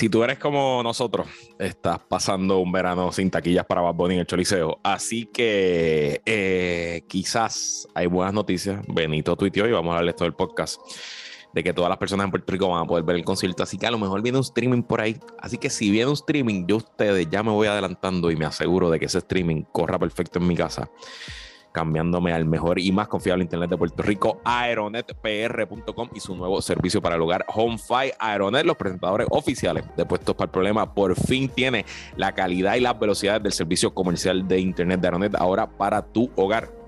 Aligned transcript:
si 0.00 0.08
tú 0.08 0.24
eres 0.24 0.38
como 0.38 0.82
nosotros, 0.82 1.26
estás 1.58 1.98
pasando 1.98 2.58
un 2.60 2.72
verano 2.72 3.12
sin 3.12 3.30
taquillas 3.30 3.66
para 3.66 3.82
Bad 3.82 3.92
Bunny 3.92 4.14
en 4.14 4.20
el 4.20 4.26
Choliseo. 4.26 4.80
Así 4.82 5.26
que 5.26 6.22
eh, 6.24 7.02
quizás 7.06 7.86
hay 7.94 8.06
buenas 8.06 8.32
noticias. 8.32 8.80
Benito 8.88 9.36
tuiteó 9.36 9.68
y 9.68 9.72
vamos 9.72 9.92
a 9.92 9.98
hablar 9.98 10.14
esto 10.14 10.24
del 10.24 10.32
podcast 10.32 10.80
de 11.52 11.62
que 11.62 11.74
todas 11.74 11.90
las 11.90 11.98
personas 11.98 12.24
en 12.24 12.30
Puerto 12.30 12.50
Rico 12.50 12.70
van 12.70 12.82
a 12.82 12.86
poder 12.86 13.04
ver 13.04 13.16
el 13.16 13.26
concierto. 13.26 13.62
Así 13.62 13.76
que 13.76 13.86
a 13.86 13.90
lo 13.90 13.98
mejor 13.98 14.22
viene 14.22 14.38
un 14.38 14.44
streaming 14.44 14.84
por 14.84 15.02
ahí. 15.02 15.18
Así 15.38 15.58
que 15.58 15.68
si 15.68 15.90
viene 15.90 16.06
un 16.06 16.14
streaming, 16.14 16.64
yo 16.66 16.76
ustedes 16.76 17.28
ya 17.30 17.42
me 17.42 17.50
voy 17.50 17.66
adelantando 17.66 18.30
y 18.30 18.36
me 18.36 18.46
aseguro 18.46 18.88
de 18.88 18.98
que 18.98 19.04
ese 19.04 19.18
streaming 19.18 19.64
corra 19.70 19.98
perfecto 19.98 20.38
en 20.38 20.46
mi 20.46 20.56
casa 20.56 20.90
cambiándome 21.72 22.32
al 22.32 22.44
mejor 22.44 22.78
y 22.78 22.92
más 22.92 23.08
confiable 23.08 23.44
Internet 23.44 23.70
de 23.70 23.76
Puerto 23.76 24.02
Rico, 24.02 24.40
aeronetpr.com 24.44 26.08
y 26.14 26.20
su 26.20 26.36
nuevo 26.36 26.60
servicio 26.62 27.00
para 27.00 27.16
el 27.16 27.22
hogar, 27.22 27.44
HomeFi 27.48 28.12
Aeronet, 28.18 28.64
los 28.64 28.76
presentadores 28.76 29.26
oficiales 29.30 29.84
de 29.96 30.04
Puestos 30.04 30.34
para 30.34 30.46
el 30.46 30.50
Problema, 30.50 30.94
por 30.94 31.14
fin 31.14 31.48
tiene 31.48 31.84
la 32.16 32.32
calidad 32.32 32.74
y 32.74 32.80
las 32.80 32.98
velocidades 32.98 33.42
del 33.42 33.52
servicio 33.52 33.94
comercial 33.94 34.46
de 34.48 34.60
Internet 34.60 35.00
de 35.00 35.08
Aeronet 35.08 35.34
ahora 35.36 35.70
para 35.70 36.02
tu 36.02 36.30
hogar. 36.36 36.79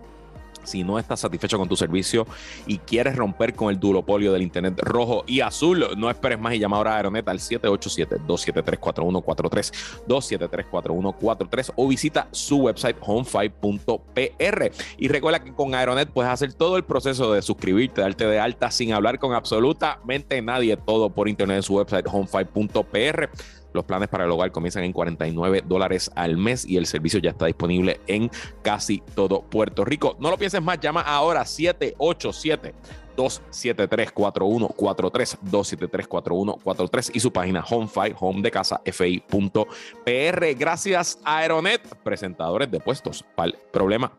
Si 0.65 0.85
no 0.85 0.99
estás 0.99 1.21
satisfecho 1.21 1.59
con 1.59 1.69
tu 1.69 1.77
servicio 1.77 2.27
y 2.67 2.79
quieres 2.79 3.15
romper 3.17 3.55
con 3.55 3.71
el 3.71 3.79
duopolio 3.79 4.33
del 4.33 4.43
Internet 4.43 4.81
rojo 4.81 5.25
y 5.27 5.41
azul, 5.41 5.87
no 5.97 6.11
esperes 6.11 6.39
más 6.39 6.55
y 6.55 6.59
llama 6.59 6.77
ahora 6.77 6.95
a 6.95 6.97
Aeronet 6.97 7.27
al 7.29 7.39
787-273-4143, 7.39 9.73
273-4143 10.07 11.73
o 11.77 11.89
visita 11.89 12.29
su 12.31 12.59
website 12.59 12.99
home5.pr. 13.01 14.73
Y 14.99 15.09
recuerda 15.09 15.43
que 15.43 15.55
con 15.55 15.75
Aeronet 15.75 16.11
puedes 16.11 16.31
hacer 16.31 16.53
todo 16.53 16.77
el 16.77 16.85
proceso 16.85 17.33
de 17.33 17.43
suscribirte, 17.43 18.01
darte 18.01 18.27
de 18.27 18.39
alta 18.39 18.71
sin 18.71 18.93
hablar 18.93 19.19
con 19.19 19.35
absolutamente 19.35 20.41
nadie, 20.43 20.77
todo 20.77 21.11
por 21.11 21.29
internet 21.29 21.57
en 21.59 21.63
su 21.63 21.75
website 21.75 22.07
home5.pr. 22.07 23.31
Los 23.73 23.85
planes 23.85 24.09
para 24.09 24.25
el 24.25 24.31
hogar 24.31 24.53
comienzan 24.53 24.85
en 24.85 24.93
49 24.93 25.65
dólares 25.67 26.11
al 26.15 26.37
mes 26.37 26.65
y 26.65 26.77
el 26.77 26.87
servicio 26.87 27.21
ya 27.21 27.31
está 27.31 27.47
disponible 27.47 28.01
en 28.07 28.31
casi 28.63 29.03
todo 29.15 29.43
Puerto 29.43 29.85
Rico. 29.85 30.17
No 30.19 30.31
lo 30.31 30.39
pienses 30.39 30.63
más, 30.63 30.81
llama 30.81 31.03
ahora 31.03 31.45
787 31.45 32.75
273-4143, 33.17 35.39
273-4143 35.51 37.11
y 37.15 37.21
su 37.21 37.33
página 37.33 37.65
HomeFi, 37.69 38.15
home 38.19 38.43
de 38.43 38.51
casa, 38.51 38.81
fi.pr. 38.85 40.55
Gracias 40.57 41.21
Aeronet, 41.25 41.87
presentadores 42.03 42.71
de 42.71 42.81
puestos 42.81 43.25
para 43.35 43.51
el 43.51 43.59
problema. 43.71 44.13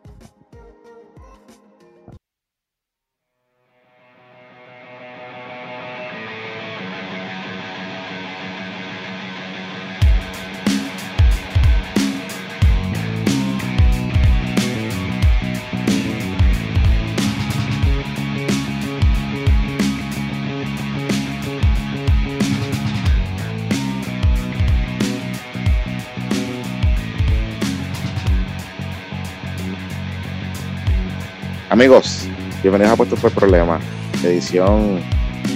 Amigos, 31.74 32.28
bienvenidos 32.62 32.94
a 32.94 32.98
Puesto 32.98 33.16
por 33.16 33.32
Problema, 33.32 33.80
edición 34.24 35.02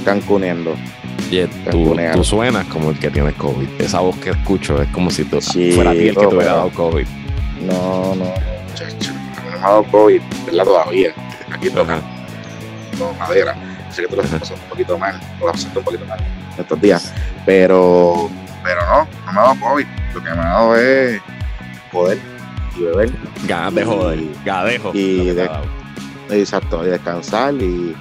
Cancuniendo. 0.04 0.76
Oye, 1.28 1.48
tú, 1.70 1.96
tú, 2.12 2.24
suenas 2.24 2.66
como 2.66 2.90
el 2.90 2.98
que 2.98 3.12
tiene 3.12 3.34
COVID. 3.34 3.80
Esa 3.80 4.00
voz 4.00 4.18
que 4.18 4.32
escucho 4.32 4.82
es 4.82 4.90
como 4.90 5.12
si 5.12 5.26
tú 5.26 5.40
fuera 5.40 5.92
ti 5.92 6.08
el 6.08 6.16
que 6.16 6.22
te 6.22 6.36
hubiera 6.36 6.56
dado 6.56 6.72
COVID. 6.72 7.06
No, 7.62 8.16
no, 8.16 8.34
muchacho. 8.68 9.14
No 9.46 9.52
me 9.52 9.58
ha 9.58 9.70
dado 9.70 9.84
COVID, 9.84 10.22
¿verdad? 10.48 10.64
Todavía. 10.64 11.14
Aquí 11.54 11.70
toca. 11.70 12.02
No, 12.98 13.14
madera. 13.20 13.56
Sé 13.92 14.02
que 14.02 14.08
tú 14.08 14.16
lo 14.16 14.24
estás 14.24 14.40
pasando 14.40 14.64
un 14.64 14.70
poquito 14.70 14.98
mal, 14.98 15.22
lo 15.40 15.46
vas 15.46 15.58
pasando 15.58 15.82
un 15.82 15.86
poquito 15.86 16.06
mal 16.08 16.20
estos 16.58 16.82
días. 16.82 17.14
Pero, 17.46 18.28
pero 18.64 18.82
no, 18.88 19.08
no 19.24 19.34
me 19.34 19.40
ha 19.40 19.44
dado 19.44 19.60
COVID. 19.60 19.86
Lo 20.16 20.24
que 20.24 20.30
me 20.32 20.42
ha 20.42 20.46
dado 20.46 20.76
es 20.78 21.22
poder 21.92 22.18
y 22.76 22.82
beber. 22.82 23.12
Ganas 23.48 23.76
de 23.76 23.86
joder, 23.86 24.24
gadejo. 24.44 24.92
Y 24.96 25.26
de, 25.28 25.48
Exacto, 26.30 26.86
y 26.86 26.90
descansar 26.90 27.54
y 27.56 27.96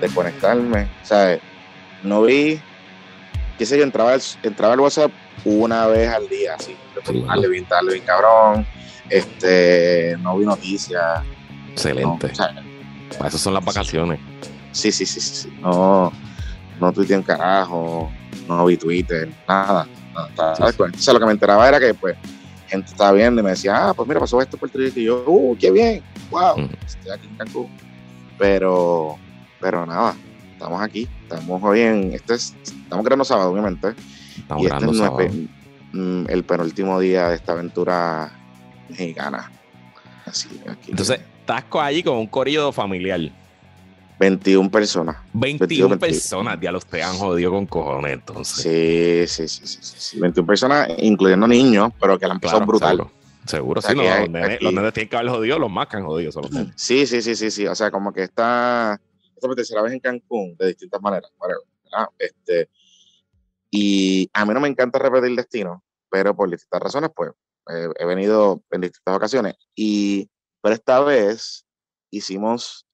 desconectarme. 0.00 0.88
O 1.02 1.06
sea, 1.06 1.38
no 2.02 2.22
vi, 2.22 2.60
qué 3.58 3.66
sé 3.66 3.78
yo, 3.78 3.84
entraba, 3.84 4.16
entraba 4.42 4.74
al 4.74 4.80
WhatsApp 4.80 5.10
una 5.44 5.86
vez 5.86 6.10
al 6.10 6.28
día, 6.28 6.54
así. 6.54 6.76
Darle 7.26 7.48
bien, 7.48 7.66
darle 7.68 7.94
bien 7.94 8.04
cabrón. 8.04 8.66
Este, 9.08 10.16
no 10.20 10.36
vi 10.38 10.46
noticias. 10.46 11.22
Excelente. 11.72 12.32
Para 13.18 13.28
eso 13.28 13.38
son 13.38 13.54
las 13.54 13.64
vacaciones. 13.64 14.18
Sí, 14.72 14.90
sí, 14.90 15.06
sí, 15.06 15.20
sí. 15.20 15.52
No, 15.60 16.12
no 16.80 16.92
tuiteé 16.92 17.16
un 17.16 17.22
carajo, 17.22 18.10
no 18.48 18.66
vi 18.66 18.76
Twitter, 18.76 19.28
nada. 19.48 19.86
¿sabes? 20.34 20.78
O 20.80 20.98
sea, 20.98 21.14
lo 21.14 21.20
que 21.20 21.26
me 21.26 21.32
enteraba 21.32 21.68
era 21.68 21.78
que, 21.78 21.94
pues, 21.94 22.16
gente 22.68 22.90
estaba 22.90 23.12
viendo 23.12 23.40
y 23.40 23.44
me 23.44 23.50
decía, 23.50 23.88
ah, 23.88 23.94
pues 23.94 24.08
mira, 24.08 24.20
pasó 24.20 24.40
esto 24.40 24.56
por 24.56 24.70
el 24.74 24.92
Y 24.96 25.04
yo, 25.04 25.24
uh, 25.26 25.56
qué 25.58 25.70
bien, 25.70 26.02
wow, 26.30 26.68
estoy 26.84 27.12
aquí 27.12 27.26
en 27.28 27.36
Cancún. 27.36 27.68
Pero, 28.38 29.16
pero 29.60 29.86
nada, 29.86 30.14
estamos 30.52 30.82
aquí, 30.82 31.08
estamos 31.22 31.62
hoy 31.62 31.80
en, 31.80 32.12
este 32.12 32.34
es, 32.34 32.54
estamos 32.62 33.04
grabando 33.04 33.24
sábado, 33.24 33.50
obviamente. 33.50 33.94
Estamos 34.36 34.62
y 34.62 34.66
este 34.66 34.90
es 34.90 34.98
sábado. 34.98 35.28
Mm, 35.92 36.24
el 36.28 36.44
penúltimo 36.44 37.00
día 37.00 37.28
de 37.28 37.36
esta 37.36 37.52
aventura 37.52 38.32
mexicana. 38.88 39.50
Así, 40.26 40.48
aquí. 40.68 40.90
Entonces, 40.90 41.20
estás 41.40 41.64
allí 41.80 42.02
con 42.02 42.16
un 42.16 42.26
corillo 42.26 42.72
familiar. 42.72 43.20
21 44.18 44.70
personas. 44.70 45.16
21, 45.34 45.98
personas, 45.98 46.58
ya 46.60 46.72
los 46.72 46.86
te 46.86 47.02
han 47.02 47.14
jodido 47.16 47.50
con 47.50 47.66
cojones, 47.66 48.14
entonces. 48.14 48.62
Sí, 49.28 49.46
sí, 49.48 49.66
sí, 49.66 49.78
sí, 49.80 50.20
21 50.20 50.46
personas, 50.46 50.88
incluyendo 50.98 51.46
niños, 51.46 51.92
pero 52.00 52.18
que 52.18 52.26
la 52.26 52.34
han 52.34 52.40
pasado 52.40 52.64
brutal. 52.64 53.06
Seguro, 53.46 53.80
sí, 53.80 53.94
los, 53.94 54.28
nenes, 54.28 54.58
tienen 54.58 55.08
que 55.08 55.16
haber 55.16 55.30
jodido, 55.30 55.58
los 55.58 55.70
más 55.70 55.86
que 55.88 55.96
han 55.96 56.04
jodido, 56.04 56.32
son 56.32 56.42
los 56.42 56.52
nenes. 56.52 56.74
Sí, 56.76 57.06
sí, 57.06 57.22
sí, 57.22 57.34
sí, 57.34 57.50
sí, 57.50 57.66
o 57.66 57.74
sea, 57.74 57.90
como 57.90 58.12
que 58.12 58.24
está, 58.24 59.00
esta 59.34 59.48
es 59.48 59.56
tercera 59.56 59.82
vez 59.82 59.92
en 59.92 60.00
Cancún, 60.00 60.56
de 60.56 60.68
distintas 60.68 61.00
maneras, 61.00 61.30
Este, 62.18 62.68
y 63.70 64.28
a 64.32 64.44
mí 64.44 64.54
no 64.54 64.60
me 64.60 64.68
encanta 64.68 64.98
repetir 64.98 65.36
destino, 65.36 65.84
pero 66.10 66.34
por 66.34 66.50
distintas 66.50 66.82
razones, 66.82 67.10
pues, 67.14 67.32
he 67.68 68.04
venido 68.04 68.62
en 68.70 68.80
distintas 68.80 69.16
ocasiones, 69.16 69.54
y, 69.74 70.28
pero 70.60 70.74
esta 70.74 71.00
vez 71.00 71.66
hicimos 72.10 72.86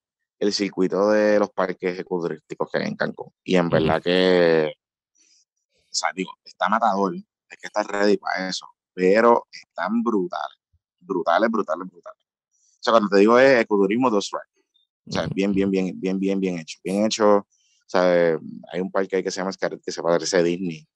el 0.42 0.52
circuito 0.52 1.10
de 1.10 1.38
los 1.38 1.50
parques 1.50 1.98
ecoturísticos 2.00 2.68
que 2.70 2.78
hay 2.78 2.88
en 2.88 2.96
Cancún. 2.96 3.32
Y 3.44 3.54
en 3.54 3.68
verdad 3.68 4.02
que, 4.02 4.72
o 5.14 5.94
sea, 5.94 6.10
digo, 6.12 6.32
está 6.44 6.68
matador, 6.68 7.14
hay 7.14 7.56
que 7.60 7.66
estar 7.68 7.86
ready 7.86 8.16
para 8.16 8.48
eso, 8.48 8.66
pero 8.94 9.46
están 9.50 10.02
brutales, 10.02 10.58
brutales, 11.00 11.50
brutales, 11.50 11.88
brutales. 11.88 12.22
O 12.50 12.82
sea, 12.82 12.92
cuando 12.92 13.08
te 13.08 13.18
digo 13.18 13.38
es 13.38 13.60
ecoturismo 13.60 14.10
dos 14.10 14.30
right. 14.32 14.64
O 15.06 15.12
sea, 15.12 15.26
bien, 15.32 15.52
bien, 15.52 15.70
bien, 15.70 15.92
bien, 16.00 16.18
bien, 16.18 16.40
bien 16.40 16.58
hecho. 16.58 16.78
Bien 16.82 17.06
hecho. 17.06 17.38
O 17.38 17.46
sea, 17.86 18.38
hay 18.72 18.80
un 18.80 18.90
parque 18.90 19.16
ahí 19.16 19.22
que 19.22 19.30
se 19.30 19.40
llama 19.40 19.52
Scaret 19.52 19.82
que 19.84 19.92
se 19.92 20.02
parece 20.02 20.36
a 20.36 20.42
Disney. 20.42 20.86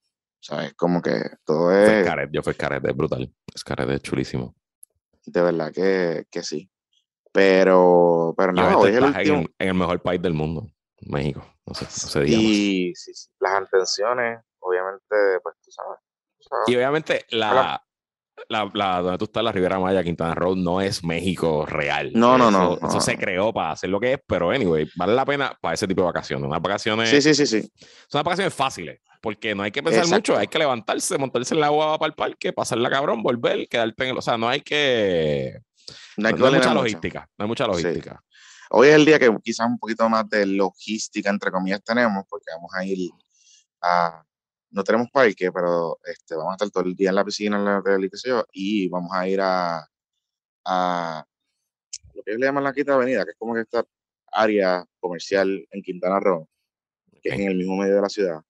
O 0.40 0.42
sea, 0.42 0.66
es 0.66 0.74
como 0.74 1.02
que 1.02 1.20
todo 1.44 1.72
es. 1.72 2.04
Scaret, 2.04 2.30
yo 2.32 2.42
fui 2.42 2.54
Scaret, 2.54 2.84
es 2.84 2.96
brutal. 2.96 3.32
Scaret 3.56 3.88
es 3.90 4.02
chulísimo. 4.02 4.54
De 5.24 5.42
verdad 5.42 5.72
que, 5.72 6.26
que 6.30 6.42
sí. 6.42 6.70
Pero, 7.32 8.34
pero 8.36 8.52
nada, 8.52 8.78
hoy 8.78 8.90
es 8.90 8.96
el 8.96 9.04
último. 9.04 9.38
En, 9.58 9.68
el 9.68 9.74
mejor 9.74 10.00
país 10.00 10.22
del 10.22 10.34
mundo, 10.34 10.70
México. 11.02 11.44
No 11.66 11.74
sé, 11.74 11.84
no 11.84 11.90
sé 11.90 12.24
Y 12.28 12.94
sí, 12.94 13.12
sí, 13.12 13.28
las 13.40 13.60
intenciones, 13.60 14.40
obviamente, 14.60 15.40
pues 15.42 15.56
tú 15.62 15.70
sabes. 15.70 15.98
Y 16.68 16.76
obviamente 16.76 17.26
la, 17.30 17.84
la, 18.48 18.70
la, 18.74 19.00
donde 19.00 19.18
tú 19.18 19.24
estás, 19.24 19.42
la 19.42 19.52
Ribera 19.52 19.78
Maya, 19.78 20.04
Quintana 20.04 20.34
Road, 20.34 20.56
no 20.56 20.80
es 20.80 21.02
México 21.02 21.66
real. 21.66 22.12
No, 22.14 22.38
no, 22.38 22.50
no. 22.50 22.78
Eso, 22.82 23.00
se 23.00 23.16
creó 23.16 23.52
para 23.52 23.72
hacer 23.72 23.90
lo 23.90 23.98
que 23.98 24.14
es, 24.14 24.20
pero 24.26 24.50
anyway, 24.50 24.88
vale 24.94 25.14
la 25.14 25.24
pena 25.24 25.56
para 25.60 25.74
ese 25.74 25.86
tipo 25.86 26.02
de 26.02 26.06
vacaciones. 26.06 26.46
Unas 26.46 26.60
vacaciones. 26.60 27.08
Sí, 27.10 27.20
sí, 27.20 27.34
sí, 27.34 27.46
sí. 27.46 27.60
Son 28.08 28.18
unas 28.18 28.24
vacaciones 28.24 28.54
fáciles, 28.54 29.00
porque 29.20 29.54
no 29.54 29.62
hay 29.62 29.70
que 29.70 29.82
pensar 29.82 30.06
mucho, 30.06 30.36
hay 30.36 30.46
que 30.46 30.58
levantarse, 30.58 31.18
montarse 31.18 31.54
en 31.54 31.60
la 31.60 31.66
agua 31.66 31.98
para 31.98 32.08
el 32.08 32.14
parque, 32.14 32.52
pasarla 32.52 32.90
cabrón, 32.90 33.22
volver, 33.22 33.68
quedarte 33.68 34.04
en 34.04 34.10
el. 34.10 34.18
O 34.18 34.22
sea, 34.22 34.36
no 34.36 34.48
hay 34.48 34.60
que. 34.60 35.60
No 36.16 36.28
hay, 36.28 36.34
mucha 36.34 36.74
logística, 36.74 37.28
no 37.38 37.44
hay 37.44 37.48
mucha 37.48 37.66
logística. 37.66 38.20
Hoy 38.70 38.88
es 38.88 38.94
el 38.94 39.04
día 39.04 39.18
que 39.18 39.34
quizás 39.42 39.66
un 39.66 39.78
poquito 39.78 40.08
más 40.08 40.28
de 40.28 40.44
logística, 40.46 41.30
entre 41.30 41.50
comillas, 41.50 41.82
tenemos, 41.84 42.24
porque 42.28 42.46
vamos 42.52 42.70
a 42.74 42.84
ir 42.84 43.10
a, 43.80 44.25
no 44.76 44.84
tenemos 44.84 45.08
parque, 45.10 45.50
pero 45.50 45.98
este, 46.04 46.36
vamos 46.36 46.52
a 46.52 46.54
estar 46.56 46.70
todo 46.70 46.84
el 46.84 46.94
día 46.94 47.08
en 47.08 47.14
la 47.14 47.24
piscina, 47.24 47.56
en 47.56 47.64
la 47.64 47.78
hotel 47.78 48.10
y 48.52 48.84
y 48.84 48.88
vamos 48.90 49.10
a 49.10 49.26
ir 49.26 49.40
a, 49.40 49.88
a 50.66 51.24
lo 52.12 52.22
que 52.22 52.32
le 52.32 52.44
llaman 52.44 52.62
la 52.62 52.74
Quinta 52.74 52.92
Avenida, 52.92 53.24
que 53.24 53.30
es 53.30 53.36
como 53.38 53.54
que 53.54 53.62
esta 53.62 53.86
área 54.30 54.84
comercial 55.00 55.66
en 55.70 55.82
Quintana 55.82 56.20
Roo, 56.20 56.46
que 57.22 57.30
es 57.30 57.34
en 57.36 57.48
el 57.48 57.56
mismo 57.56 57.78
medio 57.78 57.94
de 57.94 58.02
la 58.02 58.10
ciudad, 58.10 58.42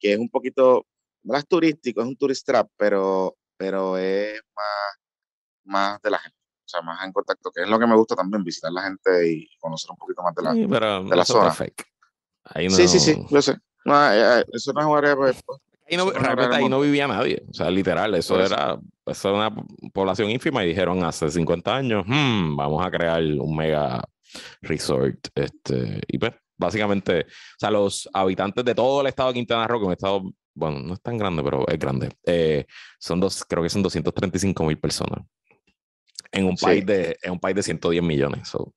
que 0.00 0.12
es 0.12 0.18
un 0.18 0.28
poquito 0.28 0.84
no 1.22 1.36
es 1.36 1.46
turístico, 1.46 2.00
es 2.00 2.08
un 2.08 2.16
tourist 2.16 2.44
trap, 2.44 2.68
pero, 2.76 3.36
pero 3.56 3.96
es 3.96 4.40
más, 4.56 4.96
más 5.66 6.02
de 6.02 6.10
la 6.10 6.18
gente. 6.18 6.36
O 6.64 6.68
sea, 6.68 6.82
más 6.82 7.04
en 7.04 7.12
contacto, 7.12 7.52
que 7.52 7.62
es 7.62 7.68
lo 7.68 7.78
que 7.78 7.86
me 7.86 7.94
gusta 7.94 8.16
también, 8.16 8.42
visitar 8.42 8.72
la 8.72 8.82
gente 8.82 9.28
y 9.28 9.48
conocer 9.58 9.90
un 9.92 9.96
poquito 9.98 10.22
más 10.22 10.34
de 10.34 10.42
la, 10.42 10.52
Sí, 10.52 10.66
pero 10.68 11.04
de 11.04 11.16
la 11.16 11.24
zona. 11.24 11.52
fake. 11.52 11.86
No, 12.56 12.70
Sí, 12.70 12.88
sí, 12.88 12.98
sí, 12.98 13.24
yo 13.30 13.40
sé. 13.42 13.56
No, 13.84 14.12
eh, 14.12 14.40
eh, 14.40 14.44
eso 14.52 14.72
no 14.72 14.80
es 14.80 14.86
un 14.86 14.96
área, 14.96 15.16
Ahí 15.88 15.96
no, 15.96 16.04
no 16.04 16.10
realmente 16.12 16.56
ahí 16.56 16.68
no 16.68 16.80
vivía 16.80 17.08
nadie. 17.08 17.42
O 17.50 17.52
sea, 17.52 17.68
literal, 17.70 18.14
eso 18.14 18.34
Por 18.34 18.44
era, 18.44 18.78
eso 19.06 19.28
era 19.28 19.48
una 19.48 19.64
población 19.92 20.30
ínfima 20.30 20.64
y 20.64 20.68
dijeron 20.68 21.02
hace 21.02 21.28
50 21.30 21.74
años, 21.74 22.04
"Hmm, 22.06 22.54
vamos 22.56 22.84
a 22.86 22.90
crear 22.90 23.20
un 23.22 23.56
mega 23.56 24.00
resort. 24.62 25.26
Este, 25.34 26.00
y 26.06 26.18
pues, 26.18 26.32
básicamente, 26.56 27.22
o 27.22 27.58
sea, 27.58 27.70
los 27.72 28.08
habitantes 28.12 28.64
de 28.64 28.74
todo 28.74 29.00
el 29.00 29.08
estado 29.08 29.30
de 29.30 29.34
Quintana 29.34 29.66
Roo, 29.66 29.80
que 29.80 29.86
un 29.86 29.92
estado, 29.92 30.22
bueno, 30.54 30.78
no 30.80 30.94
es 30.94 31.00
tan 31.02 31.18
grande, 31.18 31.42
pero 31.42 31.66
es 31.66 31.78
grande, 31.78 32.10
eh, 32.24 32.66
son 33.00 33.18
dos, 33.18 33.44
creo 33.48 33.62
que 33.64 33.70
son 33.70 33.82
235 33.82 34.64
mil 34.64 34.78
personas. 34.78 35.24
En 36.30 36.44
un, 36.44 36.56
Sí. 36.56 36.64
país 36.66 36.86
de, 36.86 37.16
en 37.22 37.32
un 37.32 37.40
país 37.40 37.56
de 37.56 37.62
110 37.64 38.02
millones. 38.04 38.46
so, 38.48 38.72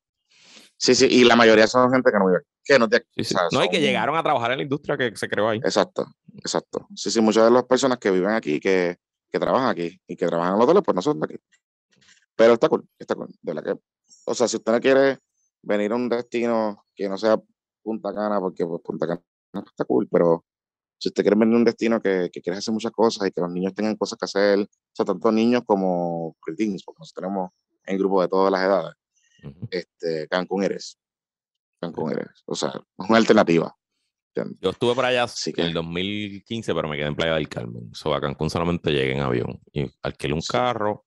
Sí, 0.84 0.94
sí, 0.94 1.06
y 1.08 1.24
la 1.24 1.34
mayoría 1.34 1.66
son 1.66 1.90
gente 1.90 2.12
que 2.12 2.18
no 2.18 2.26
vive 2.26 2.40
aquí, 2.40 2.48
que 2.62 2.78
no, 2.78 2.86
te, 2.86 3.06
sí, 3.16 3.24
sí. 3.24 3.34
o 3.34 3.38
sea, 3.38 3.48
No, 3.52 3.64
y 3.64 3.70
que 3.70 3.80
llegaron 3.80 4.16
a 4.16 4.22
trabajar 4.22 4.50
en 4.50 4.58
la 4.58 4.64
industria 4.64 4.98
que 4.98 5.16
se 5.16 5.28
creó 5.28 5.48
ahí. 5.48 5.56
Exacto, 5.64 6.04
exacto. 6.36 6.86
Sí, 6.94 7.10
sí, 7.10 7.22
muchas 7.22 7.44
de 7.44 7.50
las 7.52 7.64
personas 7.64 7.96
que 7.96 8.10
viven 8.10 8.32
aquí, 8.32 8.60
que, 8.60 8.98
que 9.32 9.38
trabajan 9.38 9.70
aquí 9.70 9.98
y 10.06 10.14
que 10.14 10.26
trabajan 10.26 10.52
en 10.52 10.58
los 10.58 10.68
hoteles, 10.68 10.82
pues 10.84 10.94
no 10.94 11.00
son 11.00 11.20
de 11.20 11.24
aquí. 11.24 11.42
Pero 12.36 12.52
está 12.52 12.68
cool, 12.68 12.86
está 12.98 13.14
cool. 13.14 13.34
De 13.40 13.54
la 13.54 13.62
que, 13.62 13.74
o 14.26 14.34
sea, 14.34 14.46
si 14.46 14.58
usted 14.58 14.72
no 14.72 14.78
quiere 14.78 15.20
venir 15.62 15.90
a 15.90 15.94
un 15.94 16.06
destino 16.06 16.84
que 16.94 17.08
no 17.08 17.16
sea 17.16 17.40
Punta 17.82 18.12
Cana, 18.12 18.38
porque 18.38 18.66
pues, 18.66 18.82
Punta 18.82 19.06
Cana 19.06 19.22
está 19.66 19.86
cool, 19.86 20.06
pero 20.12 20.44
si 20.98 21.08
usted 21.08 21.22
quiere 21.22 21.38
venir 21.38 21.54
a 21.54 21.58
un 21.60 21.64
destino 21.64 21.98
que, 21.98 22.28
que 22.30 22.42
quiere 22.42 22.58
hacer 22.58 22.74
muchas 22.74 22.92
cosas 22.92 23.26
y 23.26 23.30
que 23.30 23.40
los 23.40 23.50
niños 23.50 23.74
tengan 23.74 23.96
cosas 23.96 24.18
que 24.18 24.26
hacer, 24.26 24.58
o 24.58 24.66
sea, 24.92 25.06
tanto 25.06 25.32
niños 25.32 25.62
como 25.64 26.36
preteens, 26.44 26.84
porque 26.84 26.98
nosotros 26.98 27.24
tenemos 27.24 27.50
en 27.86 27.96
grupo 27.96 28.20
de 28.20 28.28
todas 28.28 28.52
las 28.52 28.62
edades, 28.62 28.94
Ujú. 29.44 29.68
este, 29.70 30.26
Cancún 30.28 30.64
eres. 30.64 30.98
Cancún 31.80 32.12
eres. 32.12 32.42
O 32.46 32.54
sea, 32.54 32.70
es 32.70 33.08
una 33.08 33.18
alternativa. 33.18 33.74
Yo 34.60 34.70
estuve 34.70 34.94
por 34.96 35.04
allá 35.04 35.24
Así 35.24 35.50
en 35.50 35.54
que- 35.56 35.62
el 35.62 35.72
2015, 35.74 36.74
pero 36.74 36.88
me 36.88 36.96
quedé 36.96 37.06
en 37.06 37.14
Playa 37.14 37.34
del 37.34 37.48
Carmen. 37.48 37.94
So, 37.94 38.12
a 38.14 38.20
Cancún 38.20 38.50
solamente 38.50 38.90
llegué 38.90 39.12
en 39.12 39.20
avión. 39.20 39.60
Y 39.72 39.86
alquilé 40.02 40.34
un 40.34 40.42
Sí. 40.42 40.48
carro 40.50 41.04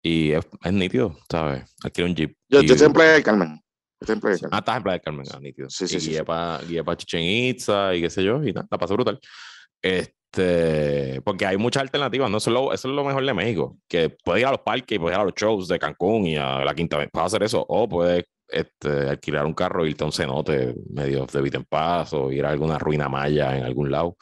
y 0.00 0.30
es, 0.30 0.46
es 0.62 0.72
nítido, 0.72 1.18
¿sabes? 1.28 1.64
Alquilé 1.82 2.08
un 2.08 2.14
jeep. 2.14 2.36
Yo, 2.48 2.60
y- 2.60 2.66
yo 2.68 2.74
estoy 2.74 2.86
en 2.86 2.92
Playa 2.92 3.12
del 3.14 3.22
Carmen. 3.24 3.48
Yo 3.56 3.62
estoy 4.00 4.14
en 4.14 4.20
Playa 4.20 4.36
del 4.36 4.50
Ah, 4.52 4.58
estás 4.58 4.76
en 4.76 4.82
Playa 4.84 4.92
del 4.98 5.02
Carmen, 5.04 5.26
ah, 5.34 5.40
nítido. 5.40 5.70
Sí, 5.70 5.88
sí, 5.88 5.96
y 5.96 6.00
sí, 6.00 6.10
guié 6.10 6.18
sí. 6.18 6.82
para 6.84 6.96
Chichen 6.96 7.22
Itza 7.22 7.94
y 7.96 8.00
qué 8.02 8.10
sé 8.10 8.22
yo, 8.22 8.44
y 8.44 8.52
nada, 8.52 8.68
la 8.70 8.78
pasé 8.78 8.94
brutal. 8.94 9.18
Este, 9.82 10.14
porque 11.24 11.46
hay 11.46 11.56
muchas 11.56 11.82
alternativas, 11.82 12.30
¿no? 12.30 12.38
Eso 12.38 12.50
es, 12.50 12.54
lo, 12.54 12.72
eso 12.72 12.88
es 12.88 12.94
lo 12.94 13.04
mejor 13.04 13.24
de 13.24 13.34
México, 13.34 13.78
que 13.88 14.10
puedes 14.10 14.42
ir 14.42 14.46
a 14.46 14.52
los 14.52 14.60
parques 14.60 14.96
y 14.96 14.98
puedes 14.98 15.16
ir 15.16 15.20
a 15.20 15.24
los 15.24 15.34
shows 15.34 15.68
de 15.68 15.78
Cancún 15.78 16.26
y 16.26 16.36
a 16.36 16.64
la 16.64 16.74
Quinta 16.74 16.98
Vez, 16.98 17.08
puedes 17.12 17.26
hacer 17.26 17.42
eso, 17.42 17.64
o 17.68 17.88
puedes 17.88 18.24
este, 18.48 19.08
alquilar 19.08 19.46
un 19.46 19.54
carro 19.54 19.84
e 19.84 19.90
irte 19.90 20.04
a 20.04 20.06
un 20.06 20.12
cenote 20.12 20.74
medio 20.90 21.26
de 21.26 21.42
Vita 21.42 21.56
en 21.56 21.64
Paz 21.64 22.12
o 22.12 22.30
ir 22.30 22.44
a 22.44 22.50
alguna 22.50 22.78
ruina 22.78 23.08
maya 23.08 23.56
en 23.56 23.64
algún 23.64 23.90
lado 23.90 24.16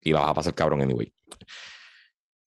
y 0.00 0.12
la 0.12 0.20
vas 0.20 0.30
a 0.30 0.34
pasar 0.34 0.54
cabrón 0.54 0.80
anyway. 0.80 1.12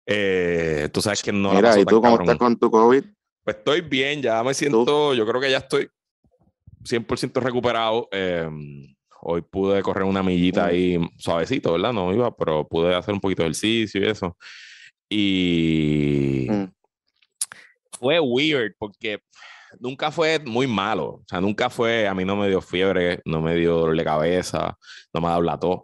Eh, 0.06 0.88
tú 0.93 1.03
sabes 1.03 1.23
que 1.23 1.32
no 1.32 1.53
Mira, 1.53 1.79
¿y 1.79 1.85
tú 1.85 2.00
cómo 2.00 2.20
estás 2.20 2.37
con 2.37 2.56
tu 2.56 2.70
COVID? 2.70 3.05
Pues 3.44 3.56
estoy 3.56 3.81
bien, 3.81 4.23
ya 4.23 4.43
me 4.43 4.55
siento, 4.55 5.14
yo 5.14 5.26
creo 5.26 5.41
que 5.41 5.50
ya 5.50 5.58
estoy 5.58 5.88
100% 6.85 7.41
recuperado. 7.41 8.08
eh, 8.12 8.49
hoy 9.22 9.43
pude 9.43 9.82
correr 9.82 10.05
una 10.05 10.22
millita 10.22 10.67
ahí 10.67 10.99
suavecito, 11.19 11.72
¿verdad? 11.72 11.93
No 11.93 12.12
iba, 12.14 12.34
pero 12.37 12.67
pude 12.67 12.94
hacer 12.94 13.14
un 13.14 13.20
poquito 13.20 13.43
de 13.43 13.49
ejercicio 13.49 14.00
y 14.02 14.08
eso. 14.08 14.37
Y 15.08 16.46
Mm. 16.49 16.64
fue 17.99 18.20
weird 18.20 18.75
porque 18.78 19.20
nunca 19.78 20.11
fue 20.11 20.38
muy 20.38 20.67
malo. 20.67 21.05
O 21.06 21.25
sea, 21.28 21.40
nunca 21.40 21.69
fue, 21.70 22.06
a 22.08 22.14
mí 22.14 22.25
no 22.25 22.37
me 22.37 22.49
dio 22.49 22.61
fiebre, 22.61 23.20
no 23.25 23.40
me 23.43 23.55
dio 23.55 23.76
dolor 23.76 23.96
de 23.96 24.05
cabeza, 24.05 24.76
no 25.12 25.20
me 25.20 25.26
ha 25.26 25.31
dado 25.31 25.43
la 25.43 25.58
tos. 25.58 25.81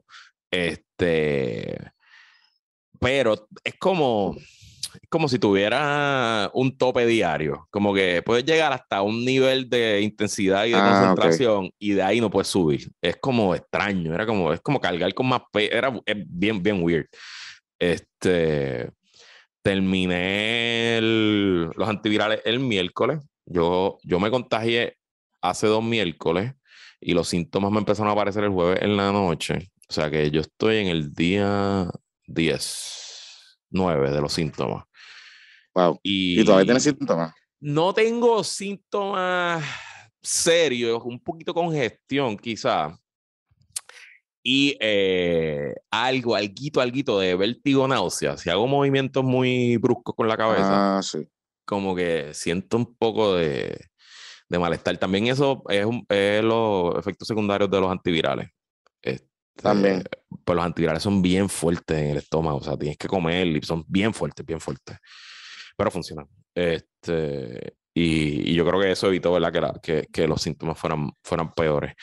Este, 0.51 1.77
pero 3.01 3.49
es 3.65 3.75
como, 3.79 4.37
como 5.09 5.29
si 5.29 5.39
tuviera 5.39 6.51
un 6.55 6.77
tope 6.77 7.07
diario, 7.07 7.67
como 7.71 7.93
que 7.95 8.23
puedes 8.23 8.45
llegar 8.45 8.73
hasta 8.73 9.03
un 9.03 9.25
nivel 9.25 9.69
de 9.69 10.01
intensidad 10.01 10.65
y 10.67 10.71
de 10.71 10.77
Ah, 10.79 10.83
concentración 10.85 11.71
y 11.79 11.93
de 11.93 12.03
ahí 12.03 12.21
no 12.21 12.31
puedes 12.31 12.49
subir. 12.49 12.91
Es 13.01 13.17
como 13.17 13.55
extraño, 13.55 14.15
era 14.15 14.27
como, 14.27 14.53
es 14.53 14.61
como 14.61 14.81
cargar 14.81 15.13
con 15.15 15.27
más 15.29 15.43
peso, 15.53 15.73
era 15.75 15.93
es 16.07 16.17
bien, 16.29 16.63
bien 16.63 16.83
weird. 16.83 17.07
Este, 17.79 18.91
terminé 19.63 20.99
el- 20.99 21.71
los 21.77 21.89
antivirales 21.89 22.41
el 22.45 22.61
miércoles. 22.61 23.21
Yo, 23.45 23.99
yo 24.03 24.19
me 24.21 24.31
contagié 24.31 24.97
hace 25.43 25.67
dos 25.67 25.83
miércoles 25.85 26.55
y 27.01 27.13
los 27.15 27.29
síntomas 27.29 27.71
me 27.71 27.79
empezaron 27.79 28.09
a 28.09 28.13
aparecer 28.13 28.45
el 28.45 28.51
jueves 28.51 28.81
en 28.83 28.97
la 28.97 29.13
noche. 29.13 29.71
O 29.89 29.93
sea 29.93 30.11
que 30.11 30.31
yo 30.31 30.41
estoy 30.41 30.79
en 30.79 30.89
el 30.89 31.13
día 31.15 31.89
10, 32.27 33.06
9 33.77 34.11
de 34.11 34.21
los 34.21 34.33
síntomas. 34.33 34.85
Wow. 35.75 36.01
Y, 36.03 36.41
¿Y 36.41 36.45
todavía 36.45 36.65
tienes 36.67 36.83
síntomas? 36.85 37.35
no 37.61 37.93
tengo 37.95 38.43
síntomas 38.45 39.65
serios, 40.23 41.03
un 41.05 41.21
poquito 41.21 41.53
congestión 41.55 42.37
quizá. 42.37 42.99
Y 44.43 44.77
eh, 44.81 45.75
algo, 45.91 46.37
alguito, 46.37 46.81
alguito 46.81 47.19
de 47.19 47.35
vértigo, 47.35 47.89
náusea. 47.89 48.37
Si 48.37 48.49
hago 48.49 48.67
movimientos 48.69 49.25
muy 49.25 49.77
bruscos 49.77 50.15
con 50.15 50.29
la 50.29 50.37
cabeza, 50.37 50.99
Ah, 50.99 51.03
sí. 51.03 51.27
como 51.65 51.97
que 51.97 52.33
siento 52.33 52.77
un 52.77 52.95
poco 52.97 53.35
de, 53.35 53.77
de 54.49 54.59
malestar. 54.59 54.97
También 54.99 55.27
eso 55.27 55.65
es, 55.69 55.85
un- 55.85 56.07
es 56.09 56.45
los 56.45 56.97
efectos 56.97 57.27
secundarios 57.27 57.69
de 57.71 57.81
los 57.81 57.91
antivirales. 57.91 58.49
Este, 59.03 59.27
También. 59.63 60.05
Pues 60.45 60.57
los 60.57 60.65
antivirales 60.65 61.03
son 61.03 61.23
bien 61.23 61.49
fuertes 61.49 61.97
en 61.99 62.11
el 62.11 62.17
estómago, 62.19 62.59
o 62.59 62.63
sea, 62.63 62.77
tienes 62.77 62.99
que 62.99 63.09
comer 63.09 63.47
y 63.47 63.63
son 63.63 63.85
bien 63.89 64.13
fuertes, 64.13 64.45
bien 64.45 64.61
fuertes. 64.61 64.97
Pero 65.77 65.91
funcionan. 65.91 66.29
Este, 66.55 67.75
y, 67.95 68.55
yo 68.55 68.67
creo 68.67 68.81
que 68.81 68.93
eso 68.93 69.09
evitó, 69.09 69.33
¿verdad? 69.33 69.53
Que, 69.53 69.61
la- 69.61 69.81
que, 69.83 70.07
que 70.13 70.27
los 70.29 70.43
síntomas 70.43 70.79
fueran, 70.79 71.11
fueran 71.23 71.53
peores. 71.53 71.95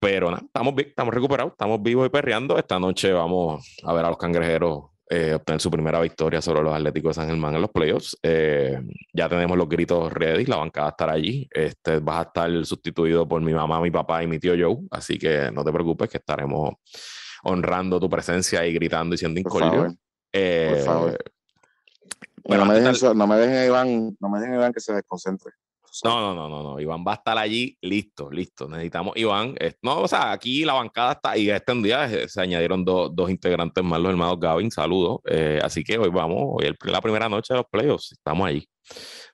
Pero 0.00 0.30
nada, 0.30 0.42
estamos, 0.44 0.74
estamos 0.78 1.14
recuperados, 1.14 1.52
estamos 1.52 1.80
vivos 1.82 2.06
y 2.06 2.10
perreando. 2.10 2.58
Esta 2.58 2.78
noche 2.78 3.12
vamos 3.12 3.76
a 3.84 3.92
ver 3.92 4.04
a 4.04 4.08
los 4.08 4.18
cangrejeros 4.18 4.91
eh, 5.14 5.34
obtener 5.34 5.60
su 5.60 5.70
primera 5.70 6.00
victoria 6.00 6.40
sobre 6.40 6.62
los 6.62 6.74
Atléticos 6.74 7.14
de 7.14 7.20
San 7.22 7.28
Germán 7.28 7.54
en 7.54 7.60
los 7.60 7.70
playoffs. 7.70 8.16
Eh, 8.22 8.80
ya 9.12 9.28
tenemos 9.28 9.58
los 9.58 9.68
gritos 9.68 10.10
ready, 10.10 10.46
la 10.46 10.56
bancada 10.56 10.88
estará 10.88 11.12
allí. 11.12 11.46
Este, 11.50 11.98
vas 11.98 12.20
a 12.20 12.22
estar 12.28 12.64
sustituido 12.64 13.28
por 13.28 13.42
mi 13.42 13.52
mamá, 13.52 13.78
mi 13.82 13.90
papá 13.90 14.22
y 14.22 14.26
mi 14.26 14.38
tío 14.38 14.54
Joe, 14.58 14.86
así 14.90 15.18
que 15.18 15.50
no 15.52 15.62
te 15.64 15.70
preocupes 15.70 16.08
que 16.08 16.16
estaremos 16.16 16.76
honrando 17.42 18.00
tu 18.00 18.08
presencia 18.08 18.66
y 18.66 18.72
gritando 18.72 19.14
y 19.14 19.18
siendo 19.18 19.42
Por 19.42 19.60
incordio. 19.62 19.80
favor. 19.82 19.96
Eh, 20.32 20.82
favor. 20.82 21.18
Y 22.44 22.48
pero 22.48 22.64
no, 22.64 22.72
me 22.72 22.74
¿qué 22.78 22.80
dejen, 22.80 23.00
tal? 23.00 23.18
no 23.18 23.26
me 23.26 23.36
dejen 23.36 23.66
Iván, 23.66 24.16
no 24.18 24.28
me 24.30 24.40
dejen 24.40 24.54
Iván 24.54 24.72
que 24.72 24.80
se 24.80 24.94
desconcentre. 24.94 25.52
No, 26.04 26.20
no, 26.20 26.34
no, 26.34 26.48
no, 26.48 26.62
no. 26.62 26.80
Iván 26.80 27.04
va 27.06 27.12
a 27.12 27.14
estar 27.16 27.36
allí 27.36 27.76
listo, 27.82 28.30
listo. 28.30 28.66
Necesitamos 28.68 29.16
Iván. 29.16 29.54
eh, 29.60 29.74
No, 29.82 30.00
o 30.00 30.08
sea, 30.08 30.32
aquí 30.32 30.64
la 30.64 30.72
bancada 30.74 31.12
está 31.12 31.36
y 31.36 31.50
este 31.50 31.74
día 31.82 32.06
eh, 32.10 32.28
se 32.28 32.40
añadieron 32.40 32.84
dos, 32.84 33.10
dos 33.14 33.28
integrantes 33.30 33.84
más, 33.84 34.00
los 34.00 34.10
hermanos 34.10 34.40
Gavin. 34.40 34.70
Saludos. 34.70 35.20
Eh, 35.26 35.60
así 35.62 35.84
que 35.84 35.98
hoy 35.98 36.08
vamos, 36.08 36.38
hoy 36.40 36.66
es 36.66 36.90
la 36.90 37.00
primera 37.00 37.28
noche 37.28 37.52
de 37.54 37.58
los 37.58 37.66
playoffs. 37.70 38.12
Estamos 38.12 38.46
ahí. 38.48 38.66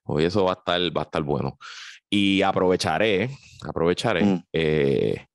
Hoy 0.05 0.25
eso 0.25 0.45
va 0.45 0.53
a 0.53 0.55
estar, 0.55 0.81
va 0.97 1.03
a 1.03 1.05
estar 1.05 1.23
bueno. 1.23 1.57
Y 2.11 2.43
aprovecharé, 2.43 3.31
aprovecharé, 3.67 4.25
Mm. 4.25 4.43
eh, 4.53 5.27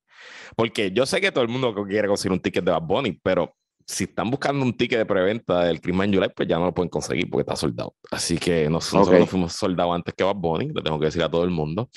porque 0.56 0.90
yo 0.92 1.06
sé 1.06 1.20
que 1.20 1.32
todo 1.32 1.42
el 1.42 1.48
mundo 1.50 1.74
quiere 1.88 2.06
conseguir 2.08 2.32
un 2.32 2.40
ticket 2.40 2.64
de 2.64 2.70
Bad 2.72 2.82
Bunny, 2.82 3.18
pero 3.22 3.54
si 3.86 4.04
están 4.04 4.30
buscando 4.30 4.64
un 4.64 4.72
ticket 4.76 4.98
de 4.98 5.06
preventa 5.06 5.64
del 5.64 5.80
Christmas 5.80 6.08
July, 6.08 6.28
pues 6.34 6.48
ya 6.48 6.58
no 6.58 6.66
lo 6.66 6.74
pueden 6.74 6.88
conseguir 6.88 7.28
porque 7.28 7.42
está 7.42 7.56
soldado. 7.56 7.94
Así 8.10 8.38
que 8.38 8.68
nos- 8.70 8.92
nosotros 8.92 9.08
Ok. 9.16 9.20
nos 9.20 9.30
fuimos 9.30 9.52
soldados 9.52 9.94
antes 9.94 10.14
que 10.14 10.24
Bad 10.24 10.36
Bunny, 10.36 10.68
le 10.74 10.82
tengo 10.82 10.98
que 10.98 11.06
decir 11.06 11.22
a 11.22 11.30
todo 11.30 11.44
el 11.44 11.50
mundo. 11.50 11.88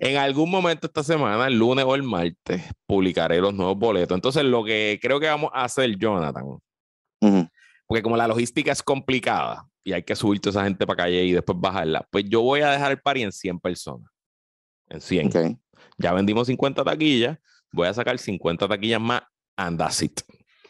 En 0.00 0.16
algún 0.16 0.50
momento 0.50 0.86
esta 0.86 1.02
semana, 1.02 1.46
el 1.46 1.58
lunes 1.58 1.84
o 1.84 1.94
el 1.94 2.02
martes, 2.02 2.62
publicaré 2.86 3.40
los 3.40 3.52
nuevos 3.54 3.76
boletos. 3.76 4.14
Entonces, 4.16 4.44
lo 4.44 4.64
que 4.64 4.98
creo 5.02 5.18
que 5.20 5.26
vamos 5.26 5.50
a 5.52 5.64
hacer, 5.64 5.96
Jonathan, 5.98 6.44
Ujú. 7.20 7.48
porque 7.86 8.02
como 8.02 8.16
la 8.16 8.28
logística 8.28 8.70
es 8.72 8.82
complicada 8.82 9.66
y 9.84 9.92
hay 9.92 10.02
que 10.02 10.14
subir 10.14 10.40
toda 10.40 10.50
esa 10.60 10.64
gente 10.64 10.86
para 10.86 11.04
calle 11.04 11.24
y 11.24 11.32
después 11.32 11.58
bajarla, 11.60 12.06
pues 12.10 12.24
yo 12.28 12.42
voy 12.42 12.60
a 12.60 12.70
dejar 12.70 12.92
el 12.92 13.00
party 13.00 13.22
en 13.22 13.32
100 13.32 13.58
personas. 13.58 14.08
En 14.88 15.00
100. 15.00 15.26
Ok. 15.28 15.58
Ya 15.98 16.12
vendimos 16.12 16.46
50 16.46 16.84
taquillas, 16.84 17.38
voy 17.72 17.86
a 17.88 17.94
sacar 17.94 18.18
50 18.18 18.68
taquillas 18.68 19.00
más 19.00 19.22
and 19.56 19.78
that's 19.78 20.00
it. 20.02 20.20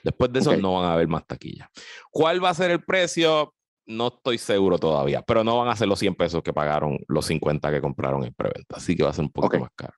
Después 0.03 0.33
de 0.33 0.41
eso 0.41 0.51
Ok. 0.53 0.59
no 0.59 0.75
van 0.75 0.85
a 0.91 0.93
haber 0.95 1.09
más 1.09 1.27
taquillas. 1.27 1.69
¿Cuál 2.11 2.43
va 2.43 2.51
a 2.51 2.55
ser 2.55 2.71
el 2.71 2.83
precio? 2.85 3.55
No 3.87 4.09
estoy 4.09 4.37
seguro 4.39 4.79
todavía, 4.79 5.23
pero 5.23 5.43
no 5.45 5.57
van 5.59 5.69
a 5.69 5.77
ser 5.77 5.89
los 5.89 5.99
100 5.99 6.15
pesos 6.15 6.43
que 6.43 6.53
pagaron 6.53 6.99
los 7.09 7.25
50 7.27 7.71
que 7.73 7.81
compraron 7.81 8.23
en 8.25 8.35
preventa, 8.35 8.77
así 8.77 8.95
que 8.95 9.03
va 9.03 9.11
a 9.11 9.15
ser 9.15 9.25
un 9.25 9.31
poquito 9.33 9.57
Ok. 9.57 9.63
más 9.63 9.71
caro. 9.75 9.95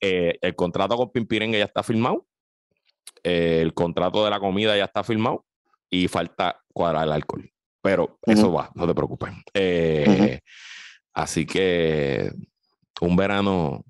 Eh, 0.00 0.36
el 0.42 0.54
contrato 0.56 0.96
con 0.96 1.10
Pimpirengue 1.12 1.58
ya 1.58 1.64
está 1.66 1.82
firmado. 1.82 2.26
Eh, 3.22 3.60
el 3.62 3.72
contrato 3.74 4.24
de 4.24 4.30
la 4.30 4.38
comida 4.40 4.76
ya 4.76 4.84
está 4.84 5.02
firmado. 5.04 5.44
y 5.88 6.08
falta 6.08 6.60
cuadrar 6.72 7.04
el 7.04 7.12
alcohol. 7.12 7.48
Pero 7.80 8.18
eso 8.26 8.52
va, 8.52 8.70
no 8.74 8.88
te 8.88 8.94
preocupes. 8.94 9.30
Eh, 9.54 10.40
así 11.14 11.46
que 11.46 12.32
un 13.00 13.14
verano 13.14 13.84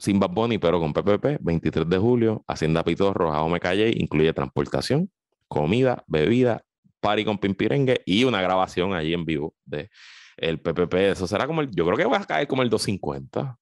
sin 0.00 0.18
Bad 0.18 0.30
Bunny, 0.30 0.58
pero 0.58 0.80
con 0.80 0.92
PPP, 0.92 1.38
23 1.40 1.88
de 1.88 1.98
julio, 1.98 2.44
Hacienda 2.46 2.82
Pitorro, 2.82 3.48
me 3.48 3.60
Calle, 3.60 3.92
incluye 3.94 4.32
transportación, 4.32 5.10
comida, 5.46 6.02
bebida, 6.06 6.64
party 7.00 7.24
con 7.24 7.38
Pimpirengue 7.38 8.02
y 8.06 8.24
una 8.24 8.40
grabación 8.40 8.94
allí 8.94 9.12
en 9.12 9.24
vivo 9.24 9.54
de 9.64 9.90
el 10.36 10.58
PPP. 10.58 10.94
Eso 10.94 11.26
será 11.26 11.46
como 11.46 11.60
el, 11.60 11.70
yo 11.70 11.84
creo 11.84 11.96
que 11.96 12.04
va 12.06 12.16
a 12.16 12.24
caer 12.24 12.48
como 12.48 12.62
el 12.62 12.70
250. 12.70 13.58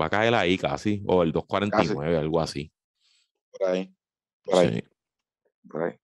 Va 0.00 0.06
a 0.06 0.10
caer 0.10 0.34
ahí 0.34 0.56
casi, 0.58 1.02
o 1.06 1.22
el 1.22 1.32
249, 1.32 2.18
algo 2.18 2.40
así. 2.40 2.70
Por 3.50 3.68
ahí. 3.68 3.92
Por 4.44 4.58
ahí. 4.58 4.84
Por 5.68 5.82
ahí. 5.82 5.94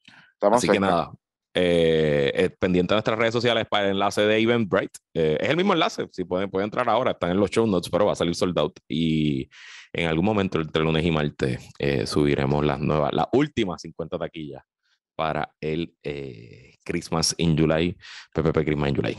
así 0.40 0.68
que 0.68 0.80
nada, 0.80 1.12
eh, 1.56 2.32
eh, 2.34 2.50
pendiente 2.50 2.92
de 2.92 2.96
nuestras 2.96 3.16
redes 3.16 3.32
sociales 3.32 3.64
para 3.70 3.84
el 3.84 3.92
enlace 3.92 4.22
de 4.22 4.38
Eventbrite. 4.38 4.98
Eh, 5.14 5.38
es 5.40 5.48
el 5.48 5.56
mismo 5.56 5.72
enlace, 5.72 6.08
si 6.10 6.24
pueden, 6.24 6.50
pueden 6.50 6.64
entrar 6.64 6.88
ahora, 6.88 7.12
están 7.12 7.30
en 7.30 7.38
los 7.38 7.48
show 7.48 7.64
notes, 7.64 7.88
pero 7.88 8.06
va 8.06 8.12
a 8.12 8.16
salir 8.16 8.34
sold 8.34 8.58
out. 8.58 8.80
Y 8.88 9.48
en 9.92 10.08
algún 10.08 10.24
momento 10.24 10.60
entre 10.60 10.82
lunes 10.82 11.04
y 11.04 11.12
martes 11.12 11.60
subiremos 12.06 12.64
las 12.64 12.80
nuevas, 12.80 13.12
las 13.12 13.26
últimas 13.32 13.80
50 13.82 14.18
taquillas 14.18 14.64
para 15.14 15.54
el 15.60 15.96
Christmas 16.84 17.36
in 17.38 17.56
July, 17.56 17.96
PPP 18.34 18.64
Christmas 18.64 18.90
in 18.90 18.96
July. 18.96 19.16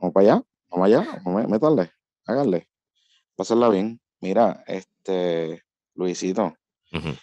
Vamos 0.00 0.14
para 0.14 0.26
allá, 0.26 0.42
vamos 0.70 0.86
allá, 0.86 1.20
vamos 1.24 1.44
a 1.44 1.48
meterle, 1.48 1.90
háganle, 2.26 2.68
pasarla 3.34 3.68
bien. 3.70 4.00
Mira, 4.20 4.62
este, 4.68 5.64
Luisito, 5.96 6.54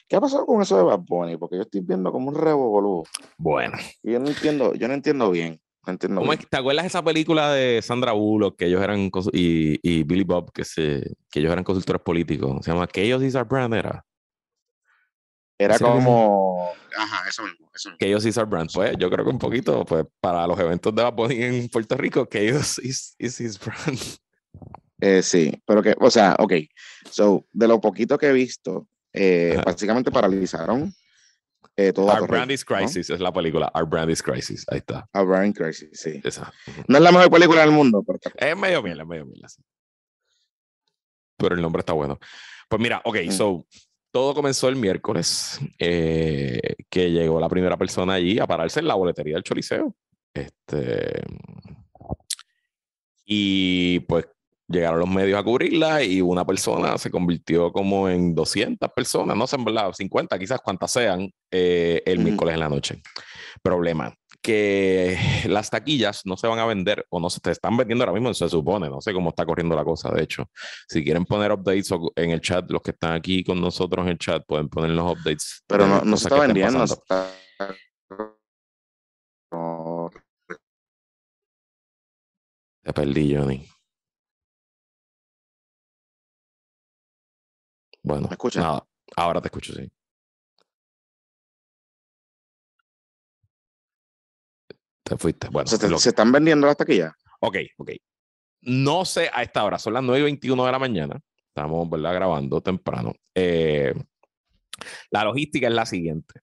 ¿Qué 0.07 0.15
ha 0.15 0.21
pasado 0.21 0.45
con 0.45 0.61
eso 0.61 0.77
de 0.77 0.83
Bad 0.83 1.01
Bunny? 1.01 1.37
Porque 1.37 1.55
yo 1.55 1.61
estoy 1.61 1.81
viendo 1.81 2.11
como 2.11 2.29
un 2.29 2.35
rebo 2.35 3.03
Bueno. 3.37 3.77
Y 4.03 4.13
yo 4.13 4.19
no 4.19 4.27
entiendo, 4.27 4.73
yo 4.73 4.87
no 4.87 4.93
entiendo 4.93 5.29
bien. 5.29 5.61
No 5.85 5.93
entiendo 5.93 6.21
¿Cómo 6.21 6.35
¿Te 6.35 6.57
acuerdas 6.57 6.83
de 6.83 6.87
esa 6.87 7.03
película 7.03 7.53
de 7.53 7.81
Sandra 7.81 8.11
Bullock 8.11 8.57
que 8.57 8.65
ellos 8.65 8.81
eran 8.81 9.09
y, 9.31 9.79
y 9.81 10.03
Billy 10.03 10.23
Bob 10.23 10.51
que 10.51 10.65
se 10.65 11.15
que 11.31 11.39
ellos 11.39 11.51
eran 11.51 11.63
consultores 11.63 12.01
políticos? 12.01 12.65
Se 12.65 12.71
llama 12.71 12.87
Chaos 12.87 13.23
is 13.23 13.35
our 13.35 13.45
brand 13.45 13.73
era. 13.73 14.03
Era 15.57 15.77
como 15.79 16.71
ajá, 16.97 17.29
eso 17.29 17.43
mismo, 17.43 17.69
eso 17.73 17.89
mismo. 17.89 17.97
Chaos 17.99 18.25
is 18.25 18.37
our 18.37 18.45
brand. 18.45 18.69
Pues 18.73 18.95
yo 18.97 19.09
creo 19.09 19.23
que 19.23 19.31
un 19.31 19.39
poquito 19.39 19.85
pues 19.85 20.05
para 20.19 20.45
los 20.47 20.59
eventos 20.59 20.93
de 20.93 21.03
Bad 21.03 21.13
Bunny 21.13 21.43
en 21.43 21.69
Puerto 21.69 21.95
Rico, 21.95 22.25
Chaos 22.25 22.79
is, 22.79 23.15
is 23.17 23.39
his 23.39 23.59
brand. 23.59 23.99
Eh, 25.01 25.21
sí, 25.21 25.61
pero 25.65 25.81
que, 25.81 25.95
o 25.99 26.11
sea, 26.11 26.35
ok. 26.39 26.53
So, 27.09 27.45
de 27.53 27.67
lo 27.67 27.79
poquito 27.79 28.17
que 28.17 28.27
he 28.27 28.33
visto, 28.33 28.87
eh, 29.13 29.61
básicamente 29.65 30.11
paralizaron 30.11 30.93
eh, 31.75 31.93
todo. 31.93 32.07
Our 32.07 32.27
Brand 32.27 32.51
is 32.51 32.65
Crisis 32.65 33.09
es 33.09 33.19
la 33.19 33.31
película. 33.31 33.71
Our 33.73 33.85
Brand 33.85 34.11
is 34.11 34.21
Crisis. 34.21 34.65
Ahí 34.69 34.79
está. 34.79 35.07
Our 35.13 35.25
Brand 35.25 35.51
is 35.51 35.57
Crisis, 35.57 35.89
sí. 35.93 36.21
No 36.87 36.97
es 36.97 37.03
la 37.03 37.11
mejor 37.11 37.31
película 37.31 37.61
del 37.61 37.71
mundo, 37.71 38.03
pero 38.05 38.19
es 38.35 38.57
medio 38.57 38.83
mil, 38.83 38.99
es 38.99 39.07
medio 39.07 39.25
mil. 39.25 39.41
Pero 41.37 41.55
el 41.55 41.61
nombre 41.61 41.79
está 41.79 41.93
bueno. 41.93 42.19
Pues 42.67 42.81
mira, 42.81 43.01
ok, 43.03 43.17
mm. 43.27 43.31
so 43.31 43.65
todo 44.11 44.33
comenzó 44.33 44.67
el 44.67 44.75
miércoles, 44.75 45.59
eh, 45.77 46.75
que 46.89 47.11
llegó 47.11 47.39
la 47.39 47.49
primera 47.49 47.77
persona 47.77 48.13
allí 48.13 48.39
a 48.39 48.47
pararse 48.47 48.79
en 48.79 48.87
la 48.87 48.95
boletería 48.95 49.35
del 49.35 49.43
Choliseo. 49.43 49.95
Este. 50.33 51.23
Y 53.25 53.99
pues 54.01 54.25
llegaron 54.69 54.99
los 54.99 55.09
medios 55.09 55.39
a 55.39 55.43
cubrirla 55.43 56.03
y 56.03 56.21
una 56.21 56.45
persona 56.45 56.97
se 56.97 57.09
convirtió 57.09 57.71
como 57.71 58.07
en 58.07 58.35
200 58.35 58.89
personas, 58.95 59.35
no 59.35 59.47
sé, 59.47 59.55
en 59.55 59.65
verdad, 59.65 59.91
50 59.91 60.37
quizás 60.37 60.61
cuantas 60.61 60.91
sean, 60.91 61.29
eh, 61.51 62.01
el 62.05 62.19
miércoles 62.19 62.53
en 62.53 62.59
la 62.59 62.69
noche. 62.69 63.01
Problema, 63.63 64.13
que 64.41 65.17
las 65.47 65.69
taquillas 65.69 66.21
no 66.25 66.37
se 66.37 66.47
van 66.47 66.59
a 66.59 66.65
vender 66.65 67.05
o 67.09 67.19
no 67.19 67.29
se 67.29 67.39
te 67.39 67.51
están 67.51 67.75
vendiendo 67.75 68.03
ahora 68.03 68.13
mismo, 68.13 68.33
se 68.33 68.47
supone, 68.47 68.89
no 68.89 69.01
sé 69.01 69.11
cómo 69.11 69.29
está 69.29 69.45
corriendo 69.45 69.75
la 69.75 69.83
cosa, 69.83 70.11
de 70.11 70.23
hecho. 70.23 70.49
Si 70.87 71.03
quieren 71.03 71.25
poner 71.25 71.51
updates 71.51 71.89
en 72.15 72.31
el 72.31 72.39
chat, 72.39 72.69
los 72.69 72.81
que 72.81 72.91
están 72.91 73.13
aquí 73.13 73.43
con 73.43 73.59
nosotros 73.59 74.05
en 74.05 74.11
el 74.11 74.17
chat 74.19 74.43
pueden 74.47 74.69
poner 74.69 74.91
los 74.91 75.13
updates. 75.13 75.63
Pero 75.67 75.87
no, 75.87 76.01
no 76.01 76.15
se 76.15 76.27
está 76.27 76.39
vendiendo. 76.39 76.85
Te 82.83 82.93
perdí, 82.93 83.35
Johnny. 83.35 83.67
Bueno, 88.09 88.27
¿Me 88.27 88.33
escuchas? 88.33 88.63
Nada, 88.63 88.87
ahora 89.17 89.39
te 89.39 89.49
escucho, 89.49 89.71
sí. 89.71 89.87
Te 95.03 95.15
fuiste. 95.15 95.47
Bueno, 95.49 95.67
¿Se, 95.67 96.09
están 96.09 96.31
vendiendo 96.31 96.65
las 96.65 96.75
taquillas? 96.75 97.13
Ok, 97.39 97.57
ok. 97.77 97.91
No 98.61 99.05
sé 99.05 99.29
a 99.31 99.43
esta 99.43 99.63
hora, 99.63 99.77
son 99.77 99.93
las 99.93 100.01
9 100.01 100.21
y 100.21 100.23
21 100.23 100.65
de 100.65 100.71
la 100.71 100.79
mañana. 100.79 101.19
Estamos 101.49 101.87
¿verdad? 101.87 102.15
grabando 102.15 102.61
temprano. 102.61 103.13
Eh, 103.35 103.93
la 105.11 105.23
logística 105.23 105.67
es 105.67 105.73
la 105.73 105.85
siguiente. 105.85 106.41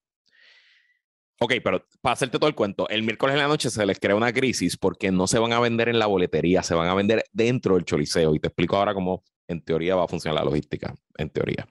Ok, 1.40 1.54
pero 1.64 1.85
para 2.00 2.12
hacerte 2.12 2.38
todo 2.38 2.49
el 2.49 2.54
cuento, 2.54 2.88
el 2.88 3.02
miércoles 3.02 3.35
en 3.35 3.40
la 3.40 3.49
noche 3.49 3.70
se 3.70 3.85
les 3.85 3.99
crea 3.99 4.14
una 4.14 4.32
crisis 4.32 4.76
porque 4.76 5.11
no 5.11 5.26
se 5.26 5.40
van 5.40 5.52
a 5.52 5.58
vender 5.58 5.88
en 5.88 5.99
la 5.99 6.06
boletería, 6.06 6.62
se 6.62 6.75
van 6.75 6.88
a 6.88 6.94
vender 6.94 7.25
dentro 7.32 7.75
del 7.75 7.85
choliseo. 7.85 8.37
Y 8.37 8.38
te 8.38 8.46
explico 8.46 8.76
ahora 8.76 8.94
cómo 8.94 9.25
en 9.48 9.60
teoría 9.60 9.96
va 9.96 10.04
a 10.04 10.08
funcionar 10.08 10.40
la 10.40 10.44
logística, 10.44 10.94
en 11.16 11.30
teoría. 11.30 11.66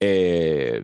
Eh, 0.00 0.82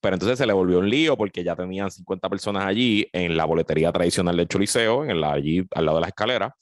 pero 0.00 0.14
entonces 0.14 0.38
se 0.38 0.46
le 0.46 0.52
volvió 0.52 0.78
un 0.78 0.88
lío 0.88 1.16
porque 1.16 1.42
ya 1.42 1.56
tenían 1.56 1.90
50 1.90 2.28
personas 2.28 2.64
allí 2.64 3.08
en 3.12 3.36
la 3.36 3.44
boletería 3.44 3.90
tradicional 3.92 4.36
del 4.36 4.48
Choliseo, 4.48 5.04
en 5.04 5.20
la, 5.20 5.32
allí 5.32 5.66
al 5.74 5.86
lado 5.86 5.98
de 5.98 6.02
la 6.02 6.08
escalera. 6.08 6.56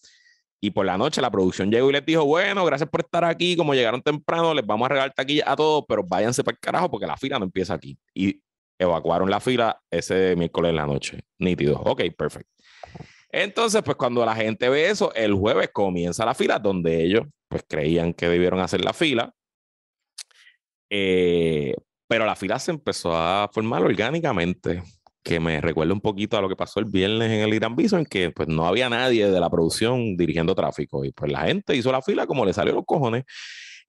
Y 0.60 0.70
por 0.70 0.86
la 0.86 0.96
noche 0.96 1.20
la 1.20 1.30
producción 1.30 1.70
llegó 1.70 1.90
y 1.90 1.92
les 1.92 2.04
dijo, 2.06 2.24
bueno, 2.24 2.64
gracias 2.64 2.88
por 2.88 3.02
estar 3.02 3.24
aquí, 3.24 3.56
como 3.56 3.74
llegaron 3.74 4.00
temprano, 4.00 4.54
les 4.54 4.66
vamos 4.66 4.86
a 4.86 4.88
regalar 4.88 5.12
taquilla 5.12 5.44
a 5.46 5.54
todos, 5.54 5.84
pero 5.86 6.02
váyanse 6.02 6.42
para 6.42 6.54
el 6.54 6.60
carajo 6.60 6.90
porque 6.90 7.06
la 7.06 7.16
fila 7.16 7.38
no 7.38 7.44
empieza 7.44 7.74
aquí. 7.74 7.98
Y 8.14 8.40
evacuaron 8.78 9.30
la 9.30 9.40
fila 9.40 9.80
ese 9.90 10.34
miércoles 10.36 10.70
en 10.70 10.76
la 10.76 10.86
noche. 10.86 11.20
Nítido. 11.38 11.80
Ok, 11.84 12.02
perfecto. 12.16 12.50
Entonces, 13.38 13.82
pues 13.82 13.98
cuando 13.98 14.24
la 14.24 14.34
gente 14.34 14.66
ve 14.70 14.88
eso, 14.88 15.12
el 15.14 15.34
jueves 15.34 15.68
comienza 15.70 16.24
la 16.24 16.32
fila 16.32 16.58
donde 16.58 17.04
ellos 17.04 17.26
pues 17.48 17.64
creían 17.68 18.14
que 18.14 18.30
debieron 18.30 18.60
hacer 18.60 18.82
la 18.82 18.94
fila. 18.94 19.34
Eh, 20.88 21.74
pero 22.08 22.24
la 22.24 22.34
fila 22.34 22.58
se 22.58 22.70
empezó 22.70 23.14
a 23.14 23.50
formar 23.52 23.82
orgánicamente, 23.82 24.82
que 25.22 25.38
me 25.38 25.60
recuerda 25.60 25.92
un 25.92 26.00
poquito 26.00 26.38
a 26.38 26.40
lo 26.40 26.48
que 26.48 26.56
pasó 26.56 26.80
el 26.80 26.86
viernes 26.86 27.30
en 27.30 27.40
el 27.40 27.52
Irán 27.52 27.76
en 27.78 28.06
que 28.06 28.30
pues 28.30 28.48
no 28.48 28.66
había 28.66 28.88
nadie 28.88 29.30
de 29.30 29.38
la 29.38 29.50
producción 29.50 30.16
dirigiendo 30.16 30.54
tráfico 30.54 31.04
y 31.04 31.12
pues 31.12 31.30
la 31.30 31.40
gente 31.40 31.76
hizo 31.76 31.92
la 31.92 32.00
fila 32.00 32.26
como 32.26 32.46
le 32.46 32.54
salió 32.54 32.72
los 32.72 32.86
cojones. 32.86 33.24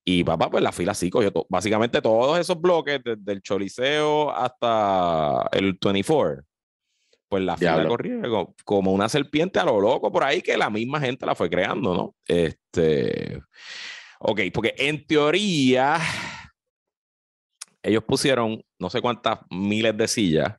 Y 0.03 0.25
papá, 0.25 0.49
pues 0.49 0.61
la 0.61 0.73
fila 0.73 0.93
sí 0.93 1.09
cogió 1.09 1.31
básicamente 1.47 2.01
todos 2.01 2.37
esos 2.37 2.59
bloques, 2.59 2.99
desde 3.01 3.31
el 3.31 3.41
Choliseo 3.41 4.29
hasta 4.29 5.47
el 5.53 5.77
24 5.81 6.43
pues 7.29 7.43
la 7.43 7.57
fila 7.57 7.87
corría 7.87 8.21
como, 8.63 8.91
una 8.91 9.09
serpiente 9.09 9.59
a 9.59 9.65
lo 9.65 9.79
loco 9.79 10.11
por 10.11 10.23
ahí 10.23 10.41
que 10.41 10.57
la 10.57 10.69
misma 10.69 10.99
gente 10.99 11.25
la 11.25 11.35
fue 11.35 11.49
creando, 11.49 11.93
¿no? 11.93 12.15
Este, 12.25 13.41
ok, 14.19 14.41
porque 14.53 14.73
en 14.77 15.05
teoría 15.05 15.99
ellos 17.83 18.03
pusieron 18.03 18.63
no 18.79 18.89
sé 18.89 19.01
cuántas 19.01 19.39
miles 19.49 19.95
de 19.97 20.07
sillas, 20.07 20.55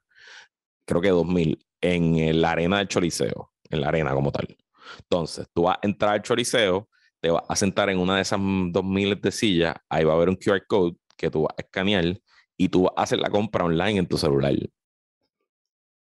creo 0.85 1.01
que 1.01 1.11
dos 1.11 1.27
mil, 1.27 1.59
en 1.81 2.41
la 2.41 2.53
arena 2.53 2.79
del 2.79 2.89
Choliseo, 2.89 3.53
en 3.71 3.81
la 3.81 3.89
arena 3.89 4.13
como 4.13 4.33
tal. 4.33 4.57
Entonces, 5.01 5.47
tú 5.55 5.63
vas 5.65 5.77
a 5.83 5.87
entrar 5.87 6.15
al 6.15 6.23
Choliseo, 6.23 6.89
te 7.21 7.31
vas 7.31 7.45
a 7.49 7.57
sentar 7.57 7.91
en 7.91 7.99
una 7.99 8.17
de 8.17 8.23
esas 8.23 8.41
dos 8.71 8.85
miles 8.85 9.21
de 9.21 9.31
sillas, 9.31 9.75
ahí 9.89 10.05
va 10.05 10.13
a 10.13 10.17
haber 10.17 10.29
un 10.29 10.37
QR 10.37 10.65
code 10.67 10.97
que 11.17 11.31
tú 11.31 11.43
vas 11.43 11.55
a 11.59 11.63
escanear 11.63 12.19
y 12.57 12.69
tú 12.69 12.83
vas 12.85 12.93
a 12.97 13.03
hacer 13.03 13.19
la 13.19 13.31
compra 13.31 13.65
online 13.65 13.99
en 13.99 14.07
tu 14.07 14.17
celular. 14.17 14.55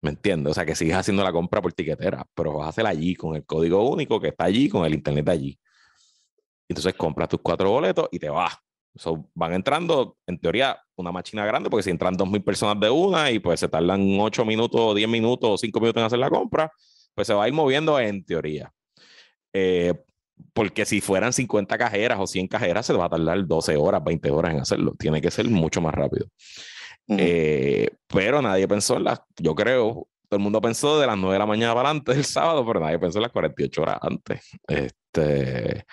¿Me 0.03 0.09
entiendes? 0.09 0.51
O 0.51 0.53
sea, 0.53 0.65
que 0.65 0.75
sigues 0.75 0.95
haciendo 0.95 1.23
la 1.23 1.31
compra 1.31 1.61
por 1.61 1.71
tiquetera, 1.71 2.27
pero 2.35 2.53
vas 2.55 2.65
a 2.65 2.69
hacerla 2.69 2.89
allí 2.89 3.15
con 3.15 3.37
el 3.37 3.45
código 3.45 3.89
único 3.89 4.19
que 4.19 4.27
está 4.27 4.43
allí, 4.43 4.67
con 4.67 4.85
el 4.85 4.93
internet 4.93 5.29
allí. 5.29 5.57
Entonces 6.67 6.93
compras 6.95 7.29
tus 7.29 7.39
cuatro 7.41 7.69
boletos 7.69 8.09
y 8.11 8.19
te 8.19 8.29
vas. 8.29 8.53
van 9.33 9.53
entrando, 9.53 10.17
en 10.27 10.39
teoría, 10.39 10.77
una 10.97 11.13
máquina 11.13 11.45
grande, 11.45 11.69
porque 11.69 11.83
si 11.83 11.89
entran 11.89 12.17
dos 12.17 12.29
mil 12.29 12.43
personas 12.43 12.77
de 12.81 12.89
una 12.89 13.31
y 13.31 13.39
pues 13.39 13.61
se 13.61 13.69
tardan 13.69 14.19
ocho 14.19 14.43
minutos, 14.43 14.93
diez 14.93 15.07
minutos 15.07 15.61
cinco 15.61 15.79
minutos 15.79 16.01
en 16.01 16.05
hacer 16.05 16.19
la 16.19 16.29
compra, 16.29 16.69
pues 17.15 17.25
se 17.27 17.33
va 17.33 17.45
a 17.45 17.47
ir 17.47 17.53
moviendo 17.53 17.97
en 17.97 18.25
teoría. 18.25 18.73
Eh, 19.53 19.93
porque 20.53 20.85
si 20.85 20.99
fueran 20.99 21.31
50 21.31 21.77
cajeras 21.77 22.19
o 22.19 22.27
100 22.27 22.47
cajeras, 22.49 22.85
se 22.85 22.93
va 22.93 23.05
a 23.05 23.09
tardar 23.09 23.47
12 23.47 23.77
horas, 23.77 24.03
20 24.03 24.31
horas 24.31 24.53
en 24.53 24.59
hacerlo. 24.59 24.95
Tiene 24.99 25.21
que 25.21 25.31
ser 25.31 25.47
mucho 25.47 25.79
más 25.79 25.93
rápido. 25.93 26.27
Eh, 27.07 27.89
pero 28.07 28.41
nadie 28.41 28.67
pensó 28.67 28.97
en 28.97 29.05
las, 29.05 29.21
yo 29.37 29.53
creo, 29.55 30.07
todo 30.29 30.37
el 30.37 30.43
mundo 30.43 30.61
pensó 30.61 30.99
de 30.99 31.07
las 31.07 31.17
9 31.17 31.33
de 31.33 31.39
la 31.39 31.45
mañana 31.45 31.73
para 31.73 31.89
adelante 31.89 32.13
del 32.13 32.25
sábado, 32.25 32.65
pero 32.65 32.79
nadie 32.79 32.99
pensó 32.99 33.19
en 33.19 33.23
las 33.23 33.31
48 33.31 33.81
horas 33.81 33.97
antes. 34.01 34.41
Este, 34.67 35.85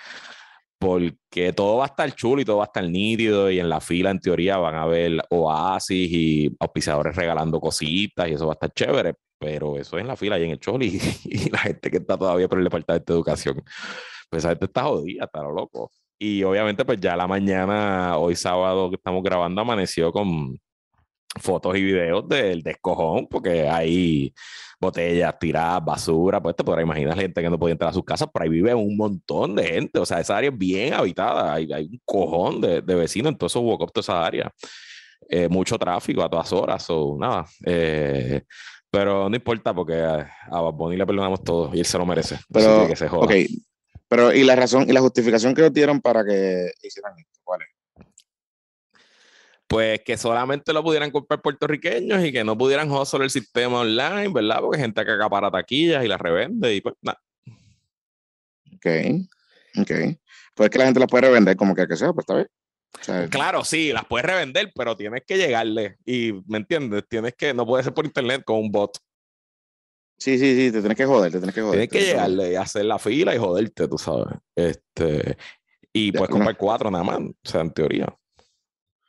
porque 0.81 1.53
todo 1.53 1.77
va 1.77 1.85
a 1.85 1.89
estar 1.89 2.11
chulo 2.15 2.41
y 2.41 2.45
todo 2.47 2.57
va 2.57 2.65
a 2.65 2.67
estar 2.73 2.85
nítido 2.89 3.51
y 3.51 3.61
en 3.61 3.69
la 3.69 3.81
fila 3.83 4.11
en 4.11 4.19
teoría 4.19 4.57
van 4.57 4.77
a 4.77 4.87
ver 4.87 5.23
oasis 5.29 6.11
y 6.11 6.57
auspiciadores 6.59 7.15
regalando 7.15 7.61
cositas 7.61 8.29
y 8.29 8.33
eso 8.33 8.47
va 8.47 8.53
a 8.53 8.55
estar 8.55 8.73
chévere. 8.73 9.15
pero 9.39 9.77
eso 9.79 9.99
es 9.99 10.03
en 10.03 10.09
la 10.09 10.17
fila 10.17 10.39
y 10.39 10.45
en 10.45 10.51
el 10.53 10.59
Choli 10.59 10.99
y, 11.25 11.51
la 11.51 11.59
gente 11.59 11.91
que 11.91 11.99
está 11.99 12.17
todavía 12.17 12.49
por 12.49 12.59
el 12.59 12.65
departamento 12.65 13.13
de 13.13 13.19
educación, 13.19 13.63
pues 14.31 14.43
esa 14.43 14.51
gente 14.51 14.67
está 14.67 14.85
jodida, 14.85 15.25
está 15.25 15.43
lo 15.43 15.53
loco. 15.53 15.91
Y 16.19 16.43
obviamente 16.45 16.85
pues 16.85 16.99
ya 17.01 17.17
la 17.17 17.27
mañana, 17.27 18.17
hoy 18.19 18.37
sábado 18.37 18.89
que 18.91 18.97
estamos 18.97 19.23
grabando, 19.23 19.61
amaneció 19.61 20.13
con 20.13 20.59
fotos 21.39 21.77
y 21.77 21.83
videos 21.83 22.29
del 22.29 22.63
descojón, 22.63 23.27
porque 23.29 23.69
hay 23.69 24.35
botellas 24.81 25.39
tiradas, 25.39 25.85
basura, 25.85 26.43
pues 26.43 26.57
te 26.57 26.65
podrás 26.65 26.85
imaginar 26.85 27.19
gente 27.19 27.43
que 27.43 27.51
no 27.51 27.59
podía 27.59 27.73
entrar 27.73 27.91
a 27.91 27.95
sus 27.95 28.05
casas, 28.05 28.29
pero 28.33 28.45
ahí 28.45 28.49
vive 28.49 28.75
un 28.75 28.97
montón 28.97 29.55
de 29.55 29.65
gente, 29.65 29.99
o 29.99 30.07
sea, 30.07 30.21
esa 30.21 30.37
área 30.37 30.51
es 30.51 30.59
bien 30.59 30.95
habitada, 30.95 31.53
hay, 31.53 31.73
hay 31.73 31.87
un 31.87 32.01
cojón 32.05 32.61
de, 32.61 32.81
de 32.83 32.95
vecinos 32.95 33.33
en 33.33 33.39
todos 33.39 33.53
esos 33.53 33.63
walk 33.63 33.93
toda 33.93 34.01
esa 34.01 34.27
área. 34.27 34.53
Eh, 35.29 35.49
mucho 35.49 35.79
tráfico 35.79 36.23
a 36.25 36.29
todas 36.29 36.53
horas, 36.53 36.85
o 36.89 37.17
nada. 37.17 37.47
Eh, 37.65 38.43
pero 38.91 39.29
no 39.29 39.37
importa 39.37 39.73
porque 39.73 39.95
a, 39.95 40.29
a 40.51 40.91
le 40.91 41.07
perdonamos 41.07 41.45
todo 41.45 41.71
y 41.73 41.79
él 41.79 41.87
se 41.87 41.99
lo 41.99 42.05
merece. 42.05 42.39
Pero, 42.53 42.89
que 42.89 42.97
se 42.97 43.09
joda. 43.09 43.27
Okay. 43.27 43.47
Pero, 44.09 44.35
¿y 44.35 44.43
la 44.43 44.57
razón 44.57 44.91
y 44.91 44.93
la 44.93 45.01
justificación 45.01 45.55
que 45.55 45.61
ellos 45.61 45.73
dieron 45.73 46.01
para 46.01 46.25
que 46.25 46.73
hicieran 46.83 47.13
esto? 47.17 47.40
Pues 49.71 50.01
que 50.05 50.17
solamente 50.17 50.73
lo 50.73 50.83
pudieran 50.83 51.13
comprar 51.13 51.41
puertorriqueños 51.41 52.25
y 52.25 52.33
que 52.33 52.43
no 52.43 52.59
pudieran 52.59 52.91
hustle 52.91 53.23
el 53.23 53.31
sistema 53.31 53.83
online, 53.83 54.27
¿verdad? 54.35 54.59
Porque 54.63 54.81
gente 54.81 55.05
que 55.05 55.13
acapara 55.13 55.49
taquillas 55.49 56.05
y 56.05 56.09
las 56.09 56.21
revende 56.21 56.75
y 56.75 56.81
pues 56.81 56.97
nada. 57.01 57.23
Ok, 58.75 58.87
ok. 59.79 59.91
Pues 60.57 60.71
que 60.71 60.79
la 60.79 60.87
gente 60.87 60.99
las 60.99 61.09
puede 61.09 61.29
revender 61.29 61.55
como 61.55 61.77
que, 61.77 61.87
que 61.87 61.97
sea, 61.97 62.13
pues 62.13 62.25
está 62.25 62.35
bien. 62.35 63.29
Claro, 63.31 63.63
sí, 63.63 63.93
las 63.93 64.05
puedes 64.07 64.27
revender, 64.27 64.73
pero 64.75 64.97
tienes 64.97 65.23
que 65.25 65.39
llegarle. 65.39 65.99
Y, 66.05 66.33
¿me 66.49 66.59
entiendes? 66.59 67.05
Tienes 67.09 67.35
que, 67.37 67.55
no 67.55 67.65
puede 67.65 67.85
ser 67.85 67.95
por 67.95 68.05
internet 68.05 68.43
con 68.45 68.59
un 68.59 68.73
bot. 68.73 68.99
Sí, 70.19 70.37
sí, 70.37 70.57
sí, 70.57 70.73
te 70.73 70.81
tienes 70.81 70.99
que 70.99 71.07
joder, 71.07 71.31
te 71.31 71.39
tienes 71.39 71.55
que 71.55 71.63
joder. 71.63 71.89
Tienes 71.89 71.91
que 71.91 72.11
llegarle 72.11 72.53
y 72.53 72.57
hacer 72.57 72.87
la 72.87 72.99
fila 72.99 73.37
y 73.37 73.39
joderte, 73.39 73.87
tú 73.87 73.99
sabes. 73.99 74.37
Este, 74.57 75.37
y 75.93 76.11
puedes 76.11 76.31
comprar 76.31 76.57
cuatro 76.57 76.91
nada 76.91 77.05
más, 77.05 77.21
o 77.21 77.49
sea, 77.49 77.61
en 77.61 77.71
teoría. 77.71 78.13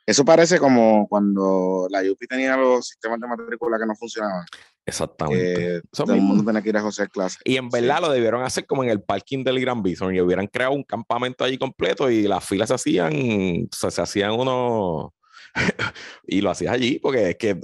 Eso 0.04 0.24
parece 0.24 0.58
como 0.58 1.06
cuando 1.08 1.86
la 1.90 2.00
UPI 2.00 2.26
tenía 2.26 2.56
los 2.56 2.88
sistemas 2.88 3.20
de 3.20 3.28
matrícula 3.28 3.78
que 3.78 3.86
no 3.86 3.94
funcionaban. 3.94 4.44
Exactamente. 4.84 5.80
todo 5.92 6.12
el 6.12 6.20
mundo 6.20 6.44
tenía 6.44 6.60
que 6.60 6.70
ir 6.70 6.76
a 6.76 6.82
José 6.82 7.08
clase. 7.08 7.38
Y 7.44 7.56
en 7.56 7.68
verdad 7.68 8.00
lo 8.00 8.10
debieron 8.10 8.42
hacer 8.42 8.66
como 8.66 8.82
en 8.82 8.90
el 8.90 9.00
parking 9.00 9.44
del 9.44 9.60
Gran 9.60 9.82
Bison 9.82 10.14
y 10.14 10.20
hubieran 10.20 10.48
creado 10.48 10.72
un 10.72 10.82
campamento 10.82 11.44
allí 11.44 11.56
completo 11.56 12.10
y 12.10 12.22
las 12.24 12.44
filas 12.44 12.68
se 12.68 12.74
hacían, 12.74 13.68
se 13.70 14.02
hacían 14.02 14.32
uno 14.32 15.14
y 16.26 16.40
lo 16.40 16.50
hacías 16.50 16.74
allí 16.74 16.98
porque 16.98 17.30
es 17.30 17.36
que 17.36 17.60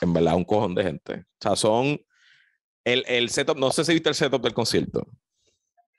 en 0.00 0.12
verdad 0.12 0.36
un 0.36 0.44
cojón 0.44 0.74
de 0.74 0.82
gente. 0.82 1.14
O 1.14 1.24
sea, 1.40 1.56
son 1.56 1.98
el, 2.84 3.02
el 3.08 3.30
setup, 3.30 3.56
no 3.56 3.70
sé 3.72 3.84
si 3.84 3.94
viste 3.94 4.10
el 4.10 4.14
setup 4.14 4.42
del 4.42 4.52
concierto. 4.52 5.06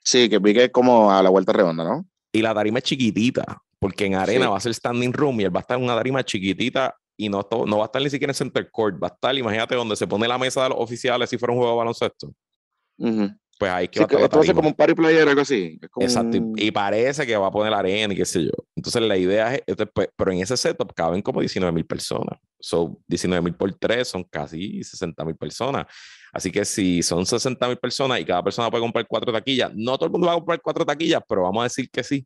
Sí, 0.04 0.28
que 0.28 0.38
vi 0.38 0.54
que 0.54 0.64
es 0.64 0.70
como 0.70 1.10
a 1.12 1.22
la 1.22 1.30
vuelta 1.30 1.52
redonda, 1.52 1.84
¿no? 1.84 2.06
Y 2.32 2.42
la 2.42 2.54
tarima 2.54 2.78
es 2.78 2.84
chiquitita, 2.84 3.60
porque 3.78 4.06
en 4.06 4.14
arena 4.14 4.48
va 4.48 4.56
a 4.56 4.60
ser 4.60 4.74
standing 4.74 5.12
room 5.12 5.40
y 5.40 5.44
él 5.44 5.54
va 5.54 5.60
a 5.60 5.62
estar 5.62 5.78
en 5.78 5.84
una 5.84 5.94
tarima 5.94 6.24
chiquitita 6.24 6.94
y 7.16 7.28
no, 7.28 7.46
no 7.66 7.78
va 7.78 7.84
a 7.84 7.86
estar 7.86 8.00
ni 8.00 8.10
siquiera 8.10 8.30
en 8.30 8.34
center 8.34 8.70
court, 8.70 9.02
va 9.02 9.08
a 9.08 9.12
estar, 9.12 9.36
imagínate, 9.36 9.74
donde 9.74 9.96
se 9.96 10.06
pone 10.06 10.28
la 10.28 10.38
mesa 10.38 10.62
de 10.62 10.68
los 10.70 10.78
oficiales 10.78 11.28
si 11.28 11.36
fuera 11.36 11.52
un 11.52 11.58
juego 11.58 11.72
de 11.72 11.78
baloncesto. 11.78 12.32
Pues 13.58 13.72
ahí 13.72 13.88
que 13.88 13.98
va 13.98 14.06
a 14.06 14.24
estar. 14.24 14.54
como 14.54 14.68
un 14.68 14.74
party 14.74 14.94
player 14.94 15.26
o 15.26 15.30
algo 15.30 15.42
así. 15.42 15.80
Exacto, 15.98 16.38
y, 16.54 16.70
parece 16.70 17.26
que 17.26 17.36
va 17.36 17.48
a 17.48 17.50
poner 17.50 17.74
arena 17.74 18.14
y 18.14 18.16
qué 18.16 18.24
sé 18.24 18.44
yo. 18.44 18.52
Entonces 18.76 19.02
la 19.02 19.16
idea 19.16 19.56
es, 19.56 19.62
pues, 19.92 20.08
pero 20.16 20.30
en 20.30 20.38
ese 20.38 20.56
setup 20.56 20.94
caben 20.94 21.22
como 21.22 21.40
19 21.40 21.72
mil 21.72 21.84
personas. 21.84 22.38
Son 22.60 22.96
19 23.08 23.42
mil 23.42 23.54
por 23.54 23.72
3 23.74 24.06
son 24.06 24.22
casi 24.22 24.82
60 24.84 25.24
mil 25.24 25.36
personas. 25.36 25.86
Así 26.32 26.52
que 26.52 26.64
si 26.64 27.02
son 27.02 27.26
60 27.26 27.66
mil 27.66 27.78
personas 27.78 28.20
y 28.20 28.24
cada 28.24 28.44
persona 28.44 28.70
puede 28.70 28.82
comprar 28.82 29.06
cuatro 29.08 29.32
taquillas, 29.32 29.72
no 29.74 29.96
todo 29.96 30.06
el 30.06 30.12
mundo 30.12 30.28
va 30.28 30.34
a 30.34 30.36
comprar 30.36 30.60
cuatro 30.62 30.86
taquillas, 30.86 31.22
pero 31.28 31.42
vamos 31.42 31.62
a 31.62 31.64
decir 31.64 31.90
que 31.90 32.04
sí 32.04 32.24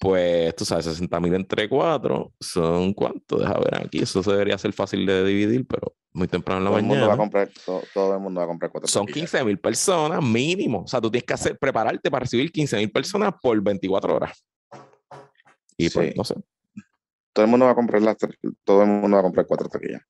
pues 0.00 0.56
tú 0.56 0.64
sabes, 0.64 0.86
60 0.86 1.20
mil 1.20 1.34
entre 1.34 1.68
4 1.68 2.32
son 2.40 2.94
cuánto, 2.94 3.36
deja 3.36 3.52
ver 3.58 3.84
aquí, 3.84 3.98
eso 3.98 4.22
se 4.22 4.30
debería 4.30 4.56
ser 4.56 4.72
fácil 4.72 5.04
de 5.04 5.22
dividir, 5.26 5.66
pero 5.66 5.94
muy 6.14 6.26
temprano 6.26 6.58
en 6.58 6.64
la 6.64 6.70
todo 6.70 6.76
mañana. 6.80 6.94
El 6.94 6.98
mundo 6.98 7.08
va 7.08 7.14
a 7.14 7.16
comprar, 7.18 7.50
todo, 7.92 8.14
el 8.14 8.20
mundo 8.20 8.40
va 8.40 8.44
a 8.44 8.48
comprar 8.48 8.70
4 8.70 8.88
Son 8.88 9.06
15 9.06 9.44
mil 9.44 9.58
personas 9.58 10.24
mínimo, 10.24 10.84
o 10.84 10.88
sea, 10.88 11.02
tú 11.02 11.10
tienes 11.10 11.26
que 11.26 11.34
hacer, 11.34 11.58
prepararte 11.58 12.10
para 12.10 12.20
recibir 12.20 12.50
15 12.50 12.78
mil 12.78 12.90
personas 12.90 13.34
por 13.42 13.60
24 13.62 14.16
horas. 14.16 14.42
Y 15.76 15.90
pues, 15.90 16.16
no 16.16 16.24
sé. 16.24 16.34
Todo 17.34 17.44
el 17.44 17.50
mundo 17.50 17.66
va 17.66 17.72
a 17.72 17.74
comprar 17.74 18.00
las, 18.00 18.16
todo 18.64 18.82
el 18.82 18.88
mundo 18.88 19.16
va 19.16 19.20
a 19.20 19.24
comprar 19.24 19.46
cuatro 19.46 19.68
taquillas. 19.68 20.00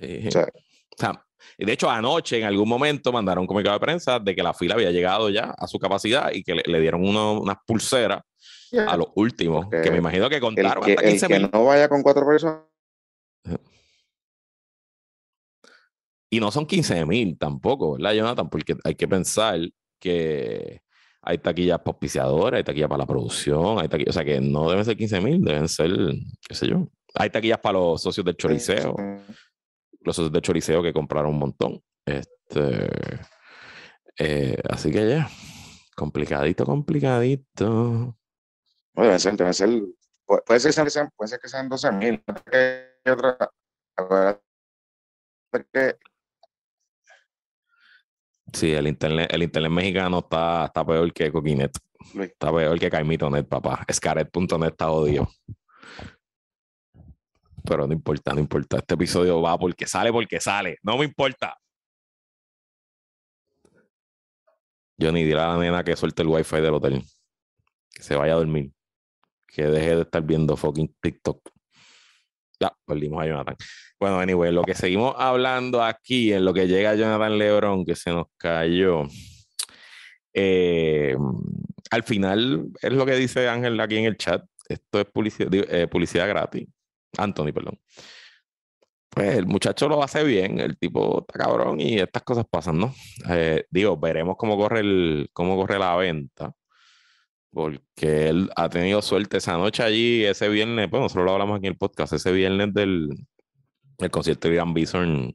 Sí. 0.00 0.28
O 0.28 0.30
sea, 0.30 0.46
o 0.46 0.96
sea, 0.96 1.24
de 1.58 1.72
hecho, 1.72 1.90
anoche 1.90 2.38
en 2.38 2.44
algún 2.44 2.68
momento 2.68 3.12
mandaron 3.12 3.42
un 3.42 3.46
comunicado 3.46 3.76
de 3.78 3.84
prensa 3.84 4.18
de 4.18 4.34
que 4.34 4.42
la 4.42 4.54
fila 4.54 4.74
había 4.74 4.90
llegado 4.90 5.28
ya 5.30 5.54
a 5.56 5.66
su 5.66 5.78
capacidad 5.78 6.32
y 6.32 6.42
que 6.42 6.54
le, 6.54 6.80
dieron 6.80 7.04
unas 7.04 7.56
pulseras 7.66 8.22
a 8.86 8.96
los 8.96 9.08
últimos, 9.14 9.68
que 9.70 9.90
me 9.90 9.98
imagino 9.98 10.28
que 10.28 10.40
contaron 10.40 10.82
el 10.84 10.84
que, 10.84 10.92
hasta 10.92 11.08
15 11.08 11.28
que 11.28 11.38
no 11.40 11.64
vaya 11.64 11.88
con 11.88 12.02
cuatro 12.02 12.26
personas. 12.26 12.62
Y 16.30 16.40
no 16.40 16.50
son 16.50 16.66
15 16.66 17.06
mil 17.06 17.38
tampoco, 17.38 17.92
¿verdad, 17.92 18.12
Jonathan? 18.12 18.50
Porque 18.50 18.76
hay 18.82 18.96
que 18.96 19.06
pensar 19.06 19.60
que 20.00 20.80
hay 21.22 21.38
taquillas 21.38 21.78
para 21.78 21.92
auspiciadores, 21.92 22.58
hay 22.58 22.64
taquillas 22.64 22.88
para 22.88 22.98
la 22.98 23.06
producción, 23.06 23.78
hay 23.78 23.88
taquillas, 23.88 24.10
o 24.10 24.18
sea 24.18 24.24
que 24.24 24.40
no 24.40 24.68
deben 24.68 24.84
ser 24.84 24.96
15 24.96 25.20
mil, 25.20 25.44
deben 25.44 25.68
ser, 25.68 25.90
qué 26.46 26.54
sé 26.54 26.66
yo. 26.66 26.88
Hay 27.14 27.30
taquillas 27.30 27.60
para 27.60 27.78
los 27.78 28.02
socios 28.02 28.26
del 28.26 28.36
choriceo, 28.36 28.96
los 30.00 30.16
socios 30.16 30.32
del 30.32 30.42
choriceo 30.42 30.82
que 30.82 30.92
compraron 30.92 31.32
un 31.32 31.38
montón. 31.38 31.80
Este, 32.04 32.88
eh, 34.18 34.58
así 34.68 34.90
que 34.90 35.08
ya, 35.08 35.30
complicadito, 35.94 36.66
complicadito. 36.66 38.16
Debe 38.94 39.18
ser, 39.18 39.36
debe 39.36 39.52
ser, 39.52 39.70
puede 40.24 40.60
ser, 40.60 41.10
puede 41.16 41.28
ser 41.28 41.40
que 41.40 41.48
sean 41.48 41.68
12 41.68 41.92
mil. 41.92 42.24
Sí, 48.52 48.72
el 48.72 48.86
internet, 48.86 49.28
el 49.32 49.42
internet 49.42 49.72
mexicano 49.72 50.18
está, 50.20 50.66
está 50.66 50.86
peor 50.86 51.12
que 51.12 51.32
Coquinet. 51.32 51.76
Está 52.20 52.52
peor 52.52 52.78
que 52.78 52.88
Caimito.net, 52.88 53.46
papá. 53.46 53.84
Scaret.net 53.92 54.68
está 54.68 54.90
odio. 54.90 55.28
Pero 57.64 57.88
no 57.88 57.92
importa, 57.92 58.32
no 58.32 58.40
importa. 58.40 58.76
Este 58.76 58.94
episodio 58.94 59.42
va 59.42 59.58
porque 59.58 59.88
sale, 59.88 60.12
porque 60.12 60.38
sale. 60.38 60.78
No 60.82 60.98
me 60.98 61.04
importa. 61.04 61.58
Yo 64.96 65.10
ni 65.10 65.24
diré 65.24 65.40
a 65.40 65.48
la 65.48 65.58
nena 65.58 65.82
que 65.82 65.96
suelte 65.96 66.22
el 66.22 66.28
wifi 66.28 66.60
del 66.60 66.74
hotel. 66.74 67.02
Que 67.90 68.02
se 68.04 68.14
vaya 68.14 68.34
a 68.34 68.36
dormir 68.36 68.72
que 69.54 69.66
deje 69.66 69.94
de 69.96 70.02
estar 70.02 70.22
viendo 70.22 70.56
fucking 70.56 70.94
TikTok. 71.00 71.48
Ya, 72.60 72.72
perdimos 72.84 73.22
a 73.22 73.26
Jonathan. 73.26 73.56
Bueno, 74.00 74.18
anyway, 74.18 74.52
lo 74.52 74.62
que 74.62 74.74
seguimos 74.74 75.14
hablando 75.16 75.82
aquí, 75.82 76.32
en 76.32 76.44
lo 76.44 76.52
que 76.52 76.66
llega 76.66 76.94
Jonathan 76.94 77.38
Lebron, 77.38 77.84
que 77.84 77.94
se 77.94 78.10
nos 78.10 78.26
cayó. 78.36 79.04
Eh, 80.32 81.16
al 81.90 82.02
final, 82.02 82.66
es 82.82 82.92
lo 82.92 83.06
que 83.06 83.14
dice 83.14 83.48
Ángel 83.48 83.78
aquí 83.80 83.96
en 83.96 84.06
el 84.06 84.16
chat. 84.16 84.44
Esto 84.68 85.00
es 85.00 85.06
publicidad, 85.06 85.52
eh, 85.52 85.86
publicidad 85.86 86.28
gratis. 86.28 86.66
Anthony, 87.16 87.52
perdón. 87.52 87.78
Pues 89.08 89.36
el 89.36 89.46
muchacho 89.46 89.88
lo 89.88 90.02
hace 90.02 90.24
bien, 90.24 90.58
el 90.58 90.76
tipo 90.76 91.20
está 91.20 91.38
cabrón 91.38 91.80
y 91.80 92.00
estas 92.00 92.24
cosas 92.24 92.46
pasan, 92.50 92.78
¿no? 92.78 92.92
Eh, 93.30 93.64
digo, 93.70 93.96
veremos 93.96 94.36
cómo 94.36 94.56
corre, 94.56 94.80
el, 94.80 95.28
cómo 95.32 95.54
corre 95.56 95.78
la 95.78 95.94
venta 95.94 96.52
porque 97.54 98.28
él 98.28 98.50
ha 98.56 98.68
tenido 98.68 99.00
suerte 99.00 99.38
esa 99.38 99.56
noche 99.56 99.82
allí, 99.82 100.24
ese 100.24 100.48
viernes, 100.48 100.90
bueno, 100.90 101.04
nosotros 101.04 101.24
lo 101.24 101.32
hablamos 101.32 101.58
aquí 101.58 101.66
en 101.68 101.72
el 101.72 101.78
podcast, 101.78 102.12
ese 102.12 102.32
viernes 102.32 102.74
del, 102.74 103.08
concierto 104.10 104.48
de 104.48 104.56
Ian 104.56 104.74
Bison 104.74 105.34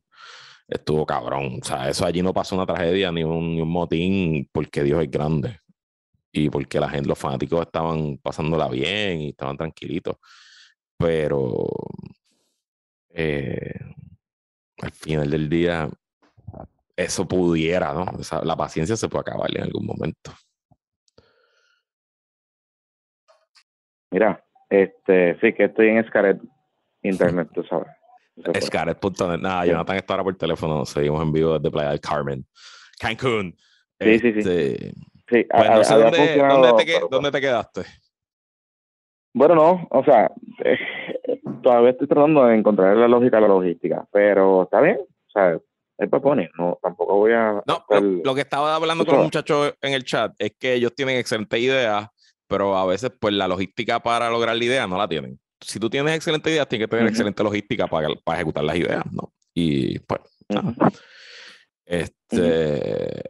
estuvo 0.68 1.06
cabrón. 1.06 1.60
O 1.62 1.66
sea, 1.66 1.90
eso 1.90 2.06
allí 2.06 2.22
no 2.22 2.34
pasó 2.34 2.56
una 2.56 2.66
tragedia 2.66 3.12
ni 3.12 3.24
un, 3.24 3.56
ni 3.56 3.62
un 3.62 3.70
motín 3.70 4.48
porque 4.52 4.84
Dios 4.84 5.02
es 5.02 5.10
grande 5.10 5.60
y 6.32 6.50
porque 6.50 6.80
la 6.80 6.90
gente, 6.90 7.10
los 7.10 7.18
fanáticos 7.18 7.62
estaban 7.62 8.18
pasándola 8.18 8.68
bien 8.70 9.22
y 9.22 9.30
estaban 9.30 9.58
tranquilitos. 9.58 10.18
Pero 10.98 11.68
eh, 13.12 13.80
al 14.82 14.92
final 14.92 15.30
del 15.30 15.50
día, 15.50 15.90
eso 16.96 17.28
pudiera, 17.28 17.94
¿no? 17.94 18.06
la 18.44 18.58
paciencia 18.58 18.98
se 18.98 19.08
puede 19.08 19.22
acabar 19.22 19.50
en 19.56 19.64
algún 19.64 19.86
momento. 19.86 20.34
Mira, 24.12 24.44
este, 24.70 25.38
sí 25.40 25.54
que 25.54 25.66
estoy 25.66 25.90
en 25.90 26.06
Scaret 26.08 26.40
Internet, 27.04 27.50
tú 27.54 27.64
sabes. 27.64 27.88
Scaret.net. 28.62 29.40
Nada, 29.40 29.66
Jonathan 29.66 29.96
está 29.98 30.14
ahora 30.14 30.24
por 30.24 30.38
teléfono. 30.38 30.86
Seguimos 30.86 31.22
en 31.22 31.32
vivo 31.32 31.58
desde 31.58 31.72
Playa 31.72 31.90
del 31.90 32.00
Carmen. 32.00 32.46
Cancún. 33.00 33.56
Sí, 34.00 34.20
sí, 34.20 34.34
sí. 34.34 34.40
Este, 34.40 34.94
sí, 35.30 35.48
no 35.52 35.84
sé 35.84 35.96
dónde, 35.96 36.38
dónde, 36.38 36.86
te, 36.86 37.00
¿dónde 37.10 37.32
te 37.32 37.42
quedaste? 37.42 37.82
Bueno, 39.34 39.56
no, 39.56 39.88
o 39.92 40.04
sea, 40.04 40.32
eh, 40.64 40.78
todavía 41.64 41.92
estoy 41.92 42.08
tratando 42.08 42.46
de 42.46 42.56
encontrar 42.56 42.96
la 42.98 43.08
lógica 43.08 43.40
la 43.40 43.48
logística, 43.48 44.08
pero 44.12 44.64
está 44.64 44.82
bien, 44.82 44.98
o 45.00 45.32
sea, 45.32 45.60
es 45.98 46.10
Bad 46.10 46.24
no, 46.58 46.80
tampoco 46.82 47.18
voy 47.18 47.34
a... 47.34 47.62
No, 47.68 47.84
lo, 48.24 48.34
que 48.34 48.42
estaba 48.42 48.76
hablando 48.76 49.06
con 49.06 49.16
los 49.16 49.24
muchachos 49.26 49.76
en 49.82 49.94
el 49.94 50.06
chat 50.06 50.34
es 50.40 50.54
que 50.58 50.74
ellos 50.74 50.96
tienen 50.96 51.18
excelentes 51.18 51.60
ideas, 51.60 52.10
pero 52.50 52.76
a 52.76 52.86
veces 52.86 53.12
pues 53.18 53.34
la 53.34 53.48
logística 53.48 54.02
para 54.02 54.30
lograr 54.30 54.58
la 54.58 54.66
idea 54.66 54.88
no 54.88 54.98
la 54.98 55.08
tienen. 55.08 55.40
Si 55.62 55.80
tú 55.80 55.90
tienes 55.90 56.16
excelentes 56.16 56.52
ideas, 56.52 56.68
tienes 56.68 56.88
que 56.88 56.90
tener 56.90 57.08
excelente 57.08 57.44
logística 57.44 57.88
para, 57.88 58.10
para 58.24 58.38
ejecutar 58.40 58.64
las 58.64 58.76
ideas, 58.76 59.04
¿no? 59.12 59.32
Y 59.54 60.00
pues, 60.00 60.22
este, 61.86 63.24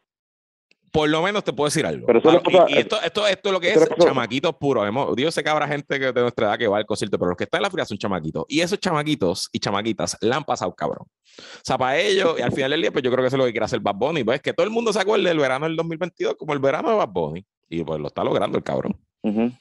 por 0.92 1.10
lo 1.10 1.22
menos 1.22 1.44
te 1.44 1.54
puedo 1.54 1.68
decir 1.68 1.86
algo. 1.86 2.06
Pero 2.08 2.22
ah, 2.26 2.66
y, 2.68 2.78
esto, 2.78 3.02
esto, 3.02 3.28
esto, 3.28 3.50
es 3.50 3.54
lo 3.54 3.60
que 3.60 3.74
es 3.74 3.90
chamaquitos 4.00 4.56
puros. 4.56 4.86
Dios 5.16 5.34
sé 5.34 5.44
que 5.44 5.50
habrá 5.50 5.68
gente 5.68 6.00
que 6.00 6.12
de 6.12 6.22
nuestra 6.22 6.48
edad 6.48 6.58
que 6.58 6.68
va 6.68 6.78
al 6.78 6.86
concierto, 6.86 7.18
pero 7.18 7.30
los 7.30 7.38
que 7.38 7.44
están 7.46 7.60
en 7.60 7.64
la 7.64 7.70
fila 7.70 7.86
son 7.86 7.98
chamaquitos. 7.98 8.46
Y 8.48 8.62
esos 8.62 8.80
chamaquitos 8.80 9.50
y 9.52 9.60
chamaquitas 9.60 10.18
la 10.22 10.38
han 10.38 10.44
pasado 10.44 10.74
cabrón. 10.74 11.08
O 11.08 11.62
sea, 11.64 11.78
para 11.78 11.98
ellos, 11.98 12.36
y 12.38 12.42
al 12.42 12.52
final 12.52 12.72
del 12.72 12.82
día, 12.82 12.92
pues 12.92 13.04
yo 13.04 13.12
creo 13.12 13.24
que 13.24 13.28
eso 13.28 13.36
es 13.36 13.40
lo 13.40 13.46
que 13.46 13.52
quiere 13.52 13.66
hacer 13.66 13.80
Bad 13.80 13.96
Bunny. 13.96 14.24
Pues 14.24 14.42
que 14.42 14.54
todo 14.54 14.66
el 14.66 14.72
mundo 14.72 14.92
se 14.92 15.00
acuerde 15.00 15.28
del 15.28 15.40
verano 15.40 15.66
del 15.66 15.76
2022 15.76 16.36
como 16.38 16.54
el 16.54 16.60
verano 16.60 16.90
de 16.90 16.96
Bad 16.96 17.10
Bunny. 17.10 17.46
Y 17.70 17.84
pues 17.84 18.00
lo 18.00 18.08
está 18.08 18.24
logrando 18.24 18.58
el 18.58 18.64
cabrón. 18.64 19.00
Sí, 19.24 19.52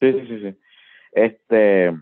sí, 0.00 0.26
sí, 0.26 0.40
sí. 0.40 0.58
Este, 1.12 1.92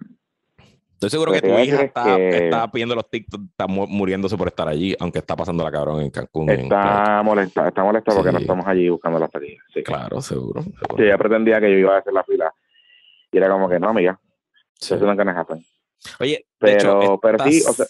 Estoy 1.05 1.11
seguro 1.11 1.33
que, 1.33 1.43
tu 1.43 1.59
hija 1.59 1.83
está, 1.83 2.19
está, 2.19 2.71
pidiendo 2.71 2.95
los 2.95 3.11
TikToks, 3.11 3.45
está 3.51 3.67
muriéndose 3.67 4.39
por 4.39 4.49
estar 4.49 4.67
allí, 4.67 4.97
aunque 4.99 5.19
está 5.19 5.37
pasando 5.37 5.63
la 5.63 5.71
cabrón 5.71 6.01
en 6.01 6.11
Cancún. 6.11 6.49
Está 6.49 7.23
molesta, 7.23 7.69
está 7.69 7.85
molesta 7.85 8.15
porque 8.15 8.33
no 8.33 8.39
estamos 8.39 8.67
allí 8.67 8.89
buscando 8.89 9.19
las 9.19 9.31
taquillas. 9.31 9.63
Sí. 9.75 9.83
Claro, 9.83 10.23
seguro, 10.23 10.63
Sí, 10.63 11.03
ella 11.03 11.19
pretendía 11.19 11.61
que 11.61 11.71
yo 11.71 11.77
iba 11.77 11.97
a 11.97 11.99
hacer 11.99 12.13
la 12.13 12.25
fila. 12.25 12.51
Y 13.31 13.37
era 13.37 13.51
como 13.51 13.69
que, 13.69 13.79
no, 13.79 13.91
amiga, 13.91 14.19
sí. 14.79 14.95
eso 14.95 15.05
no 15.05 15.15
can 15.15 15.29
happen. 15.29 15.63
Oye, 16.21 16.47
pero, 16.59 17.03
hecho, 17.03 17.21
pero 17.21 17.39
sí, 17.45 17.63
o 17.69 17.73
sea. 17.73 17.87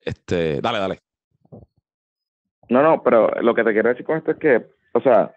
Este, 0.00 0.62
dale, 0.62 0.78
dale. 0.78 0.98
No, 2.70 2.82
no, 2.82 3.02
pero 3.02 3.28
lo 3.42 3.54
que 3.54 3.64
te 3.64 3.72
quiero 3.72 3.90
decir 3.90 4.06
con 4.06 4.16
esto 4.16 4.30
es 4.30 4.38
que, 4.38 4.66
o 4.94 5.00
sea, 5.02 5.34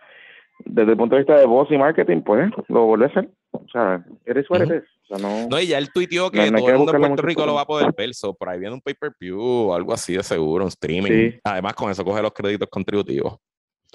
desde 0.63 0.91
el 0.91 0.97
punto 0.97 1.15
de 1.15 1.21
vista 1.21 1.37
de 1.37 1.45
voz 1.45 1.69
y 1.71 1.77
marketing, 1.77 2.21
pues 2.21 2.51
lo 2.69 2.85
vuelve 2.85 3.05
a 3.05 3.09
hacer. 3.09 3.29
O 3.51 3.67
sea, 3.71 4.05
eres 4.25 4.45
suerte. 4.45 4.77
Uh 4.77 4.95
o 5.07 5.07
sea, 5.07 5.17
no, 5.19 5.47
no, 5.47 5.59
y 5.59 5.67
ya 5.67 5.77
él 5.77 5.91
tuiteó 5.93 6.31
que 6.31 6.49
todo 6.49 6.67
el 6.67 6.77
mundo 6.77 6.95
en 6.95 6.99
Puerto 6.99 7.21
Rico 7.21 7.45
lo 7.45 7.53
va 7.53 7.61
a 7.61 7.65
poder 7.67 7.93
ver. 7.95 8.13
So, 8.15 8.33
por 8.33 8.49
ahí 8.49 8.59
viene 8.59 8.73
un 8.73 8.81
pay-per-view 8.81 9.39
o 9.39 9.75
algo 9.75 9.93
así 9.93 10.15
de 10.15 10.23
seguro, 10.23 10.63
un 10.63 10.69
streaming. 10.69 11.33
Además, 11.43 11.73
con 11.75 11.91
eso 11.91 12.03
coge 12.03 12.23
los 12.23 12.33
créditos 12.33 12.67
contributivos. 12.69 13.37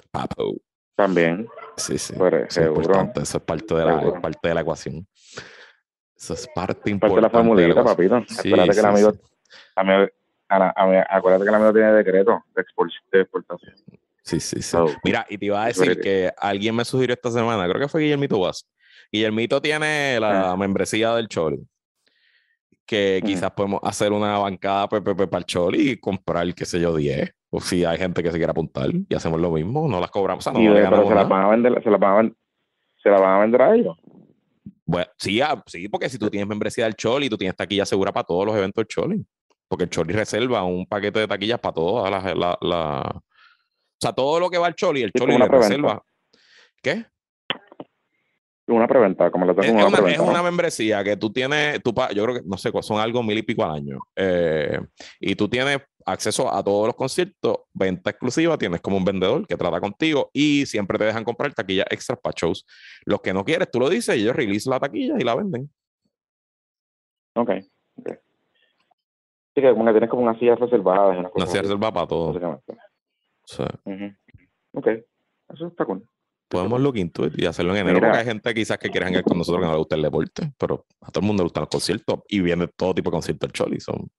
Papo. 0.09 0.55
También. 0.95 1.49
Sí, 1.75 1.97
sí. 1.97 2.13
Pues, 2.17 2.33
eso, 2.33 2.61
es 2.61 2.67
importante. 2.67 3.21
eso 3.23 3.37
es 3.39 3.43
parte 3.43 3.75
de, 3.75 3.85
la, 3.85 4.21
parte 4.21 4.47
de 4.47 4.53
la 4.53 4.61
ecuación. 4.61 5.05
Eso 6.15 6.33
es 6.33 6.47
parte 6.55 6.89
importante. 6.89 7.21
Parte 7.29 7.65
de 7.65 7.67
la 7.67 7.73
formulita, 7.73 7.83
papito. 7.83 8.15
acuérdate 8.15 8.71
que 8.71 8.79
el 8.79 8.85
amigo, 8.85 9.13
acuérdate 11.09 11.43
que 11.43 11.49
el 11.49 11.55
amigo 11.55 11.73
tiene 11.73 11.91
decreto 11.91 12.43
de, 12.55 13.19
exportación. 13.21 13.75
Sí, 14.23 14.39
sí, 14.39 14.61
sí. 14.61 14.77
Mira, 15.03 15.25
y 15.29 15.37
te 15.37 15.45
iba 15.47 15.63
a 15.63 15.67
decir 15.67 15.99
que 15.99 16.31
alguien 16.37 16.75
me 16.75 16.85
sugirió 16.85 17.13
esta 17.13 17.31
semana, 17.31 17.67
creo 17.67 17.81
que 17.81 17.87
fue 17.87 18.01
Guillermo 18.01 18.27
Tubas, 18.27 18.67
Guillermito 19.11 19.61
tiene 19.61 20.19
la 20.19 20.55
membresía 20.55 21.13
del 21.15 21.27
Choli. 21.27 21.59
Que 22.85 23.21
quizás 23.23 23.51
podemos 23.51 23.79
hacer 23.83 24.11
una 24.11 24.37
bancada 24.37 24.87
PPP 24.89 25.29
para 25.29 25.39
el 25.39 25.45
Choli 25.45 25.91
y 25.91 25.97
comprar, 25.97 26.53
qué 26.53 26.65
sé 26.65 26.79
yo, 26.79 26.95
10. 26.95 27.33
O 27.51 27.59
si 27.59 27.83
hay 27.83 27.97
gente 27.97 28.23
que 28.23 28.31
se 28.31 28.37
quiera 28.37 28.51
apuntar 28.51 28.89
y 28.89 29.13
hacemos 29.13 29.39
lo 29.39 29.51
mismo, 29.51 29.87
no 29.87 29.99
las 29.99 30.09
cobramos. 30.09 30.45
no 30.47 30.53
pero 30.53 31.07
se 31.07 31.15
las 31.15 31.27
van 31.27 31.43
a 31.43 31.49
vender, 31.49 31.83
se 31.83 31.89
las 31.89 31.99
van 31.99 32.27
a, 32.27 32.31
se 33.01 33.09
la 33.09 33.19
van 33.19 33.37
a 33.37 33.39
vender 33.39 33.61
a 33.61 33.75
ellos. 33.75 33.97
Bueno, 34.85 35.09
sí, 35.17 35.39
ah, 35.41 35.61
sí, 35.67 35.87
porque 35.89 36.09
si 36.09 36.17
tú 36.17 36.29
tienes 36.29 36.47
membresía 36.47 36.85
del 36.85 36.95
Choli, 36.95 37.29
tú 37.29 37.37
tienes 37.37 37.55
taquilla 37.55 37.85
segura 37.85 38.11
para 38.11 38.25
todos 38.25 38.45
los 38.45 38.55
eventos 38.55 38.81
del 38.81 38.87
Choli. 38.87 39.25
Porque 39.67 39.85
el 39.85 39.89
Choli 39.89 40.13
reserva 40.13 40.63
un 40.63 40.85
paquete 40.85 41.19
de 41.19 41.27
taquillas 41.27 41.59
para 41.59 41.73
todas 41.73 42.11
las. 42.11 42.35
La, 42.35 42.57
la, 42.61 43.21
O 44.01 44.03
sea, 44.03 44.13
todo 44.13 44.39
lo 44.39 44.49
que 44.49 44.57
va 44.57 44.65
al 44.65 44.73
Choli, 44.73 45.03
el 45.03 45.11
Choli 45.11 45.37
le 45.37 45.47
reserva. 45.47 46.01
¿Qué? 46.81 47.05
una 48.67 48.87
preventa, 48.87 49.29
como 49.29 49.45
la 49.45 49.53
tengo 49.53 49.79
es, 49.79 49.85
una, 49.85 50.09
es 50.09 50.19
una 50.19 50.41
membresía 50.41 51.03
que 51.03 51.17
tú 51.17 51.29
tienes, 51.29 51.81
tú, 51.83 51.93
yo 52.15 52.23
creo 52.23 52.35
que, 52.35 52.41
no 52.45 52.57
sé, 52.57 52.71
son 52.81 52.99
algo 52.99 53.21
mil 53.21 53.37
y 53.37 53.41
pico 53.41 53.63
al 53.63 53.71
año. 53.71 53.99
Eh, 54.15 54.79
y 55.19 55.35
tú 55.35 55.49
tienes 55.49 55.79
acceso 56.05 56.51
a 56.51 56.63
todos 56.63 56.87
los 56.87 56.95
conciertos, 56.95 57.57
venta 57.73 58.11
exclusiva, 58.11 58.57
tienes 58.57 58.81
como 58.81 58.97
un 58.97 59.05
vendedor 59.05 59.45
que 59.45 59.57
trata 59.57 59.79
contigo 59.81 60.29
y 60.33 60.65
siempre 60.65 60.97
te 60.97 61.03
dejan 61.03 61.23
comprar 61.23 61.53
taquillas 61.53 61.85
extras 61.89 62.17
para 62.21 62.33
shows. 62.35 62.65
Los 63.05 63.21
que 63.21 63.33
no 63.33 63.43
quieres, 63.43 63.69
tú 63.69 63.79
lo 63.79 63.89
dices 63.89 64.15
y 64.15 64.21
ellos 64.21 64.35
release 64.35 64.69
la 64.69 64.79
taquilla 64.79 65.15
y 65.19 65.23
la 65.23 65.35
venden. 65.35 65.69
Ok. 67.35 67.49
okay. 67.97 68.15
Sí, 69.53 69.61
que 69.61 69.73
como 69.73 69.85
que 69.85 69.91
tienes 69.91 70.09
como 70.09 70.23
una 70.23 70.39
silla 70.39 70.55
reservada. 70.55 71.07
Una, 71.07 71.29
una 71.35 71.45
silla 71.45 71.63
reservada 71.63 71.93
para 71.93 72.07
todo. 72.07 72.61
Ok, 74.73 74.87
eso 75.49 75.67
está 75.67 75.85
cool 75.85 76.03
podemos 76.51 76.81
look 76.81 76.97
into 76.97 77.25
it 77.25 77.33
y 77.37 77.45
hacerlo 77.45 77.73
en 77.73 77.87
enero, 77.87 78.01
porque 78.01 78.17
hay 78.17 78.25
gente 78.25 78.53
quizás 78.53 78.77
que 78.77 78.89
quiera 78.89 79.09
ir 79.09 79.23
con 79.23 79.37
nosotros 79.37 79.61
que 79.61 79.67
no 79.67 79.71
le 79.71 79.77
gusta 79.77 79.95
el 79.95 80.01
deporte, 80.01 80.51
pero 80.57 80.85
a 80.99 81.09
todo 81.09 81.21
el 81.21 81.27
mundo 81.27 81.43
le 81.43 81.45
gustan 81.45 81.61
los 81.61 81.69
conciertos 81.69 82.19
y 82.27 82.41
viene 82.41 82.67
todo 82.67 82.93
tipo 82.93 83.09
de 83.09 83.13
conciertos 83.15 83.47
el 83.47 83.53
Choli. 83.53 83.79
Son... 83.79 84.09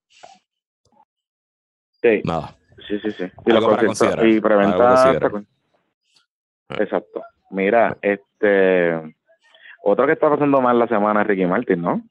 Sí. 2.01 2.23
Nada. 2.25 2.57
Sí, 2.89 2.99
sí, 3.01 3.11
sí. 3.13 3.25
Y, 3.47 3.53
lo 3.53 3.71
para 3.71 3.87
considerar. 3.87 4.27
y 4.27 4.41
preventa. 4.41 5.11
Ah. 5.11 6.77
Exacto. 6.79 7.23
Mira, 7.51 7.99
este. 8.01 9.15
Otro 9.85 10.07
que 10.07 10.13
está 10.13 10.31
pasando 10.31 10.61
mal 10.61 10.79
la 10.79 10.89
semana 10.89 11.21
es 11.21 11.27
Ricky 11.27 11.45
Martin, 11.45 11.83
¿no? 11.83 12.03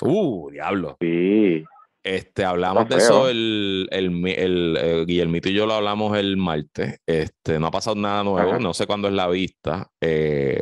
Uh, 0.00 0.50
diablo. 0.50 0.96
Sí. 1.00 1.64
Este, 2.04 2.44
hablamos 2.44 2.86
de 2.86 2.96
eso 2.96 3.30
el, 3.30 3.88
el, 3.90 4.26
el, 4.28 4.76
eh, 4.78 5.04
Guillermito 5.06 5.48
y 5.48 5.54
yo 5.54 5.64
lo 5.64 5.72
hablamos 5.72 6.14
el 6.18 6.36
martes. 6.36 7.00
Este, 7.06 7.58
no 7.58 7.68
ha 7.68 7.70
pasado 7.70 7.96
nada 7.96 8.22
nuevo, 8.22 8.58
no 8.58 8.74
sé 8.74 8.86
cuándo 8.86 9.08
es 9.08 9.14
la 9.14 9.26
vista. 9.26 9.90
Eh, 10.02 10.60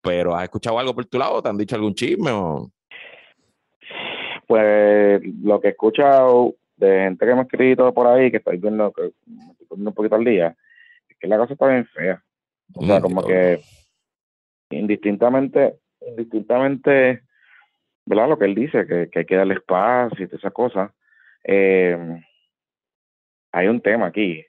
pero 0.00 0.36
¿has 0.36 0.44
escuchado 0.44 0.78
algo 0.78 0.94
por 0.94 1.06
tu 1.06 1.18
lado? 1.18 1.42
¿Te 1.42 1.48
han 1.48 1.56
dicho 1.56 1.74
algún 1.74 1.94
chisme? 1.94 2.30
O? 2.30 2.70
Pues 4.46 5.20
lo 5.42 5.60
que 5.60 5.66
he 5.66 5.70
escuchado 5.72 6.54
de 6.76 7.00
gente 7.00 7.26
que 7.26 7.34
me 7.34 7.40
ha 7.40 7.42
escrito 7.42 7.92
por 7.92 8.06
ahí, 8.06 8.30
que 8.30 8.36
estoy 8.36 8.58
viendo, 8.58 8.92
que 8.92 9.10
me 9.26 9.50
estoy 9.50 9.66
poniendo 9.66 9.90
un 9.90 9.94
poquito 9.94 10.14
al 10.14 10.24
día, 10.24 10.56
es 11.08 11.16
que 11.18 11.26
la 11.26 11.36
cosa 11.36 11.54
está 11.54 11.66
bien 11.66 11.84
fea. 11.86 12.22
O 12.74 12.86
sea, 12.86 13.00
mm, 13.00 13.02
como 13.02 13.24
que 13.24 13.60
indistintamente, 14.70 15.80
indistintamente 16.00 17.25
¿verdad? 18.06 18.28
Lo 18.28 18.38
que 18.38 18.44
él 18.46 18.54
dice, 18.54 18.86
que, 18.86 19.10
hay 19.14 19.24
que 19.26 19.36
darle 19.36 19.54
espacio 19.54 20.24
y 20.24 20.28
todas 20.28 20.40
esas 20.40 20.52
cosas. 20.52 20.92
Eh, 21.44 22.22
hay 23.52 23.68
un 23.68 23.80
tema 23.80 24.06
aquí 24.06 24.44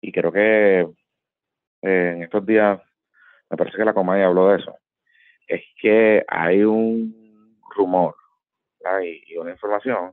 y 0.00 0.12
creo 0.12 0.32
que 0.32 0.80
eh, 0.80 2.12
en 2.16 2.22
estos 2.22 2.44
días, 2.44 2.80
me 3.48 3.56
parece 3.56 3.76
que 3.76 3.84
la 3.84 3.94
comedia 3.94 4.26
habló 4.26 4.48
de 4.48 4.58
eso, 4.58 4.76
es 5.46 5.62
que 5.80 6.24
hay 6.28 6.62
un 6.62 7.58
rumor 7.76 8.14
y, 9.02 9.36
una 9.36 9.50
información 9.50 10.12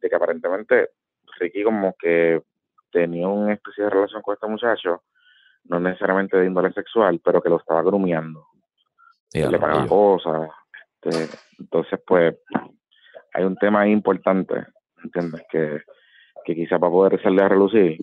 de 0.00 0.08
que 0.08 0.16
aparentemente 0.16 0.90
Ricky 1.38 1.62
como 1.62 1.94
que 1.98 2.42
tenía 2.90 3.28
una 3.28 3.54
especie 3.54 3.84
de 3.84 3.90
relación 3.90 4.22
con 4.22 4.34
este 4.34 4.46
muchacho, 4.46 5.02
no 5.64 5.80
necesariamente 5.80 6.36
de 6.36 6.46
índole 6.46 6.72
sexual, 6.72 7.20
pero 7.22 7.42
que 7.42 7.50
lo 7.50 7.58
estaba 7.58 7.82
grumiando. 7.82 8.46
le 9.32 9.58
pagaba 9.58 9.86
cosas, 9.86 10.48
este, 11.00 11.36
entonces, 11.58 12.00
pues, 12.06 12.36
hay 13.34 13.44
un 13.44 13.56
tema 13.56 13.86
importante. 13.88 14.66
Que, 15.50 15.80
que 16.44 16.54
quizá 16.54 16.78
para 16.78 16.90
poder 16.90 17.22
salir 17.22 17.42
a 17.42 17.48
relucir. 17.48 17.98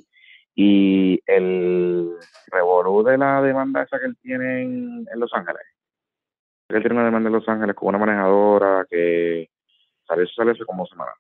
Y 0.55 1.19
el 1.25 2.12
revolú 2.47 3.03
de 3.03 3.17
la 3.17 3.41
demanda 3.41 3.84
esa 3.84 3.99
que 3.99 4.05
él 4.05 4.17
tiene 4.21 4.62
en, 4.62 5.05
Los 5.15 5.34
Ángeles. 5.34 5.62
Él 6.69 6.79
tiene 6.79 6.95
una 6.95 7.05
demanda 7.05 7.27
en 7.27 7.34
Los 7.34 7.49
Ángeles 7.49 7.75
con 7.75 7.89
una 7.89 7.97
manejadora 7.97 8.86
que 8.89 9.49
salió, 10.08 10.25
salió 10.27 10.53
hace 10.53 10.63
como 10.63 10.86
semana. 10.86 11.12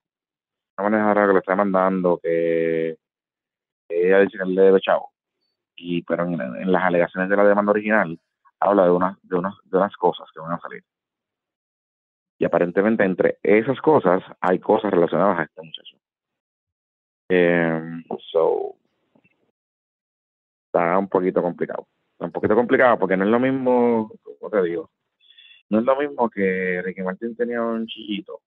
Una 0.77 0.89
manejadora 0.89 1.27
que 1.27 1.33
lo 1.33 1.39
está 1.39 1.51
demandando, 1.51 2.19
que 2.23 2.97
ella 3.89 4.19
dice 4.19 4.37
que 4.37 4.45
le 4.45 4.61
debe 4.61 4.79
chavo. 4.79 5.11
Y, 5.75 6.03
pero 6.03 6.23
en, 6.23 6.71
las 6.71 6.83
alegaciones 6.83 7.29
de 7.29 7.35
la 7.35 7.43
demanda 7.43 7.71
original 7.71 8.17
habla 8.61 8.85
de, 8.85 8.91
una, 8.91 9.19
de, 9.23 9.35
unas, 9.35 9.55
de 9.65 9.77
unas 9.77 9.95
cosas 9.97 10.29
que 10.33 10.39
van 10.39 10.53
a 10.53 10.59
salir. 10.59 10.83
Y 12.37 12.45
aparentemente 12.45 13.03
entre 13.03 13.37
esas 13.43 13.79
cosas 13.79 14.21
hay 14.41 14.59
cosas 14.59 14.91
relacionadas 14.91 15.39
a 15.39 15.43
este 15.43 15.61
muchacho. 15.61 15.97
Eh, 17.29 18.03
so, 18.31 18.75
está 20.67 20.97
un 20.97 21.07
poquito 21.07 21.41
complicado. 21.41 21.87
Está 22.11 22.25
un 22.25 22.31
poquito 22.31 22.55
complicado 22.55 22.99
porque 22.99 23.17
no 23.17 23.23
es 23.23 23.31
lo 23.31 23.39
mismo, 23.39 24.11
como 24.39 24.51
te 24.51 24.61
digo, 24.63 24.89
no 25.69 25.79
es 25.79 25.85
lo 25.85 25.95
mismo 25.95 26.29
que 26.29 26.81
Ricky 26.83 27.01
Martin 27.01 27.35
tenía 27.35 27.61
un 27.61 27.87
chillito. 27.87 28.41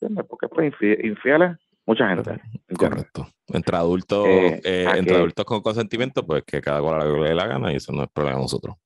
¿Entiendes? 0.00 0.26
Porque 0.28 0.48
pues 0.48 0.72
infieles, 0.80 1.56
mucha 1.86 2.08
gente. 2.08 2.40
Correcto. 2.78 3.26
Entre 3.48 3.76
adultos, 3.76 4.26
eh, 4.26 4.60
eh, 4.64 4.86
entre 4.94 5.16
adultos 5.16 5.44
con 5.44 5.60
consentimiento, 5.60 6.24
pues 6.24 6.44
que 6.44 6.60
cada 6.60 6.80
cual 6.80 7.20
le 7.20 7.28
dé 7.28 7.34
la 7.34 7.46
gana 7.46 7.72
y 7.72 7.76
eso 7.76 7.92
no 7.92 8.04
es 8.04 8.10
problema 8.10 8.36
de 8.36 8.42
nosotros. 8.42 8.76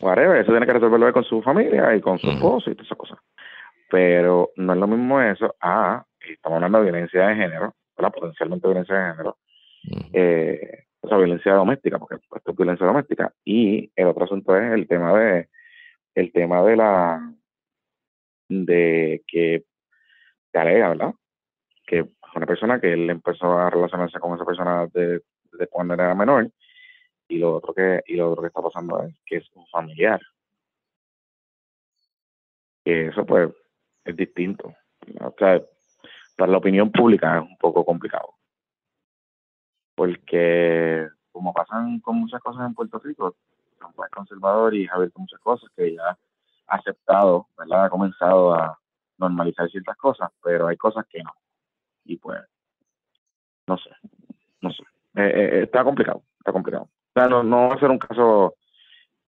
Whatever, 0.00 0.36
eso 0.36 0.50
tiene 0.50 0.66
que 0.66 0.72
resolverlo 0.72 1.12
con 1.12 1.24
su 1.24 1.40
familia 1.42 1.94
y 1.94 2.00
con 2.00 2.18
su 2.18 2.28
esposo 2.28 2.70
y 2.70 2.74
todas 2.74 2.86
esas 2.86 2.98
cosas 2.98 3.18
pero 3.90 4.50
no 4.56 4.72
es 4.72 4.78
lo 4.78 4.86
mismo 4.86 5.20
eso 5.20 5.54
a, 5.60 6.04
estamos 6.20 6.56
hablando 6.56 6.78
de 6.78 6.84
violencia 6.84 7.28
de 7.28 7.34
género, 7.34 7.74
potencialmente 8.08 8.66
violencia 8.66 8.94
de 8.94 9.10
género, 9.10 9.38
eh, 10.12 10.84
o 11.00 11.08
sea, 11.08 11.18
violencia 11.18 11.52
doméstica, 11.52 11.98
porque 11.98 12.16
esto 12.16 12.50
es 12.50 12.56
violencia 12.56 12.86
doméstica. 12.86 13.32
Y 13.44 13.90
el 13.94 14.06
otro 14.06 14.24
asunto 14.24 14.56
es 14.56 14.72
el 14.72 14.86
tema 14.88 15.18
de 15.18 15.48
el 16.14 16.32
tema 16.32 16.62
de 16.62 16.76
la 16.76 17.32
de 18.48 19.22
que 19.26 19.64
te 20.50 20.58
alega, 20.58 20.88
¿verdad? 20.90 21.14
Que 21.86 22.06
una 22.34 22.46
persona 22.46 22.80
que 22.80 22.92
él 22.92 23.10
empezó 23.10 23.58
a 23.58 23.70
relacionarse 23.70 24.18
con 24.18 24.34
esa 24.34 24.44
persona 24.44 24.86
de, 24.92 25.20
de 25.52 25.66
cuando 25.68 25.94
era 25.94 26.14
menor 26.14 26.50
y 27.28 27.38
lo 27.38 27.56
otro 27.56 27.74
que 27.74 28.02
y 28.06 28.16
lo 28.16 28.30
otro 28.30 28.42
que 28.42 28.48
está 28.48 28.62
pasando 28.62 29.02
es 29.02 29.14
que 29.26 29.36
es 29.36 29.50
un 29.54 29.66
familiar 29.68 30.20
que 32.84 33.08
eso 33.08 33.24
pues 33.26 33.50
es 34.04 34.16
distinto. 34.16 34.74
O 35.20 35.34
sea 35.38 35.60
para 36.36 36.52
la 36.52 36.58
opinión 36.58 36.90
pública 36.90 37.36
es 37.36 37.42
un 37.42 37.56
poco 37.58 37.84
complicado. 37.84 38.34
Porque 39.94 41.06
como 41.32 41.52
pasan 41.52 42.00
con 42.00 42.16
muchas 42.16 42.40
cosas 42.40 42.66
en 42.66 42.74
Puerto 42.74 42.98
Rico 42.98 43.36
Trump 43.78 43.94
es 44.04 44.10
conservador 44.10 44.74
y 44.74 44.86
ha 44.86 44.92
abierto 44.92 45.20
muchas 45.20 45.40
cosas 45.40 45.70
que 45.76 45.94
ya 45.94 46.16
ha 46.66 46.76
aceptado 46.76 47.48
verdad 47.58 47.84
ha 47.84 47.90
comenzado 47.90 48.54
a 48.54 48.78
normalizar 49.18 49.68
ciertas 49.70 49.96
cosas 49.96 50.30
pero 50.42 50.66
hay 50.68 50.76
cosas 50.76 51.04
que 51.06 51.22
no. 51.22 51.34
Y 52.04 52.16
pues 52.16 52.40
no 53.66 53.76
sé 53.76 53.90
no 54.62 54.70
sé. 54.70 54.82
Eh, 55.16 55.32
eh, 55.34 55.62
está 55.64 55.84
complicado 55.84 56.22
está 56.40 56.52
complicado. 56.52 56.84
O 56.84 57.12
sea, 57.14 57.28
no, 57.28 57.42
no 57.42 57.68
va 57.68 57.74
a 57.74 57.80
ser 57.80 57.90
un 57.90 57.98
caso, 57.98 58.54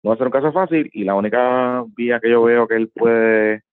no 0.04 0.10
va 0.10 0.14
a 0.14 0.18
ser 0.18 0.28
un 0.28 0.32
caso 0.32 0.52
fácil 0.52 0.90
y 0.94 1.04
la 1.04 1.16
única 1.16 1.84
vía 1.96 2.20
que 2.20 2.30
yo 2.30 2.44
veo 2.44 2.68
que 2.68 2.76
él 2.76 2.90
puede, 2.90 3.64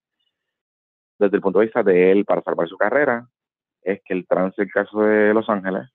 desde 1.19 1.37
el 1.37 1.41
punto 1.41 1.59
de 1.59 1.65
vista 1.65 1.83
de 1.83 2.11
él 2.11 2.25
para 2.25 2.41
salvar 2.41 2.67
su 2.67 2.77
carrera, 2.77 3.27
es 3.81 4.01
que 4.03 4.13
él 4.13 4.25
trance 4.27 4.61
el 4.61 4.71
caso 4.71 5.01
de 5.01 5.33
Los 5.33 5.49
Ángeles, 5.49 5.89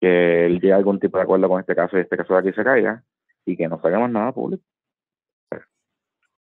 que 0.00 0.46
él 0.46 0.54
llegue 0.54 0.72
a 0.72 0.76
algún 0.76 0.98
tipo 0.98 1.16
de 1.18 1.24
acuerdo 1.24 1.48
con 1.48 1.60
este 1.60 1.74
caso 1.74 1.96
y 1.96 2.00
este 2.00 2.16
caso 2.16 2.34
de 2.34 2.40
aquí 2.40 2.52
se 2.52 2.64
caiga 2.64 3.02
y 3.44 3.56
que 3.56 3.68
no 3.68 3.80
salga 3.80 3.98
más 3.98 4.10
nada 4.10 4.32
público. 4.32 4.64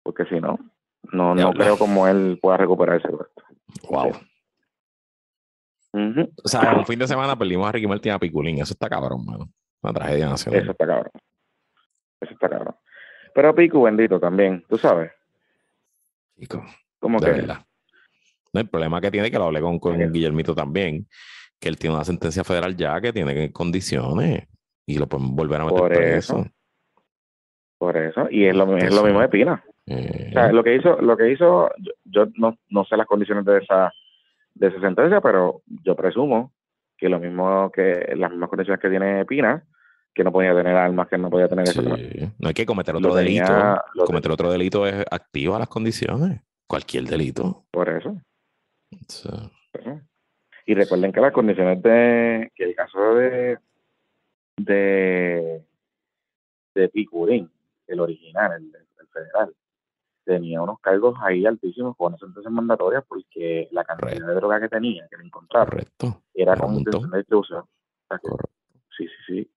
Porque 0.03 0.25
si 0.27 0.41
no, 0.41 0.59
no, 1.13 1.35
no 1.35 1.53
creo 1.53 1.77
como 1.77 2.07
él 2.07 2.39
pueda 2.41 2.57
recuperar 2.57 2.99
ese 2.99 3.09
puesto. 3.09 3.43
Wow. 3.91 4.13
O 6.45 6.49
sea, 6.49 6.75
un 6.77 6.87
fin 6.87 6.99
de 6.99 7.09
semana 7.09 7.37
perdimos 7.37 7.67
a 7.69 7.73
Ricky 7.73 7.87
Martin 7.87 8.13
a 8.13 8.19
Piculín. 8.19 8.61
Eso 8.61 8.75
está 8.75 8.89
cabrón, 8.89 9.25
mano. 9.25 9.49
Una 9.83 9.93
tragedia 9.93 10.29
nacional. 10.29 10.63
Eso 10.63 10.73
está 10.73 10.87
cabrón. 10.87 11.11
Eso 12.21 12.33
está 12.33 12.49
cabrón. 12.49 12.77
Pero 13.35 13.55
Pico, 13.55 13.83
bendito 13.83 14.21
también, 14.21 14.65
tú 14.69 14.79
sabes. 14.79 15.11
Pico. 16.37 16.65
¿Cómo 17.07 17.21
que? 17.21 17.31
Verdad. 17.31 17.65
No, 18.53 18.61
el 18.61 18.69
problema 18.69 19.01
que 19.01 19.11
tiene, 19.11 19.31
que 19.31 19.39
lo 19.39 19.45
hablé 19.45 19.61
con, 19.61 19.79
con 19.79 20.13
Guillermito 20.13 20.55
también, 20.55 21.07
que 21.61 21.69
él 21.69 21.79
tiene 21.79 21.95
una 21.95 22.05
sentencia 22.05 22.43
federal 22.43 22.77
ya 22.77 23.01
que 23.01 23.13
tiene 23.13 23.53
condiciones 23.53 24.49
y 24.87 24.99
lo 24.99 25.07
pueden 25.07 25.37
volver 25.37 25.61
a 25.61 25.65
meter 25.67 25.79
Por 25.79 25.89
preso. 25.89 26.41
Eso. 26.41 26.51
Por 27.79 27.97
eso. 27.97 28.29
Y 28.31 28.47
es 28.47 28.57
lo, 28.57 28.77
es 28.77 28.95
lo 28.95 29.05
mismo 29.05 29.21
de 29.21 29.29
Pina. 29.29 29.65
O 29.89 30.33
sea, 30.33 30.51
lo 30.51 30.65
que 30.65 30.75
hizo, 30.75 31.01
lo 31.01 31.17
que 31.17 31.31
hizo, 31.31 31.71
yo, 31.79 31.93
yo, 32.05 32.27
no, 32.37 32.59
no 32.71 32.85
sé 32.85 32.97
las 32.97 33.07
condiciones 33.07 33.45
de 33.45 33.59
esa, 33.59 33.93
de 34.55 34.69
esa 34.69 34.81
sentencia, 34.81 35.21
pero 35.21 35.63
yo 35.85 35.95
presumo 35.95 36.53
que 36.97 37.09
lo 37.09 37.21
mismo 37.21 37.71
que 37.71 38.15
las 38.17 38.31
mismas 38.31 38.49
condiciones 38.49 38.81
que 38.81 38.89
tiene 38.89 39.25
Pina, 39.27 39.65
que 40.13 40.25
no 40.25 40.33
podía 40.33 40.55
tener 40.55 40.75
armas, 40.75 41.09
que 41.09 41.19
no 41.19 41.31
podía 41.31 41.47
tener 41.47 41.69
eso. 41.69 41.83
No 41.83 42.49
hay 42.49 42.55
que 42.55 42.67
cometer 42.67 42.97
otro 42.97 43.15
delito. 43.15 43.83
cometer 44.07 44.33
otro 44.33 44.51
delito 44.51 44.87
es 44.87 45.05
activa 45.11 45.59
las 45.59 45.69
condiciones. 45.69 46.41
Cualquier 46.67 47.05
delito. 47.05 47.65
Por 47.71 47.89
eso. 47.89 48.21
Y 50.67 50.75
recuerden 50.75 51.13
que 51.13 51.21
las 51.21 51.33
condiciones 51.33 51.83
de. 51.83 52.51
que 52.55 52.65
el 52.65 52.75
caso 52.75 53.15
de. 53.15 53.59
de. 54.57 55.65
de 56.75 56.89
Picurín, 56.89 57.51
el 57.87 58.01
original, 58.01 58.53
el 58.55 59.07
federal, 59.09 59.55
tenía 60.25 60.61
unos 60.61 60.81
cargos 60.81 61.17
ahí 61.23 61.47
altísimos 61.47 61.97
con 61.97 62.19
sentencias 62.19 62.53
mandatorias 62.53 63.05
porque 63.07 63.69
la 63.71 63.85
cantidad 63.85 64.27
de 64.27 64.35
droga 64.35 64.61
que 64.61 64.69
tenía, 64.69 65.07
que 65.09 65.17
le 65.17 65.25
encontraba, 65.25 65.71
era 66.35 66.57
con 66.57 66.75
intención 66.75 67.11
de 67.13 67.19
distribución. 67.19 67.65
sí, 68.97 69.07
sí, 69.07 69.15
sí. 69.27 69.51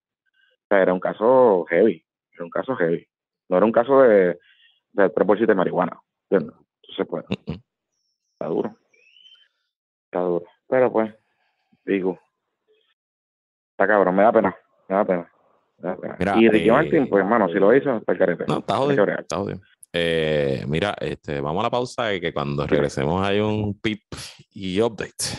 O 0.63 0.67
sea, 0.69 0.83
era 0.83 0.93
un 0.93 0.99
caso 0.99 1.65
heavy, 1.69 2.05
era 2.31 2.43
un 2.43 2.51
caso 2.51 2.75
heavy. 2.75 3.07
No 3.49 3.57
era 3.57 3.65
un 3.65 3.71
caso 3.71 4.01
de, 4.01 4.39
de 4.93 5.09
tres 5.09 5.47
de 5.47 5.55
marihuana. 5.55 5.99
Entonces, 6.89 7.07
pues, 7.07 7.25
está 8.33 8.47
duro. 8.47 8.75
Está 10.05 10.19
duro. 10.21 10.45
Pero 10.67 10.91
pues, 10.91 11.13
digo, 11.85 12.19
está 13.71 13.87
cabrón, 13.87 14.15
me 14.15 14.23
da 14.23 14.31
pena, 14.31 14.55
me 14.87 14.95
da 14.95 15.05
pena. 15.05 15.31
y 16.37 16.49
Ricky 16.49 16.69
eh, 16.69 16.71
Martin, 16.71 17.09
pues, 17.09 17.21
hermano, 17.21 17.47
si 17.49 17.55
lo 17.55 17.75
hizo, 17.75 17.97
está 17.97 18.11
el 18.11 18.17
carete. 18.17 18.45
No, 18.47 18.59
está 18.59 18.77
jodido. 18.77 19.05
Está 19.05 19.37
jodido. 19.37 19.59
Eh, 19.91 20.63
mira, 20.67 20.95
este, 20.99 21.41
vamos 21.41 21.61
a 21.61 21.63
la 21.63 21.69
pausa 21.71 22.13
y 22.13 22.21
que 22.21 22.33
cuando 22.33 22.67
regresemos 22.67 23.25
hay 23.25 23.39
un 23.39 23.79
pip 23.79 24.03
y 24.53 24.79
update. 24.81 25.35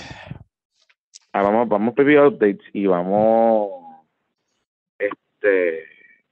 Ah, 1.32 1.42
vamos, 1.42 1.68
vamos 1.68 1.94
pip 1.94 2.08
y 2.08 2.18
updates 2.18 2.66
y 2.72 2.86
vamos, 2.86 3.70
este, 4.98 5.84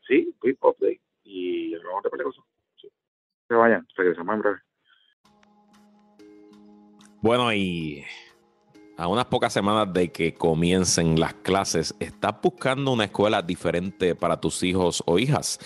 sí, 0.06 0.34
pip 0.42 0.62
update 0.64 1.00
y 1.22 1.76
vamos 1.76 2.04
a 2.04 2.10
cosas. 2.10 2.44
Sí. 2.80 2.88
Que 3.48 3.54
vayan, 3.54 3.86
regresamos 3.96 4.34
en 4.34 4.42
breve. 4.42 4.67
Bueno, 7.20 7.52
y 7.52 8.04
a 8.96 9.08
unas 9.08 9.24
pocas 9.24 9.52
semanas 9.52 9.92
de 9.92 10.12
que 10.12 10.34
comiencen 10.34 11.18
las 11.18 11.34
clases, 11.34 11.94
¿estás 11.98 12.34
buscando 12.40 12.92
una 12.92 13.06
escuela 13.06 13.42
diferente 13.42 14.14
para 14.14 14.40
tus 14.40 14.62
hijos 14.62 15.02
o 15.04 15.18
hijas? 15.18 15.58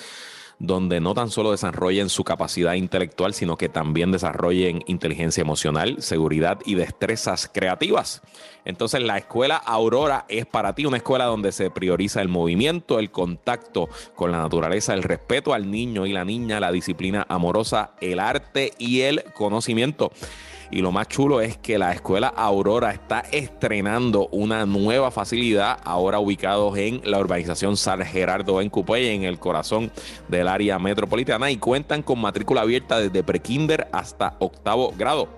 donde 0.62 1.01
no 1.01 1.12
tan 1.12 1.29
solo 1.29 1.51
desarrollen 1.51 2.09
su 2.09 2.23
capacidad 2.23 2.75
intelectual, 2.75 3.35
sino 3.35 3.57
que 3.57 3.69
también 3.69 4.12
desarrollen 4.12 4.85
inteligencia 4.87 5.41
emocional, 5.41 5.97
seguridad 5.99 6.61
y 6.65 6.77
destrezas 6.77 7.51
creativas. 7.53 8.23
Entonces 8.65 9.03
la 9.03 9.19
escuela 9.19 9.57
Aurora 9.57 10.25
es 10.29 10.47
para 10.47 10.77
ti 10.77 10.87
una 10.87 10.99
escuela 10.99 11.25
donde 11.25 11.51
se 11.51 11.69
prioriza 11.71 12.23
el 12.23 12.29
movimiento, 12.29 13.01
el 13.01 13.11
contacto 13.11 13.88
con 14.15 14.31
la 14.31 14.38
naturaleza, 14.38 14.95
el 14.95 15.03
respeto 15.03 15.53
al 15.53 15.69
niño 15.69 16.07
y 16.07 16.12
la 16.12 16.25
niña, 16.25 16.61
la 16.61 16.71
disciplina 16.71 17.27
amorosa, 17.29 17.95
el 18.01 18.21
arte 18.21 18.73
y 18.79 19.01
el 19.01 19.25
conocimiento. 19.35 20.12
Y 20.73 20.81
lo 20.81 20.91
más 20.91 21.07
chulo 21.07 21.43
es 21.43 21.59
que 21.59 21.79
la 21.79 21.93
escuela 21.93 22.29
Aurora 22.29 22.93
está 22.93 23.21
estrenando 23.31 24.29
una 24.29 24.65
nueva 24.65 25.11
facilidad, 25.11 25.79
ahora 25.85 26.19
ubicados 26.19 26.79
en 26.79 27.03
la 27.05 27.19
urbanización 27.19 27.77
San 27.77 28.01
Gerardo 28.01 28.59
en 28.59 28.71
Cupey, 28.71 29.09
en 29.09 29.25
el 29.25 29.39
corazón 29.39 29.93
del 30.29 30.49
área 30.49 30.79
metropolitana, 30.79 31.51
y 31.51 31.59
cuentan 31.59 32.03
con 32.03 32.23
matrícula 32.23 32.63
abierta 32.63 32.99
desde 32.99 33.23
prekinder 33.23 33.87
hasta 33.93 34.37
octavo 34.39 34.95
grado. 34.97 35.29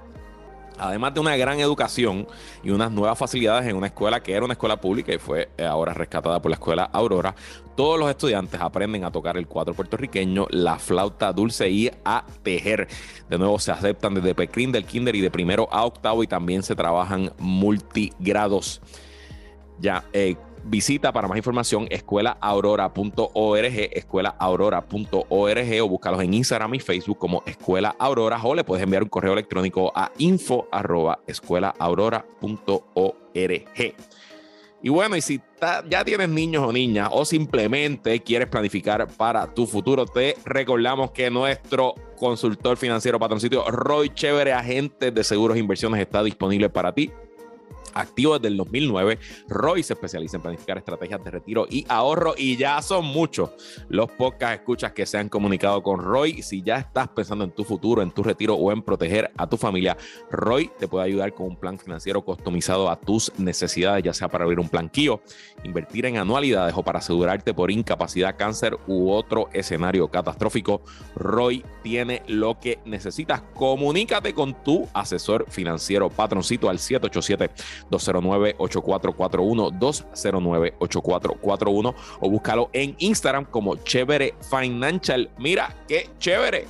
Además 0.78 1.14
de 1.14 1.20
una 1.20 1.36
gran 1.36 1.58
educación 1.58 2.28
y 2.62 2.70
unas 2.70 2.92
nuevas 2.92 3.18
facilidades 3.18 3.68
en 3.68 3.76
una 3.76 3.88
escuela 3.88 4.22
que 4.22 4.34
era 4.34 4.44
una 4.44 4.54
escuela 4.54 4.80
pública 4.80 5.12
y 5.12 5.18
fue 5.18 5.48
eh, 5.56 5.64
ahora 5.64 5.94
rescatada 5.94 6.40
por 6.40 6.50
la 6.50 6.56
escuela 6.56 6.84
Aurora, 6.92 7.34
todos 7.76 7.98
los 7.98 8.10
estudiantes 8.10 8.60
aprenden 8.60 9.04
a 9.04 9.10
tocar 9.10 9.36
el 9.36 9.46
cuadro 9.46 9.74
puertorriqueño, 9.74 10.46
la 10.50 10.78
flauta 10.78 11.32
dulce 11.32 11.70
y 11.70 11.90
a 12.04 12.24
tejer. 12.42 12.88
De 13.28 13.38
nuevo, 13.38 13.58
se 13.58 13.72
aceptan 13.72 14.14
desde 14.14 14.34
pecrín 14.34 14.72
del 14.72 14.84
kinder 14.84 15.14
y 15.16 15.20
de 15.20 15.30
primero 15.30 15.68
a 15.72 15.84
octavo 15.84 16.22
y 16.22 16.26
también 16.26 16.62
se 16.62 16.74
trabajan 16.74 17.32
multigrados. 17.38 18.80
Ya, 19.80 20.04
eh, 20.12 20.36
Visita 20.66 21.12
para 21.12 21.28
más 21.28 21.36
información 21.36 21.86
escuelaaurora.org, 21.90 23.90
escuelaaurora.org 23.92 25.82
o 25.82 25.88
búscalos 25.88 26.22
en 26.22 26.32
Instagram 26.32 26.74
y 26.74 26.80
Facebook 26.80 27.18
como 27.18 27.42
Escuela 27.44 27.94
Aurora 27.98 28.40
o 28.42 28.54
le 28.54 28.64
puedes 28.64 28.82
enviar 28.82 29.02
un 29.02 29.10
correo 29.10 29.34
electrónico 29.34 29.92
a 29.94 30.10
info 30.16 30.66
Y 34.82 34.88
bueno, 34.88 35.16
y 35.16 35.20
si 35.20 35.38
ya 35.88 36.04
tienes 36.04 36.28
niños 36.28 36.64
o 36.66 36.72
niñas 36.72 37.08
o 37.12 37.24
simplemente 37.24 38.20
quieres 38.20 38.48
planificar 38.48 39.06
para 39.08 39.52
tu 39.52 39.66
futuro, 39.66 40.06
te 40.06 40.36
recordamos 40.44 41.10
que 41.10 41.30
nuestro 41.30 41.94
consultor 42.16 42.76
financiero 42.76 43.18
patroncito 43.18 43.70
Roy 43.70 44.10
Chévere, 44.14 44.52
agente 44.52 45.10
de 45.10 45.24
seguros 45.24 45.56
e 45.56 45.60
inversiones, 45.60 46.00
está 46.00 46.22
disponible 46.22 46.70
para 46.70 46.92
ti 46.92 47.10
activo 47.94 48.38
desde 48.38 48.48
el 48.48 48.56
2009. 48.56 49.18
Roy 49.48 49.82
se 49.82 49.94
especializa 49.94 50.36
en 50.36 50.42
planificar 50.42 50.78
estrategias 50.78 51.22
de 51.24 51.30
retiro 51.30 51.66
y 51.70 51.84
ahorro 51.88 52.34
y 52.36 52.56
ya 52.56 52.80
son 52.82 53.04
muchos 53.04 53.50
los 53.88 54.10
pocas 54.10 54.54
escuchas 54.54 54.92
que 54.92 55.06
se 55.06 55.18
han 55.18 55.28
comunicado 55.28 55.82
con 55.82 56.00
Roy. 56.00 56.42
Si 56.42 56.62
ya 56.62 56.78
estás 56.78 57.08
pensando 57.08 57.44
en 57.44 57.50
tu 57.50 57.64
futuro, 57.64 58.02
en 58.02 58.10
tu 58.10 58.22
retiro 58.22 58.54
o 58.54 58.72
en 58.72 58.82
proteger 58.82 59.30
a 59.36 59.48
tu 59.48 59.56
familia, 59.56 59.96
Roy 60.30 60.70
te 60.78 60.88
puede 60.88 61.06
ayudar 61.06 61.32
con 61.34 61.46
un 61.46 61.56
plan 61.56 61.78
financiero 61.78 62.22
customizado 62.22 62.90
a 62.90 62.96
tus 62.96 63.32
necesidades, 63.38 64.04
ya 64.04 64.12
sea 64.12 64.28
para 64.28 64.44
abrir 64.44 64.60
un 64.60 64.68
planquillo, 64.68 65.20
invertir 65.64 66.06
en 66.06 66.16
anualidades 66.16 66.74
o 66.76 66.82
para 66.82 66.98
asegurarte 66.98 67.54
por 67.54 67.70
incapacidad, 67.70 68.36
cáncer 68.36 68.76
u 68.86 69.10
otro 69.10 69.48
escenario 69.52 70.08
catastrófico. 70.08 70.82
Roy 71.14 71.64
tiene 71.82 72.22
lo 72.26 72.58
que 72.58 72.78
necesitas. 72.84 73.42
Comunícate 73.54 74.34
con 74.34 74.54
tu 74.64 74.88
asesor 74.92 75.46
financiero 75.48 76.10
patroncito 76.10 76.68
al 76.68 76.78
787 76.78 77.50
209-8441, 77.90 79.78
209-8441 79.78 81.94
o 82.20 82.30
búscalo 82.30 82.70
en 82.72 82.94
Instagram 82.98 83.44
como 83.44 83.76
Chévere 83.76 84.34
Financial. 84.40 85.30
Mira, 85.38 85.74
qué 85.88 86.10
chévere. 86.18 86.66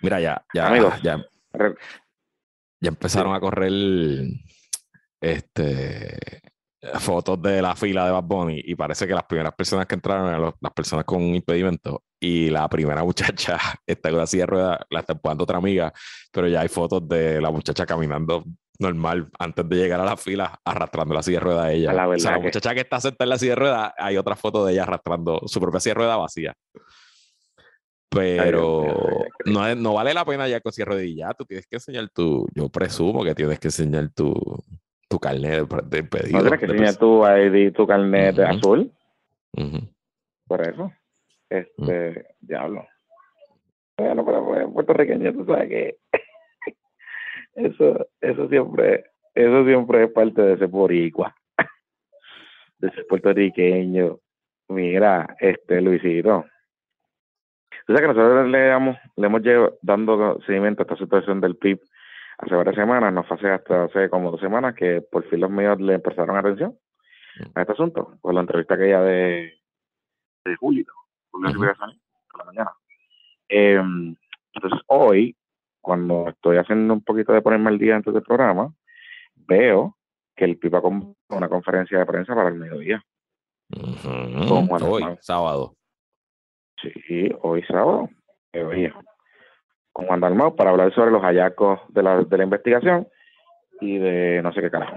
Mira, 0.00 0.20
ya, 0.20 0.40
ya, 0.54 1.00
ya, 1.02 1.24
ya 2.80 2.88
empezaron 2.88 3.34
a 3.34 3.40
correr 3.40 3.72
este 5.20 6.40
fotos 6.98 7.40
de 7.42 7.62
la 7.62 7.74
fila 7.74 8.06
de 8.06 8.12
Bad 8.12 8.24
Bunny 8.24 8.62
y 8.64 8.74
parece 8.74 9.06
que 9.06 9.14
las 9.14 9.24
primeras 9.24 9.54
personas 9.54 9.86
que 9.86 9.94
entraron 9.94 10.28
eran 10.28 10.54
las 10.60 10.72
personas 10.72 11.04
con 11.04 11.22
impedimento 11.22 12.04
y 12.20 12.50
la 12.50 12.68
primera 12.68 13.04
muchacha 13.04 13.58
está 13.86 14.10
con 14.10 14.18
la 14.18 14.26
silla 14.26 14.42
de 14.42 14.46
ruedas, 14.46 14.78
la 14.90 15.00
está 15.00 15.12
empujando 15.12 15.44
otra 15.44 15.58
amiga, 15.58 15.92
pero 16.32 16.48
ya 16.48 16.60
hay 16.60 16.68
fotos 16.68 17.08
de 17.08 17.40
la 17.40 17.50
muchacha 17.50 17.86
caminando 17.86 18.44
normal 18.78 19.28
antes 19.38 19.68
de 19.68 19.76
llegar 19.76 20.00
a 20.00 20.04
la 20.04 20.16
fila 20.16 20.60
arrastrando 20.64 21.14
la 21.14 21.22
silla 21.22 21.38
de 21.38 21.44
ruedas 21.44 21.64
a 21.64 21.72
ella. 21.72 21.92
La, 21.92 22.08
o 22.08 22.18
sea, 22.18 22.32
la 22.32 22.38
muchacha 22.38 22.74
que 22.74 22.80
está 22.80 23.00
sentada 23.00 23.24
en 23.24 23.30
la 23.30 23.38
silla 23.38 23.52
de 23.52 23.56
ruedas, 23.56 23.92
hay 23.98 24.16
otra 24.16 24.36
foto 24.36 24.64
de 24.64 24.72
ella 24.72 24.84
arrastrando 24.84 25.42
su 25.46 25.60
propia 25.60 25.80
silla 25.80 25.94
de 25.94 25.98
ruedas 25.98 26.18
vacía. 26.18 26.54
Pero 28.10 29.26
no, 29.44 29.74
no, 29.74 29.94
vale 29.94 30.14
la 30.14 30.24
pena 30.24 30.48
ya 30.48 30.60
con 30.60 30.72
silla 30.72 30.94
de 30.94 31.06
y 31.06 31.16
ya, 31.16 31.34
tú 31.34 31.44
tienes 31.44 31.66
que 31.66 31.76
enseñar 31.76 32.08
tu, 32.08 32.46
yo 32.54 32.68
presumo 32.68 33.22
que 33.22 33.34
tienes 33.34 33.58
que 33.58 33.68
enseñar 33.68 34.08
tu, 34.14 34.32
tu 35.08 35.18
carnet 35.18 35.66
de 35.84 36.04
pedido. 36.04 36.42
¿No 36.42 36.58
que 36.58 36.66
enseñar 36.66 36.96
tu 36.96 37.26
ID, 37.26 37.72
tu 37.72 37.86
carnet 37.86 38.38
azul? 38.38 38.92
Por 40.46 40.60
eso. 40.62 40.92
Este, 41.48 42.26
diablo. 42.40 42.86
Bueno, 43.96 44.24
pero 44.24 44.72
puertorriqueño, 44.72 45.32
tú 45.32 45.44
sabes 45.46 45.68
que 45.68 45.96
eso, 47.54 48.06
eso 48.20 48.48
siempre, 48.48 49.06
eso 49.34 49.64
siempre 49.64 50.04
es 50.04 50.12
parte 50.12 50.40
de 50.42 50.52
ese 50.54 50.66
boricua, 50.66 51.34
de 52.78 52.88
ese 52.88 53.02
puertorriqueño. 53.04 54.18
Mira, 54.68 55.36
este 55.40 55.80
Luisito. 55.80 56.44
Tú 57.86 57.94
sabes 57.94 58.02
que 58.02 58.14
nosotros 58.14 58.48
le, 58.48 58.66
damos, 58.66 58.98
le 59.16 59.26
hemos 59.26 59.42
llevado 59.42 59.78
dando 59.80 60.40
seguimiento 60.42 60.82
a 60.82 60.84
esta 60.84 60.96
situación 60.96 61.40
del 61.40 61.56
PIB 61.56 61.80
hace 62.38 62.54
varias 62.54 62.76
semanas, 62.76 63.12
no 63.12 63.24
fue 63.24 63.36
hace 63.36 63.50
hasta 63.50 63.84
hace 63.84 64.08
como 64.08 64.30
dos 64.30 64.40
semanas 64.40 64.74
que 64.74 65.02
por 65.02 65.28
fin 65.28 65.40
los 65.40 65.50
medios 65.50 65.80
le 65.80 65.98
prestaron 65.98 66.36
atención 66.36 66.78
a 67.54 67.60
este 67.60 67.72
asunto, 67.72 68.16
por 68.20 68.34
la 68.34 68.40
entrevista 68.40 68.74
aquella 68.74 69.00
de, 69.00 69.52
de 70.44 70.56
Julio, 70.56 70.86
Julio 71.30 71.52
por 71.52 72.38
la 72.38 72.44
mañana. 72.44 72.72
Em, 73.48 74.16
entonces 74.52 74.80
hoy, 74.86 75.36
cuando 75.80 76.28
estoy 76.28 76.56
haciendo 76.58 76.94
un 76.94 77.02
poquito 77.02 77.32
de 77.32 77.42
ponerme 77.42 77.70
al 77.70 77.78
día 77.78 77.96
antes 77.96 78.12
del 78.12 78.22
programa, 78.22 78.72
veo 79.34 79.96
que 80.34 80.44
el 80.44 80.58
PIPA 80.58 80.80
con 80.80 81.16
una 81.28 81.48
conferencia 81.48 81.98
de 81.98 82.06
prensa 82.06 82.34
para 82.34 82.48
el 82.48 82.54
mediodía. 82.54 83.02
hoy, 84.82 85.04
sábado. 85.20 85.74
Sí, 86.80 87.28
hoy 87.42 87.62
sábado, 87.64 88.08
mediodía 88.52 88.94
con 89.98 90.06
Juan 90.06 90.20
Dalmau 90.20 90.54
para 90.54 90.70
hablar 90.70 90.94
sobre 90.94 91.10
los 91.10 91.22
hallazgos 91.22 91.80
de 91.88 92.04
la, 92.04 92.22
de 92.22 92.38
la 92.38 92.44
investigación 92.44 93.08
y 93.80 93.98
de 93.98 94.40
no 94.44 94.52
sé 94.52 94.60
qué 94.60 94.70
carajo. 94.70 94.96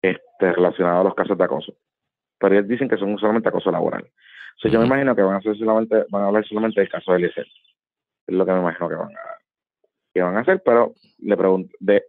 Este, 0.00 0.52
relacionado 0.52 1.00
a 1.00 1.04
los 1.04 1.16
casos 1.16 1.36
de 1.36 1.42
acoso. 1.42 1.74
Pero 2.38 2.54
ellos 2.54 2.68
dicen 2.68 2.88
que 2.88 2.96
son 2.96 3.18
solamente 3.18 3.48
acoso 3.48 3.72
laboral. 3.72 4.08
O 4.64 4.68
yo 4.68 4.78
me 4.78 4.86
imagino 4.86 5.16
que 5.16 5.22
van 5.22 5.34
a, 5.34 5.38
hacer 5.38 5.56
solamente, 5.58 6.04
van 6.10 6.22
a 6.22 6.26
hablar 6.28 6.46
solamente 6.46 6.80
del 6.80 6.88
caso 6.88 7.10
de 7.10 7.18
Eliezer. 7.18 7.46
Es 8.28 8.34
lo 8.36 8.46
que 8.46 8.52
me 8.52 8.60
imagino 8.60 8.88
que 8.88 8.94
van 8.94 9.10
a, 9.10 9.20
que 10.14 10.22
van 10.22 10.36
a 10.36 10.40
hacer, 10.40 10.62
pero 10.64 10.94
le 11.18 11.36
pregunto, 11.36 11.74
de, 11.80 12.04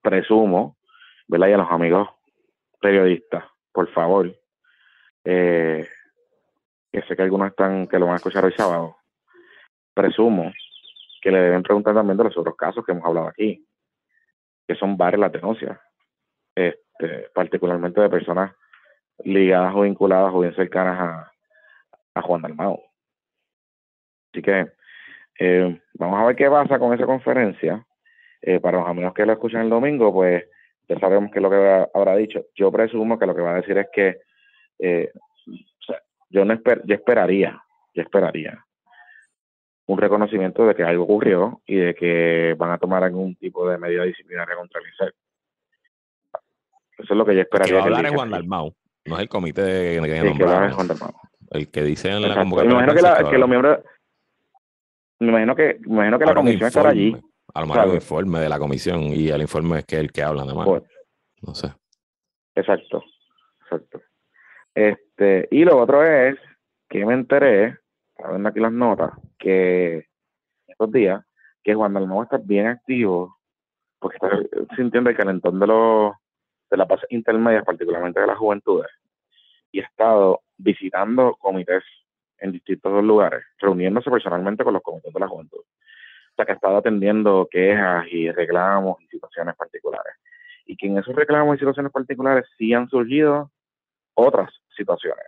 presumo, 0.00 0.76
¿verdad? 1.26 1.48
Y 1.48 1.52
a 1.54 1.58
los 1.58 1.72
amigos 1.72 2.08
periodistas, 2.80 3.42
por 3.72 3.88
favor, 3.88 4.32
eh, 5.24 5.88
que 6.92 7.02
sé 7.02 7.16
que 7.16 7.22
algunos 7.22 7.48
están, 7.48 7.88
que 7.88 7.98
lo 7.98 8.06
van 8.06 8.14
a 8.14 8.18
escuchar 8.18 8.44
hoy 8.44 8.52
sábado, 8.52 9.01
presumo 9.94 10.52
que 11.20 11.30
le 11.30 11.40
deben 11.40 11.62
preguntar 11.62 11.94
también 11.94 12.16
de 12.18 12.24
los 12.24 12.36
otros 12.36 12.56
casos 12.56 12.84
que 12.84 12.92
hemos 12.92 13.04
hablado 13.04 13.28
aquí, 13.28 13.64
que 14.66 14.74
son 14.74 14.96
varias 14.96 15.20
las 15.20 15.32
denuncias, 15.32 15.78
este, 16.54 17.28
particularmente 17.32 18.00
de 18.00 18.10
personas 18.10 18.52
ligadas 19.24 19.72
o 19.74 19.82
vinculadas 19.82 20.32
o 20.34 20.40
bien 20.40 20.54
cercanas 20.54 20.98
a, 20.98 21.32
a 22.14 22.22
Juan 22.22 22.42
Dalmao. 22.42 22.82
Así 24.32 24.42
que 24.42 24.72
eh, 25.38 25.80
vamos 25.94 26.20
a 26.20 26.26
ver 26.26 26.36
qué 26.36 26.50
pasa 26.50 26.78
con 26.78 26.92
esa 26.92 27.06
conferencia. 27.06 27.86
Eh, 28.40 28.58
para 28.58 28.78
los 28.78 28.88
amigos 28.88 29.14
que 29.14 29.24
lo 29.24 29.32
escuchan 29.32 29.62
el 29.62 29.70
domingo, 29.70 30.12
pues 30.12 30.44
ya 30.88 30.98
sabemos 30.98 31.30
qué 31.30 31.38
es 31.38 31.42
lo 31.42 31.50
que 31.50 31.86
habrá 31.94 32.16
dicho. 32.16 32.46
Yo 32.56 32.72
presumo 32.72 33.16
que 33.16 33.26
lo 33.26 33.36
que 33.36 33.42
va 33.42 33.52
a 33.52 33.60
decir 33.60 33.78
es 33.78 33.86
que 33.92 34.18
eh, 34.80 35.12
yo 36.30 36.44
no 36.44 36.54
yo 36.84 36.94
esperaría, 36.94 37.62
yo 37.94 38.02
esperaría 38.02 38.64
un 39.92 39.98
reconocimiento 39.98 40.66
de 40.66 40.74
que 40.74 40.82
algo 40.82 41.04
ocurrió 41.04 41.60
y 41.66 41.76
de 41.76 41.94
que 41.94 42.54
van 42.58 42.70
a 42.70 42.78
tomar 42.78 43.04
algún 43.04 43.36
tipo 43.36 43.68
de 43.68 43.76
medida 43.76 44.04
disciplinaria 44.04 44.56
contra 44.56 44.80
el 44.80 44.86
INSEC. 44.86 45.14
Eso 46.98 47.12
es 47.12 47.16
lo 47.16 47.26
que 47.26 47.34
yo 47.34 47.42
esperaría. 47.42 47.76
Que 47.76 47.82
hablar 47.82 48.06
es 48.06 48.12
Juan 48.12 48.30
Dalmau, 48.30 48.74
no 49.04 49.16
es 49.16 49.20
el 49.20 49.28
comité 49.28 49.62
de, 49.62 50.00
que 50.00 50.18
el 50.18 50.36
que 50.36 50.44
es 50.44 50.74
Juan 50.74 50.88
Dalmau. 50.88 51.12
El 51.50 51.70
que 51.70 51.82
dice 51.82 52.10
en 52.10 52.22
la 52.22 52.34
convocatoria. 52.34 52.76
Me 52.78 52.84
imagino 52.84 53.16
que, 53.16 53.30
que, 53.30 53.38
los 53.38 53.48
miembros. 53.48 53.78
Me 55.18 55.28
imagino 55.28 55.54
que, 55.54 55.78
me 55.80 55.94
imagino 55.94 56.18
que 56.18 56.24
la 56.24 56.34
comisión 56.34 56.68
estará 56.68 56.88
allí. 56.88 57.16
A 57.52 57.60
lo 57.60 57.66
mejor 57.66 57.88
un 57.88 57.94
informe 57.96 58.40
de 58.40 58.48
la 58.48 58.58
comisión 58.58 59.02
y 59.02 59.28
el 59.28 59.42
informe 59.42 59.80
es 59.80 59.84
que 59.84 59.96
el 59.98 60.10
que 60.10 60.22
habla 60.22 60.42
nada 60.42 60.54
más. 60.54 60.66
Pues, 60.66 60.82
no 61.42 61.54
sé. 61.54 61.70
Exacto, 62.54 63.04
exacto. 63.60 64.00
Este, 64.74 65.48
y 65.50 65.64
lo 65.64 65.78
otro 65.78 66.02
es 66.02 66.38
que 66.88 67.04
me 67.04 67.12
enteré 67.12 67.81
viendo 68.30 68.48
aquí 68.48 68.60
las 68.60 68.72
notas, 68.72 69.12
que 69.38 70.06
estos 70.66 70.92
días, 70.92 71.24
que 71.62 71.74
Juan 71.74 71.92
Dalmau 71.92 72.22
está 72.22 72.38
bien 72.38 72.66
activo, 72.66 73.36
porque 73.98 74.16
está 74.16 74.30
sintiendo 74.76 75.10
el 75.10 75.16
calentón 75.16 75.58
de 75.60 75.66
los 75.66 76.12
de 76.70 76.78
las 76.78 76.88
bases 76.88 77.06
intermedias, 77.10 77.64
particularmente 77.64 78.18
de 78.18 78.26
las 78.26 78.38
juventudes, 78.38 78.90
y 79.70 79.80
ha 79.80 79.84
estado 79.84 80.40
visitando 80.56 81.36
comités 81.38 81.84
en 82.38 82.50
distintos 82.50 83.04
lugares, 83.04 83.44
reuniéndose 83.58 84.10
personalmente 84.10 84.64
con 84.64 84.72
los 84.72 84.82
comités 84.82 85.12
de 85.12 85.20
la 85.20 85.28
juventud. 85.28 85.58
O 85.58 86.34
sea, 86.34 86.46
que 86.46 86.52
ha 86.52 86.54
estado 86.54 86.78
atendiendo 86.78 87.46
quejas 87.50 88.06
y 88.10 88.30
reclamos 88.30 89.00
y 89.02 89.06
situaciones 89.08 89.54
particulares. 89.54 90.14
Y 90.64 90.76
que 90.76 90.86
en 90.86 90.96
esos 90.96 91.14
reclamos 91.14 91.56
y 91.56 91.58
situaciones 91.58 91.92
particulares 91.92 92.46
sí 92.56 92.72
han 92.72 92.88
surgido 92.88 93.50
otras 94.14 94.50
situaciones 94.74 95.26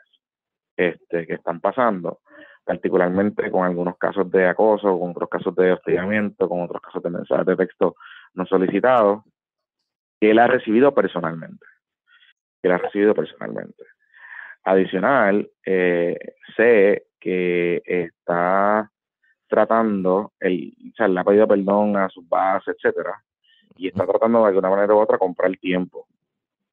este, 0.76 1.26
que 1.26 1.34
están 1.34 1.60
pasando 1.60 2.20
particularmente 2.64 3.50
con 3.50 3.64
algunos 3.64 3.98
casos 3.98 4.30
de 4.30 4.46
acoso, 4.46 4.98
con 4.98 5.10
otros 5.10 5.28
casos 5.28 5.54
de 5.54 5.72
hostigamiento, 5.72 6.48
con 6.48 6.62
otros 6.62 6.80
casos 6.80 7.02
de 7.02 7.10
mensajes 7.10 7.46
de 7.46 7.56
texto 7.56 7.96
no 8.34 8.46
solicitados, 8.46 9.22
que 10.20 10.30
él 10.30 10.38
ha 10.38 10.46
recibido 10.46 10.94
personalmente. 10.94 11.66
Que 12.62 12.68
él 12.68 12.74
ha 12.74 12.78
recibido 12.78 13.14
personalmente. 13.14 13.84
Adicional, 14.64 15.50
eh, 15.64 16.16
sé 16.56 17.08
que 17.20 17.82
está 17.84 18.90
tratando, 19.46 20.32
el, 20.40 20.74
o 20.92 20.96
sea, 20.96 21.06
le 21.06 21.20
ha 21.20 21.24
pedido 21.24 21.46
perdón 21.46 21.96
a 21.96 22.08
sus 22.08 22.26
bases, 22.26 22.74
etcétera, 22.76 23.22
y 23.76 23.88
está 23.88 24.06
tratando 24.06 24.40
de 24.40 24.48
alguna 24.48 24.70
manera 24.70 24.94
u 24.94 24.98
otra 24.98 25.18
comprar 25.18 25.54
tiempo 25.58 26.06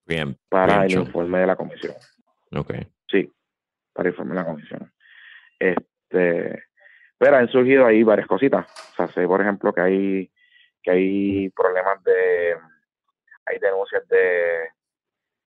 bien, 0.06 0.38
para 0.48 0.86
el 0.86 0.92
informe 0.92 1.40
de 1.40 1.48
la 1.48 1.56
comisión. 1.56 1.94
Ok. 2.56 2.74
Sí, 3.10 3.32
para 3.94 4.08
el 4.08 4.14
informe 4.14 4.34
de 4.34 4.40
la 4.40 4.46
comisión. 4.46 4.92
Este, 5.60 5.91
pero 6.12 7.38
han 7.38 7.48
surgido 7.50 7.86
ahí 7.86 8.04
varias 8.04 8.28
cositas. 8.28 8.66
O 8.92 8.96
sea, 8.96 9.08
sé, 9.10 9.28
por 9.28 9.42
ejemplo, 9.42 9.74
que 9.74 9.82
hay, 9.82 10.32
que 10.82 10.92
hay 10.92 11.50
problemas 11.50 12.04
de, 12.04 12.56
hay 13.46 13.60
denuncias 13.60 14.08
de, 14.08 14.70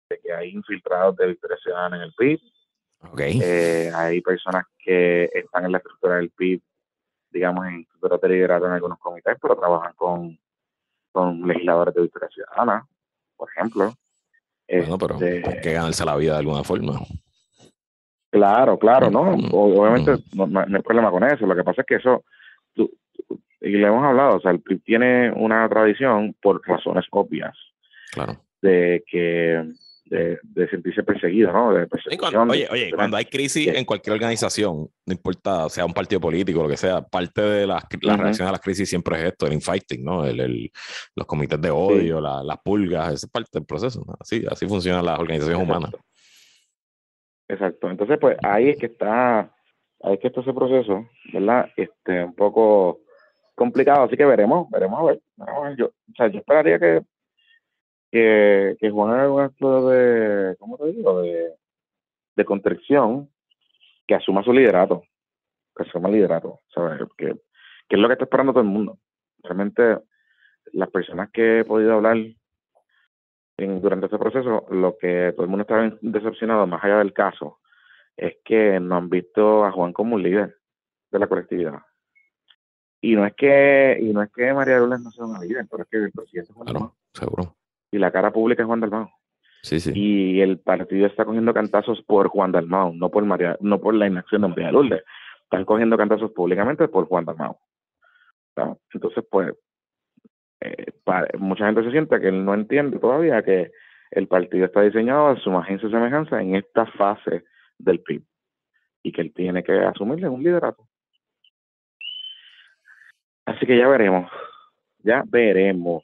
de 0.09 0.19
que 0.19 0.33
hay 0.33 0.49
infiltrados 0.49 1.15
de 1.17 1.27
Victoria 1.27 1.57
Ciudadana 1.57 1.97
en 1.97 2.03
el 2.03 2.13
PIB. 2.13 2.39
Okay. 3.11 3.39
Eh, 3.43 3.91
hay 3.93 4.21
personas 4.21 4.65
que 4.79 5.29
están 5.33 5.65
en 5.65 5.71
la 5.71 5.77
estructura 5.77 6.15
del 6.15 6.31
PIB, 6.31 6.61
digamos, 7.31 7.67
en 7.67 7.81
estructura 7.81 8.17
de 8.21 8.29
liderazgo 8.29 8.67
en 8.67 8.73
algunos 8.73 8.99
comités, 8.99 9.37
pero 9.41 9.55
trabajan 9.55 9.93
con, 9.93 10.39
con 11.11 11.47
legisladores 11.47 11.93
de 11.93 12.01
Victoria 12.01 12.29
Ciudadana, 12.29 12.87
por 13.35 13.49
ejemplo. 13.49 13.93
Bueno, 14.67 14.97
pero 14.97 15.15
este, 15.15 15.47
hay 15.47 15.61
que 15.61 15.73
ganarse 15.73 16.05
la 16.05 16.15
vida 16.15 16.33
de 16.33 16.39
alguna 16.39 16.63
forma. 16.63 16.99
Claro, 18.35 18.77
claro, 18.77 19.09
¿no? 19.09 19.33
Obviamente 19.51 20.21
no, 20.33 20.59
hay 20.59 20.81
problema 20.81 21.09
con 21.09 21.23
eso. 21.23 21.47
Lo 21.47 21.55
que 21.55 21.63
pasa 21.63 21.83
es 21.83 21.87
que 21.87 21.95
eso, 21.95 22.25
y 22.75 23.69
le 23.69 23.87
hemos 23.87 24.03
hablado, 24.03 24.35
o 24.35 24.41
sea, 24.41 24.51
el 24.51 24.59
PIB 24.59 24.83
tiene 24.83 25.31
una 25.31 25.69
tradición 25.69 26.35
por 26.41 26.61
razones 26.67 27.05
obvias. 27.11 27.55
Claro. 28.11 28.35
De 28.61 29.05
que 29.07 29.63
de, 30.07 30.67
sentirse 30.69 31.01
perseguido, 31.03 31.53
¿no? 31.53 31.73
De 31.73 31.87
persecución, 31.87 32.51
oye, 32.51 32.67
oye, 32.69 32.91
cuando 32.93 33.15
hay 33.15 33.23
crisis 33.23 33.69
en 33.69 33.85
cualquier 33.85 34.15
organización, 34.15 34.89
no 35.05 35.13
importa, 35.13 35.69
sea 35.69 35.85
un 35.85 35.93
partido 35.93 36.19
político, 36.19 36.61
lo 36.61 36.67
que 36.67 36.75
sea, 36.75 37.01
parte 37.03 37.41
de 37.41 37.65
las, 37.65 37.85
la 38.01 38.17
reacción 38.17 38.49
a 38.49 38.51
las 38.51 38.59
crisis 38.59 38.89
siempre 38.89 39.17
es 39.17 39.31
esto, 39.31 39.47
el 39.47 39.53
infighting, 39.53 40.03
¿no? 40.03 40.25
El, 40.25 40.69
los 41.15 41.25
comités 41.25 41.61
de 41.61 41.71
odio, 41.71 42.19
las 42.19 42.57
pulgas, 42.65 43.13
es 43.13 43.29
parte 43.29 43.51
del 43.53 43.65
proceso. 43.65 44.05
Así, 44.19 44.43
así 44.51 44.67
funcionan 44.67 45.05
las 45.05 45.17
organizaciones 45.17 45.63
humanas. 45.63 45.91
Exacto. 47.47 47.89
Entonces, 47.89 48.17
pues 48.19 48.37
ahí 48.43 48.69
es 48.69 48.77
que 48.77 48.87
está, 48.87 49.39
ahí 50.01 50.13
es 50.13 50.19
que 50.19 50.27
está 50.27 50.41
ese 50.41 50.53
proceso, 50.53 51.07
¿verdad? 51.33 51.69
Este, 51.77 52.23
un 52.23 52.35
poco 52.35 53.01
complicado, 53.55 54.03
así 54.03 54.17
que 54.17 54.25
veremos, 54.25 54.69
veremos 54.69 54.99
a 54.99 55.03
ver. 55.03 55.21
Yo, 55.77 55.87
o 55.87 56.15
sea, 56.15 56.27
yo 56.27 56.39
esperaría 56.39 56.79
que 56.79 57.01
que, 58.15 58.77
que 58.79 58.89
Juan 58.89 59.11
haga 59.11 59.29
un 59.29 59.41
acto 59.41 59.89
de, 59.89 60.55
¿cómo 60.57 60.77
te 60.77 60.85
digo? 60.85 61.21
De, 61.21 61.53
de 62.37 62.45
contrición, 62.45 63.29
que 64.07 64.15
asuma 64.15 64.41
su 64.41 64.53
liderato, 64.53 65.03
que 65.75 65.83
asuma 65.83 66.07
el 66.07 66.15
liderato, 66.15 66.61
¿sabes? 66.73 67.01
Que, 67.17 67.33
que 67.89 67.95
es 67.95 67.99
lo 67.99 68.07
que 68.07 68.13
está 68.13 68.23
esperando 68.23 68.53
todo 68.53 68.63
el 68.63 68.69
mundo. 68.69 68.99
Realmente, 69.43 69.99
las 70.71 70.89
personas 70.91 71.29
que 71.31 71.59
he 71.59 71.65
podido 71.65 71.93
hablar 71.93 72.15
en, 73.57 73.81
durante 73.81 74.05
este 74.05 74.17
proceso, 74.17 74.65
lo 74.71 74.97
que 74.97 75.33
todo 75.35 75.43
el 75.43 75.49
mundo 75.49 75.61
está 75.61 75.97
decepcionado, 76.01 76.67
más 76.67 76.83
allá 76.83 76.99
del 76.99 77.13
caso, 77.13 77.59
es 78.15 78.37
que 78.43 78.79
no 78.79 78.95
han 78.95 79.09
visto 79.09 79.65
a 79.65 79.71
Juan 79.71 79.93
como 79.93 80.15
un 80.15 80.23
líder 80.23 80.57
de 81.11 81.19
la 81.19 81.27
colectividad. 81.27 81.79
Y 83.01 83.15
no 83.15 83.25
es 83.25 83.33
que, 83.35 83.97
y 84.01 84.13
no 84.13 84.21
es 84.23 84.31
que 84.31 84.53
María 84.53 84.79
Lourdes 84.79 85.01
no 85.01 85.11
sea 85.11 85.25
una 85.25 85.39
líder, 85.39 85.67
pero 85.69 85.83
es 85.83 85.89
que 85.89 85.97
el 85.97 86.11
presidente 86.11 86.53
Juan 86.53 86.67
claro, 86.67 86.95
seguro 87.13 87.55
y 87.95 87.97
la 87.97 88.11
cara 88.11 88.31
pública 88.31 88.61
es 88.61 88.67
Juan 88.67 88.81
Dalmau. 88.81 89.09
Sí, 89.61 89.79
sí. 89.79 89.91
Y 89.95 90.41
el 90.41 90.59
partido 90.59 91.07
está 91.07 91.25
cogiendo 91.25 91.53
cantazos 91.53 92.01
por 92.03 92.27
Juan 92.27 92.51
Dalmau, 92.51 92.93
no 92.93 93.09
por 93.09 93.25
María, 93.25 93.57
no 93.61 93.79
por 93.79 93.95
la 93.95 94.05
inacción 94.05 94.41
de 94.41 94.49
María 94.49 94.71
Lourdes. 94.71 95.03
Están 95.43 95.65
cogiendo 95.65 95.97
cantazos 95.97 96.31
públicamente 96.31 96.87
por 96.87 97.07
Juan 97.07 97.25
Dalmau. 97.25 97.57
Entonces, 98.93 99.23
pues, 99.29 99.53
eh, 100.65 101.37
mucha 101.37 101.65
gente 101.65 101.83
se 101.83 101.91
siente 101.91 102.19
que 102.19 102.27
él 102.27 102.43
no 102.43 102.53
entiende 102.53 102.99
todavía 102.99 103.43
que 103.43 103.71
el 104.11 104.27
partido 104.27 104.65
está 104.65 104.81
diseñado 104.81 105.27
a 105.27 105.39
su 105.39 105.51
agencia 105.57 105.89
semejanza 105.89 106.41
en 106.41 106.55
esta 106.55 106.85
fase 106.85 107.43
del 107.77 107.99
PIB 107.99 108.23
y 109.03 109.11
que 109.11 109.21
él 109.21 109.33
tiene 109.33 109.63
que 109.63 109.73
asumirle 109.73 110.29
un 110.29 110.43
liderato. 110.43 110.87
Así 113.45 113.65
que 113.65 113.77
ya 113.77 113.87
veremos, 113.87 114.31
ya 115.03 115.23
veremos. 115.27 116.03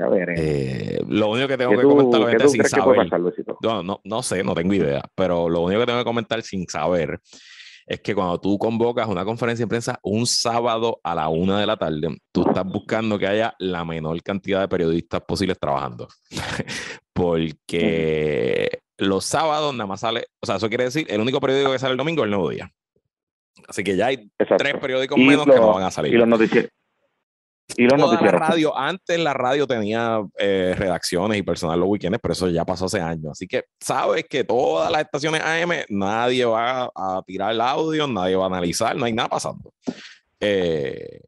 Eh, 0.00 1.00
lo 1.08 1.30
único 1.30 1.48
que 1.48 1.58
tengo 1.58 1.72
que 1.72 1.82
comentar 1.82 2.20
la 2.20 2.30
gente 2.30 2.48
sin 2.48 2.64
saber. 2.64 3.08
no, 3.62 3.82
no, 3.82 4.00
no 4.04 4.22
sé, 4.22 4.44
no 4.44 4.54
tengo 4.54 4.72
idea. 4.72 5.02
Pero 5.16 5.48
lo 5.48 5.62
único 5.62 5.80
que 5.80 5.86
tengo 5.86 5.98
que 5.98 6.04
comentar 6.04 6.40
sin 6.42 6.68
saber 6.68 7.20
es 7.88 8.00
que 8.00 8.14
cuando 8.14 8.38
tú 8.38 8.58
convocas 8.58 9.08
una 9.08 9.24
conferencia 9.24 9.64
de 9.64 9.68
prensa 9.68 9.98
un 10.02 10.26
sábado 10.26 11.00
a 11.02 11.14
la 11.14 11.28
una 11.28 11.58
de 11.58 11.66
la 11.66 11.78
tarde, 11.78 12.18
tú 12.30 12.44
estás 12.46 12.64
buscando 12.64 13.18
que 13.18 13.26
haya 13.26 13.54
la 13.58 13.84
menor 13.84 14.22
cantidad 14.22 14.60
de 14.60 14.68
periodistas 14.68 15.22
posibles 15.22 15.58
trabajando. 15.58 16.06
Porque 17.14 18.80
los 18.98 19.24
sábados 19.24 19.72
nada 19.74 19.86
más 19.86 20.00
sale, 20.00 20.26
o 20.40 20.46
sea, 20.46 20.56
eso 20.56 20.68
quiere 20.68 20.84
decir, 20.84 21.06
el 21.08 21.20
único 21.20 21.40
periódico 21.40 21.72
que 21.72 21.78
sale 21.78 21.92
el 21.92 21.98
domingo 21.98 22.22
es 22.22 22.26
el 22.26 22.30
Nuevo 22.30 22.50
Día. 22.50 22.70
Así 23.66 23.82
que 23.82 23.96
ya 23.96 24.06
hay 24.06 24.30
tres 24.36 24.74
periódicos 24.80 25.18
menos 25.18 25.46
que 25.46 25.56
no 25.56 25.72
van 25.72 25.84
a 25.84 25.90
salir. 25.90 26.12
Y 26.12 26.16
los 26.18 26.28
noticieros, 26.28 26.70
y 27.76 27.84
los 27.84 27.98
la 27.98 28.30
radio, 28.30 28.76
antes 28.76 29.18
la 29.18 29.34
radio 29.34 29.66
tenía 29.66 30.22
eh, 30.38 30.74
redacciones 30.76 31.38
y 31.38 31.42
personal 31.42 31.78
los 31.78 31.88
weekends, 31.88 32.18
pero 32.20 32.32
eso 32.32 32.48
ya 32.48 32.64
pasó 32.64 32.86
hace 32.86 33.00
años. 33.00 33.32
Así 33.32 33.46
que 33.46 33.64
sabes 33.78 34.24
que 34.28 34.44
todas 34.44 34.90
las 34.90 35.02
estaciones 35.02 35.42
AM, 35.42 35.72
nadie 35.90 36.44
va 36.44 36.90
a 36.94 37.22
tirar 37.26 37.52
el 37.52 37.60
audio, 37.60 38.06
nadie 38.06 38.36
va 38.36 38.44
a 38.44 38.48
analizar, 38.48 38.96
no 38.96 39.04
hay 39.04 39.12
nada 39.12 39.28
pasando. 39.28 39.72
Eh, 40.40 41.20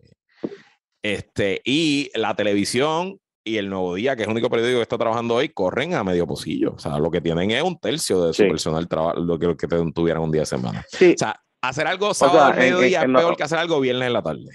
este, 1.03 1.61
y 1.65 2.11
la 2.15 2.35
televisión 2.35 3.19
y 3.45 3.57
el 3.57 3.69
Nuevo 3.69 3.95
Día, 3.95 4.17
que 4.17 4.23
es 4.23 4.29
el 4.29 4.33
único 4.33 4.51
periódico 4.51 4.79
que 4.79 4.83
está 4.83 4.99
trabajando 4.99 5.35
hoy, 5.35 5.51
corren 5.51 5.95
a 5.95 6.05
medio 6.05 6.27
pocillo. 6.27 6.73
O 6.75 6.79
sea, 6.79 6.99
lo 6.99 7.11
que 7.11 7.21
tienen 7.21 7.51
es 7.51 7.63
un 7.63 7.79
tercio 7.79 8.25
de 8.25 8.33
su 8.33 8.43
personal 8.45 8.89
trabajo, 8.89 9.21
lo 9.21 9.39
que, 9.39 9.57
que 9.57 9.67
tuvieran 9.95 10.23
un 10.23 10.31
día 10.31 10.43
de 10.43 10.47
semana. 10.47 10.85
O 10.93 11.19
sea, 11.19 11.41
hacer 11.63 11.87
algo 11.87 12.15
sábado 12.15 12.45
al 12.45 12.57
mediodía 12.57 13.03
es 13.03 13.07
peor 13.07 13.37
que 13.37 13.43
hacer 13.43 13.59
algo 13.59 13.81
viernes 13.81 14.07
en 14.07 14.13
la 14.13 14.23
tarde. 14.23 14.51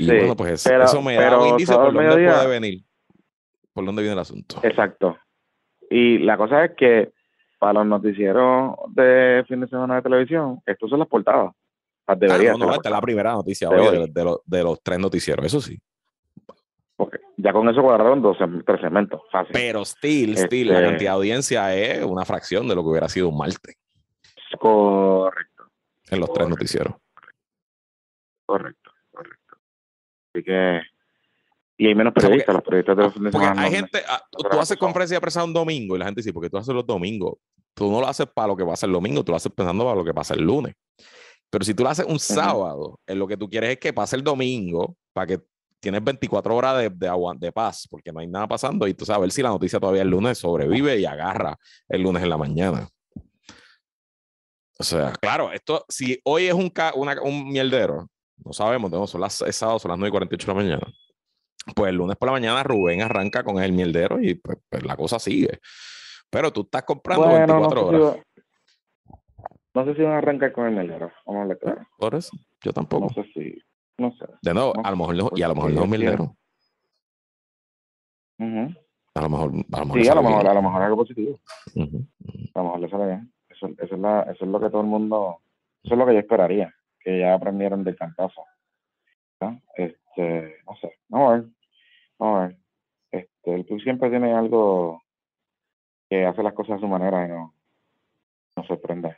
Y 0.00 0.06
bueno, 0.06 0.36
pues 0.36 0.66
eso 0.66 1.02
me 1.02 1.14
da 1.14 1.38
un 1.38 1.48
indicio 1.48 1.76
por 1.76 1.92
dónde 1.92 2.24
puede 2.24 2.46
venir, 2.46 2.82
por 3.72 3.84
dónde 3.84 4.02
viene 4.02 4.14
el 4.14 4.20
asunto. 4.20 4.60
Exacto. 4.62 5.18
Y 5.90 6.18
la 6.18 6.36
cosa 6.36 6.64
es 6.64 6.72
que 6.76 7.12
para 7.58 7.74
los 7.74 7.86
noticieros 7.86 8.76
de 8.88 9.44
fin 9.46 9.60
de 9.60 9.68
semana 9.68 9.96
de 9.96 10.02
televisión, 10.02 10.62
estos 10.64 10.88
son 10.88 11.00
las 11.00 11.08
portadas. 11.08 11.52
Debería 12.16 12.54
no, 12.54 12.72
esta 12.72 12.88
es 12.88 12.92
la 12.92 13.00
primera 13.00 13.32
noticia 13.32 13.68
hoy 13.68 14.08
de, 14.10 14.24
los, 14.24 14.40
de, 14.44 14.62
los 14.64 14.82
tres 14.82 14.98
noticieros, 14.98 15.44
eso 15.44 15.60
sí. 15.60 15.78
Porque 16.96 17.18
ya 17.36 17.52
con 17.52 17.68
eso 17.68 17.82
guardaron 17.82 18.20
dos, 18.20 18.36
tres 18.66 18.80
segmentos. 18.80 19.20
Fácil. 19.30 19.52
Pero 19.52 19.84
still, 19.84 20.36
still, 20.36 20.68
la 20.68 20.74
este 20.74 20.86
cantidad 20.86 21.10
de 21.10 21.16
audiencia 21.16 21.76
es 21.76 22.04
una 22.04 22.24
fracción 22.24 22.66
de 22.66 22.74
lo 22.74 22.82
que 22.82 22.88
hubiera 22.88 23.08
sido 23.08 23.28
un 23.28 23.36
Marte. 23.36 23.74
Correcto. 24.58 25.64
En 26.10 26.20
los 26.20 26.32
tres 26.32 26.48
noticieros. 26.48 26.94
Correcto. 28.46 28.79
Así 30.32 30.44
que. 30.44 30.80
Y 31.76 31.86
hay 31.86 31.94
menos 31.94 32.12
periodistas, 32.12 32.54
los 32.54 32.62
periodistas 32.62 32.96
de 32.96 33.02
los 33.02 33.14
fines 33.14 33.34
Hay 33.34 33.70
gente, 33.70 34.02
ah, 34.06 34.22
tú 34.30 34.60
haces 34.60 34.76
conferencia 34.76 35.16
de 35.16 35.20
prensa 35.20 35.42
un 35.42 35.54
domingo 35.54 35.96
y 35.96 35.98
la 35.98 36.04
gente 36.04 36.20
dice, 36.20 36.32
porque 36.32 36.50
tú 36.50 36.58
haces 36.58 36.74
los 36.74 36.86
domingos. 36.86 37.34
Tú 37.72 37.90
no 37.90 38.00
lo 38.00 38.06
haces 38.06 38.26
para 38.26 38.48
lo 38.48 38.56
que 38.56 38.64
pasa 38.66 38.84
el 38.84 38.92
domingo, 38.92 39.24
tú 39.24 39.32
lo 39.32 39.36
haces 39.36 39.50
pensando 39.50 39.84
para 39.84 39.96
lo 39.96 40.04
que 40.04 40.12
pasa 40.12 40.34
el 40.34 40.42
lunes. 40.42 40.74
Pero 41.48 41.64
si 41.64 41.72
tú 41.72 41.82
lo 41.82 41.88
haces 41.88 42.04
un 42.06 42.18
sábado, 42.18 43.00
en 43.06 43.18
lo 43.18 43.26
que 43.26 43.36
tú 43.36 43.48
quieres 43.48 43.70
es 43.70 43.78
que 43.78 43.94
pase 43.94 44.16
el 44.16 44.22
domingo 44.22 44.96
para 45.14 45.26
que 45.26 45.40
tienes 45.80 46.04
24 46.04 46.54
horas 46.54 46.78
de, 46.78 46.90
de, 46.90 47.10
de 47.38 47.52
paz, 47.52 47.88
porque 47.90 48.12
no 48.12 48.20
hay 48.20 48.28
nada 48.28 48.46
pasando 48.46 48.86
y 48.86 48.92
tú 48.92 49.06
sabes, 49.06 49.18
a 49.18 49.20
ver 49.22 49.30
si 49.32 49.42
la 49.42 49.48
noticia 49.48 49.80
todavía 49.80 50.02
el 50.02 50.08
lunes 50.08 50.38
sobrevive 50.38 50.98
y 50.98 51.06
agarra 51.06 51.56
el 51.88 52.02
lunes 52.02 52.22
en 52.22 52.28
la 52.28 52.36
mañana. 52.36 52.88
O 54.78 54.84
sea, 54.84 55.12
claro, 55.12 55.52
esto, 55.52 55.84
si 55.88 56.20
hoy 56.24 56.46
es 56.46 56.54
un, 56.54 56.72
una, 56.94 57.20
un 57.22 57.48
mierdero, 57.48 58.08
no 58.44 58.52
sabemos, 58.52 58.90
no, 58.90 59.06
son 59.06 59.20
las, 59.20 59.34
sábado, 59.34 59.78
son 59.78 59.90
las 59.90 59.98
9 59.98 60.08
y 60.08 60.12
48 60.12 60.46
de 60.46 60.52
la 60.52 60.62
mañana. 60.62 60.92
Pues 61.74 61.90
el 61.90 61.96
lunes 61.96 62.16
por 62.16 62.28
la 62.28 62.32
mañana 62.32 62.62
Rubén 62.62 63.02
arranca 63.02 63.44
con 63.44 63.62
el 63.62 63.72
mierdero 63.72 64.20
y 64.20 64.34
pues, 64.34 64.58
pues 64.68 64.84
la 64.84 64.96
cosa 64.96 65.18
sigue. 65.18 65.60
Pero 66.30 66.52
tú 66.52 66.62
estás 66.62 66.84
comprando 66.84 67.28
24 67.28 67.86
horas. 67.86 68.16
no 69.74 69.84
sé 69.84 69.94
si 69.94 70.02
van 70.02 70.12
a 70.12 70.18
arrancar 70.18 70.52
con 70.52 70.66
el 70.66 70.74
mierdero, 70.74 71.12
vamos 71.26 71.44
a 71.44 71.46
ver 71.48 71.58
claro. 71.58 71.86
Por 71.98 72.14
eso, 72.14 72.30
yo 72.62 72.72
tampoco. 72.72 73.08
No 73.14 73.22
sé 73.22 73.30
si, 73.32 73.62
no 73.98 74.12
sé. 74.12 74.26
De 74.42 74.54
nuevo, 74.54 74.72
a 74.82 74.90
lo 74.90 74.96
mejor 74.96 75.16
no, 75.16 75.30
y 75.34 75.42
a 75.42 75.48
lo 75.48 75.54
mejor 75.54 75.72
no 75.72 75.84
es 75.84 75.90
mierdero. 75.90 76.36
A 78.38 79.22
lo 79.22 79.28
mejor, 79.28 79.52
a 79.72 79.78
lo 79.80 79.86
mejor, 79.86 80.02
sí, 80.02 80.08
a 80.08 80.14
lo 80.14 80.22
mejor, 80.22 80.46
a 80.46 80.54
lo 80.54 80.62
mejor 80.62 80.82
algo 80.82 80.96
positivo. 80.96 81.38
A 82.54 82.58
lo 82.58 82.64
mejor 82.64 82.80
le 82.80 82.88
sale 82.88 83.06
bien. 83.06 83.32
Eso, 83.50 83.66
eso, 83.66 83.94
es 83.94 84.00
la, 84.00 84.22
eso 84.22 84.44
es 84.44 84.50
lo 84.50 84.60
que 84.60 84.70
todo 84.70 84.80
el 84.80 84.86
mundo, 84.86 85.40
eso 85.82 85.94
es 85.94 85.98
lo 85.98 86.06
que 86.06 86.14
yo 86.14 86.20
esperaría 86.20 86.74
que 87.00 87.20
ya 87.20 87.34
aprendieron 87.34 87.82
del 87.82 87.96
cantazo. 87.96 88.44
Este, 89.74 90.56
no 90.66 90.76
sé, 90.80 90.98
no 91.08 91.30
a 91.30 91.34
ver, 91.34 91.44
no 92.18 92.36
a 92.36 92.46
ver. 92.46 92.56
Este, 93.10 93.54
el 93.54 93.64
club 93.64 93.80
siempre 93.80 94.10
tiene 94.10 94.34
algo 94.34 95.02
que 96.08 96.26
hace 96.26 96.42
las 96.42 96.52
cosas 96.52 96.76
a 96.76 96.80
su 96.80 96.86
manera 96.86 97.24
y 97.24 97.28
no, 97.28 97.54
no 98.56 98.64
sorprende. 98.64 99.16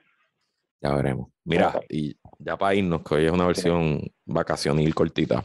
Ya 0.80 0.94
veremos. 0.94 1.30
Mira, 1.44 1.80
y 1.88 2.16
ya 2.38 2.56
para 2.56 2.74
irnos, 2.74 3.02
que 3.02 3.14
hoy 3.14 3.26
es 3.26 3.32
una 3.32 3.46
versión 3.46 4.00
vacacionil 4.24 4.94
cortita. 4.94 5.44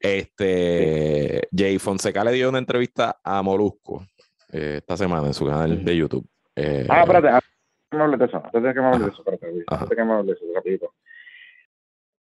Este, 0.00 1.48
Jay 1.56 1.78
Fonseca 1.78 2.24
le 2.24 2.32
dio 2.32 2.48
una 2.48 2.58
entrevista 2.58 3.20
a 3.22 3.42
Molusco 3.42 4.04
eh, 4.52 4.76
esta 4.78 4.96
semana 4.96 5.28
en 5.28 5.34
su 5.34 5.46
canal 5.46 5.84
de 5.84 5.96
YouTube. 5.96 6.28
Eh, 6.56 6.86
ah, 6.88 7.02
espérate, 7.02 7.28
antes 7.28 7.50
que 7.90 7.96
me 7.96 8.02
hables 8.02 8.18
de 8.18 8.24
eso, 8.26 8.36
antes 8.44 8.62
de 8.62 8.74
que 8.74 8.80
me 8.80 8.86
hables 8.86 9.00
de 9.00 9.08
eso, 9.08 9.18
espérate, 9.18 9.64
antes 9.68 9.88
de 9.88 9.96
que 9.96 10.04
me 10.04 10.12
hables 10.12 10.26
de 10.26 10.32
eso, 10.32 10.54
rapidito 10.54 10.94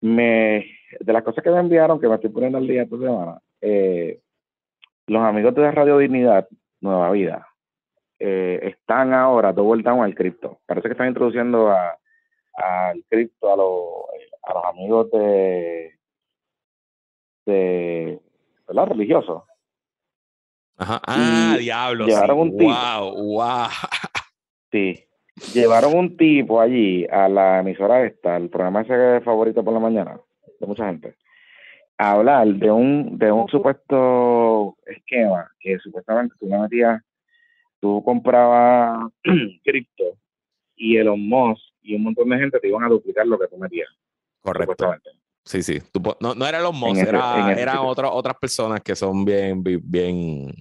me, 0.02 0.66
de 1.00 1.14
las 1.14 1.24
cosas 1.24 1.44
que 1.44 1.52
me 1.52 1.60
enviaron, 1.60 2.00
que 2.00 2.08
me 2.08 2.16
estoy 2.16 2.30
poniendo 2.30 2.58
al 2.58 2.68
día 2.68 2.84
esta 2.84 2.98
semana, 2.98 3.40
eh, 3.62 4.20
los 5.08 5.22
amigos 5.24 5.56
de 5.56 5.72
Radio 5.72 5.98
Dignidad, 5.98 6.48
Nueva 6.82 7.12
Vida, 7.12 7.48
eh, 8.20 8.60
están 8.64 9.14
ahora 9.14 9.54
todo 9.54 9.76
down 9.78 10.04
al 10.04 10.16
cripto. 10.16 10.60
Parece 10.66 10.88
que 10.88 10.94
están 10.94 11.08
introduciendo 11.08 11.72
al 11.72 13.04
cripto 13.10 13.54
a, 13.54 13.56
los, 13.56 13.80
a 14.44 14.54
los 14.54 14.66
amigos 14.66 15.12
de, 15.12 16.00
de 17.46 18.20
¿verdad? 18.68 18.88
religiosos. 18.88 19.44
Ajá. 20.78 21.02
Ah, 21.08 21.56
diablo. 21.60 22.06
Llevaron 22.06 22.40
un 22.40 22.58
tipo. 22.58 22.72
Wow, 22.72 23.36
wow. 23.36 23.68
Sí 24.72 25.11
llevaron 25.54 25.96
un 25.96 26.18
tipo 26.18 26.62
allí 26.62 27.06
a 27.10 27.28
la 27.28 27.60
emisora 27.60 28.06
esta, 28.06 28.38
el 28.38 28.50
programa 28.50 28.82
ese 28.82 29.22
favorito 29.22 29.64
por 29.64 29.74
la 29.74 29.80
mañana, 29.80 30.20
de 30.60 30.68
mucha 30.68 30.86
gente, 30.86 31.16
a 31.98 32.14
hablar 32.14 32.48
de 32.48 32.72
un, 32.72 33.18
de 33.18 33.32
un 33.32 33.48
supuesto 33.48 34.78
esquema 34.86 35.50
que 35.60 35.78
supuestamente 35.80 36.36
tú 36.40 36.48
le 36.48 36.60
metías 36.60 37.02
tú 37.82 38.02
comprabas 38.06 39.12
cripto 39.64 40.18
y 40.78 40.96
el 40.96 41.10
Musk 41.18 41.62
y 41.82 41.96
un 41.96 42.04
montón 42.04 42.30
de 42.30 42.38
gente 42.38 42.60
te 42.60 42.68
iban 42.70 42.84
a 42.84 42.88
duplicar 42.88 43.28
lo 43.28 43.38
que 43.38 43.48
tú 43.48 43.58
metías. 43.58 43.90
Correcto. 44.40 44.96
Sí, 45.44 45.64
sí. 45.64 45.80
no, 46.20 46.36
no 46.36 46.48
era 46.48 46.62
los 46.62 46.74
Musk, 46.74 47.02
era, 47.02 47.52
eran 47.60 47.80
otras 47.80 48.36
personas 48.40 48.82
que 48.82 48.96
son 48.96 49.26
bien, 49.26 49.64
bien, 49.64 50.52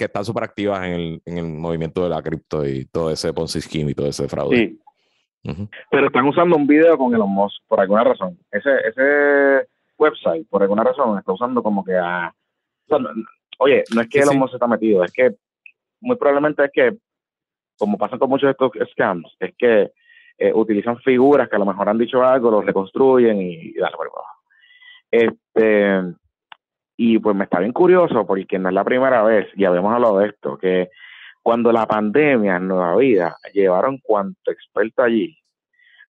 que 0.00 0.06
están 0.06 0.24
súper 0.24 0.44
activas 0.44 0.82
en 0.82 0.92
el, 0.92 1.22
en 1.26 1.36
el 1.36 1.44
movimiento 1.44 2.02
de 2.02 2.08
la 2.08 2.22
cripto 2.22 2.66
y 2.66 2.86
todo 2.86 3.10
ese 3.10 3.34
Ponzi 3.34 3.60
Scheme 3.60 3.90
y 3.90 3.94
todo 3.94 4.06
ese 4.06 4.28
fraude. 4.28 4.56
Sí. 4.56 5.68
Pero 5.90 6.06
están 6.06 6.26
usando 6.26 6.56
un 6.56 6.66
video 6.66 6.96
con 6.96 7.14
Elon 7.14 7.28
Musk 7.28 7.62
por 7.68 7.80
alguna 7.80 8.02
razón. 8.02 8.38
Ese, 8.50 8.70
ese 8.88 9.68
website, 9.98 10.48
por 10.48 10.62
alguna 10.62 10.84
razón, 10.84 11.18
está 11.18 11.32
usando 11.32 11.62
como 11.62 11.84
que 11.84 11.94
a. 11.94 12.34
oye, 13.58 13.84
no 13.94 14.00
es 14.00 14.08
que 14.08 14.20
Elon 14.20 14.38
Musk 14.38 14.54
está 14.54 14.66
metido, 14.66 15.04
es 15.04 15.12
que 15.12 15.34
muy 16.00 16.16
probablemente 16.16 16.64
es 16.64 16.70
que, 16.72 16.96
como 17.78 17.98
pasa 17.98 18.16
con 18.16 18.30
muchos 18.30 18.46
de 18.46 18.52
estos 18.52 18.70
scams, 18.92 19.36
es 19.38 19.54
que 19.58 19.92
eh, 20.38 20.52
utilizan 20.54 20.96
figuras 21.00 21.46
que 21.50 21.56
a 21.56 21.58
lo 21.58 21.66
mejor 21.66 21.90
han 21.90 21.98
dicho 21.98 22.24
algo, 22.24 22.50
los 22.50 22.64
reconstruyen 22.64 23.38
y, 23.38 23.52
y 23.52 23.74
dale 23.74 23.96
por 23.98 24.06
abajo. 24.06 24.40
Este, 25.10 26.16
y 27.02 27.18
pues 27.18 27.34
me 27.34 27.44
está 27.44 27.60
bien 27.60 27.72
curioso 27.72 28.26
porque 28.26 28.58
no 28.58 28.68
es 28.68 28.74
la 28.74 28.84
primera 28.84 29.22
vez, 29.22 29.48
y 29.56 29.64
habíamos 29.64 29.94
hablado 29.94 30.18
de 30.18 30.26
esto, 30.28 30.58
que 30.58 30.90
cuando 31.42 31.72
la 31.72 31.86
pandemia 31.86 32.56
en 32.56 32.68
Nueva 32.68 32.94
Vida 32.96 33.38
llevaron 33.54 33.96
cuanto 34.02 34.50
experto 34.50 35.02
allí 35.02 35.34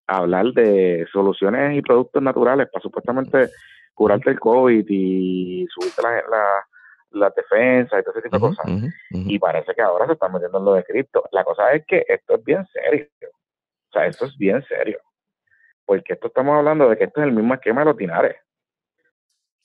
a 0.07 0.17
hablar 0.17 0.47
de 0.47 1.05
soluciones 1.11 1.77
y 1.77 1.83
productos 1.83 2.23
naturales 2.23 2.69
para 2.73 2.81
supuestamente 2.81 3.49
curarte 3.93 4.31
el 4.31 4.39
COVID 4.39 4.83
y 4.89 5.67
subirte 5.69 6.01
la, 6.01 6.23
la, 6.27 6.65
la 7.11 7.33
defensa 7.35 7.99
y 7.99 8.03
todo 8.03 8.15
ese 8.15 8.23
tipo 8.23 8.37
de 8.37 8.41
cosas. 8.41 8.65
Y 9.11 9.37
parece 9.37 9.75
que 9.75 9.83
ahora 9.83 10.07
se 10.07 10.13
están 10.13 10.33
metiendo 10.33 10.57
en 10.57 10.65
lo 10.65 10.73
de 10.73 10.83
cripto. 10.85 11.23
La 11.31 11.43
cosa 11.43 11.71
es 11.71 11.85
que 11.85 12.03
esto 12.07 12.33
es 12.33 12.43
bien 12.43 12.65
serio. 12.73 13.05
O 13.29 13.91
sea, 13.91 14.07
esto 14.07 14.25
es 14.25 14.35
bien 14.39 14.63
serio. 14.63 14.97
Porque 15.85 16.13
esto 16.13 16.29
estamos 16.29 16.57
hablando 16.57 16.89
de 16.89 16.97
que 16.97 17.03
esto 17.03 17.21
es 17.21 17.27
el 17.27 17.33
mismo 17.33 17.53
esquema 17.53 17.81
de 17.81 17.85
los 17.85 17.97
dinares 17.97 18.37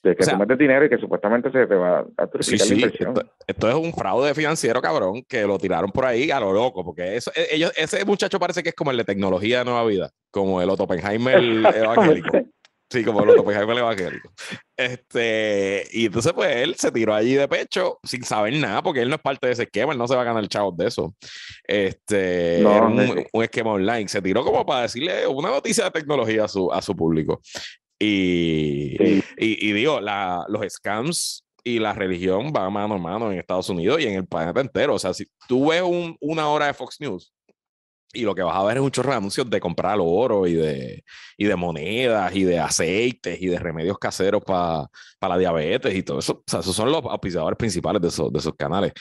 de 0.09 0.15
que 0.15 0.31
o 0.31 0.37
metes 0.37 0.57
dinero 0.57 0.85
y 0.85 0.89
que 0.89 0.97
supuestamente 0.97 1.51
se 1.51 1.65
te 1.65 1.75
va 1.75 2.05
a 2.17 2.27
triplicar 2.27 2.67
la 2.67 2.75
inversión. 2.75 3.13
Esto, 3.47 3.69
es 3.69 3.75
un 3.75 3.93
fraude 3.93 4.33
financiero, 4.35 4.81
cabrón, 4.81 5.23
que 5.27 5.41
lo 5.45 5.57
tiraron 5.57 5.91
por 5.91 6.05
ahí 6.05 6.29
a 6.29 6.39
lo 6.39 6.53
loco, 6.53 6.85
porque 6.85 7.15
eso, 7.15 7.31
e, 7.35 7.55
ellos, 7.55 7.71
ese 7.75 8.05
muchacho 8.05 8.39
parece 8.39 8.61
que 8.61 8.69
es 8.69 8.75
como 8.75 8.91
el 8.91 8.97
de 8.97 9.03
tecnología 9.03 9.59
de 9.59 9.65
Nueva 9.65 9.85
Vida, 9.85 10.11
como 10.31 10.61
el 10.61 10.69
Oppenheimer 10.69 11.37
evangélico. 11.75 12.45
Sí, 12.91 13.03
como 13.03 13.23
el 13.23 13.29
Otto 13.31 13.41
Oppenheimer 13.41 13.77
evangélico. 13.79 14.29
Este, 14.77 15.87
y 15.91 16.05
entonces, 16.05 16.33
pues 16.33 16.55
él 16.57 16.75
se 16.75 16.91
tiró 16.91 17.15
allí 17.15 17.33
de 17.33 17.47
pecho 17.47 17.99
sin 18.03 18.23
saber 18.23 18.53
nada, 18.53 18.83
porque 18.83 19.01
él 19.01 19.09
no 19.09 19.15
es 19.15 19.21
parte 19.21 19.47
de 19.47 19.53
ese 19.53 19.63
esquema, 19.63 19.93
él 19.93 19.97
no 19.97 20.07
se 20.07 20.15
va 20.15 20.21
a 20.21 20.25
ganar 20.25 20.47
chavos 20.47 20.77
de 20.77 20.87
eso. 20.87 21.15
Este, 21.63 22.61
era 22.61 22.85
un, 22.85 23.25
un, 23.33 23.43
esquema 23.43 23.71
online. 23.71 24.07
Se 24.07 24.21
tiró 24.21 24.45
como 24.45 24.63
para 24.65 24.83
decirle 24.83 25.25
una 25.25 25.49
noticia 25.49 25.85
de 25.85 25.91
tecnología 25.91 26.45
a 26.45 26.47
su, 26.47 26.71
a 26.71 26.81
su 26.81 26.95
público. 26.95 27.41
Y, 27.99 29.21
y, 29.37 29.71
digo, 29.71 30.01
la, 30.01 30.45
los 30.49 30.61
scams 30.71 31.45
y 31.63 31.79
la 31.79 31.93
religión 31.93 32.51
van 32.51 32.73
mano 32.73 32.95
a 32.95 32.97
mano 32.97 33.31
en 33.31 33.39
Estados 33.39 33.69
Unidos 33.69 33.99
y 34.01 34.07
en 34.07 34.15
el 34.15 34.27
planeta 34.27 34.61
entero. 34.61 34.95
O 34.95 34.99
sea, 34.99 35.13
si 35.13 35.25
tú 35.47 35.69
ves 35.69 35.81
un, 35.81 36.15
una 36.19 36.49
hora 36.49 36.67
de 36.67 36.73
Fox 36.73 36.97
News 36.99 37.33
y 38.15 38.21
lo 38.21 38.33
que 38.33 38.41
vas 38.41 38.55
a 38.55 38.63
ver 38.63 38.77
es 38.77 38.83
un 38.83 38.91
chorro 38.91 39.11
de 39.11 39.17
anuncios 39.17 39.49
de 39.49 39.59
comprar 39.59 39.97
oro 39.99 40.47
y 40.47 40.53
de, 40.53 41.03
y 41.37 41.45
de 41.45 41.55
monedas 41.55 42.33
y 42.35 42.43
de 42.43 42.59
aceites 42.59 43.41
y 43.41 43.47
de 43.47 43.59
remedios 43.59 43.97
caseros 43.99 44.43
para 44.43 44.89
la 45.21 45.37
diabetes 45.37 45.93
y 45.93 46.03
todo 46.03 46.19
eso. 46.19 46.33
O 46.33 46.43
sea, 46.47 46.61
esos 46.61 46.75
son 46.75 46.91
los 46.91 47.03
auspiciadores 47.03 47.57
principales 47.57 48.01
de 48.01 48.07
esos, 48.07 48.31
de 48.31 48.39
esos 48.39 48.53
canales. 48.57 48.93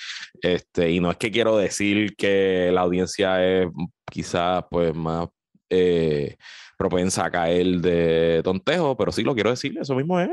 Este, 0.43 0.91
y 0.91 1.01
no 1.01 1.11
es 1.11 1.17
que 1.17 1.31
quiero 1.31 1.57
decir 1.57 2.17
que 2.17 2.71
la 2.73 2.83
audiencia 2.83 3.45
es 3.45 3.69
quizás 4.11 4.65
pues 4.71 4.95
más... 4.95 5.29
Eh, 5.77 6.37
propensa 6.77 7.25
a 7.25 7.31
caer 7.31 7.67
de 7.81 8.41
tontejo, 8.43 8.97
pero 8.97 9.13
sí 9.13 9.23
lo 9.23 9.35
quiero 9.35 9.51
decir, 9.51 9.77
eso 9.79 9.95
mismo 9.95 10.19
es. 10.21 10.31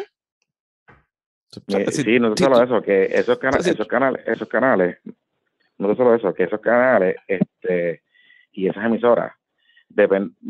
Eh, 1.67 1.91
sí, 1.91 2.19
no 2.19 2.35
solo 2.35 2.63
eso, 2.63 2.81
que 2.81 3.05
esos, 3.05 3.37
canales, 3.37 3.67
esos 3.67 3.87
canales, 3.87 4.21
esos 4.25 4.47
canales, 4.47 4.97
no 5.77 5.95
solo 5.95 6.15
eso, 6.15 6.33
que 6.33 6.43
esos 6.43 6.61
canales 6.61 7.17
este, 7.27 8.03
y 8.53 8.67
esas 8.67 8.85
emisoras 8.85 9.33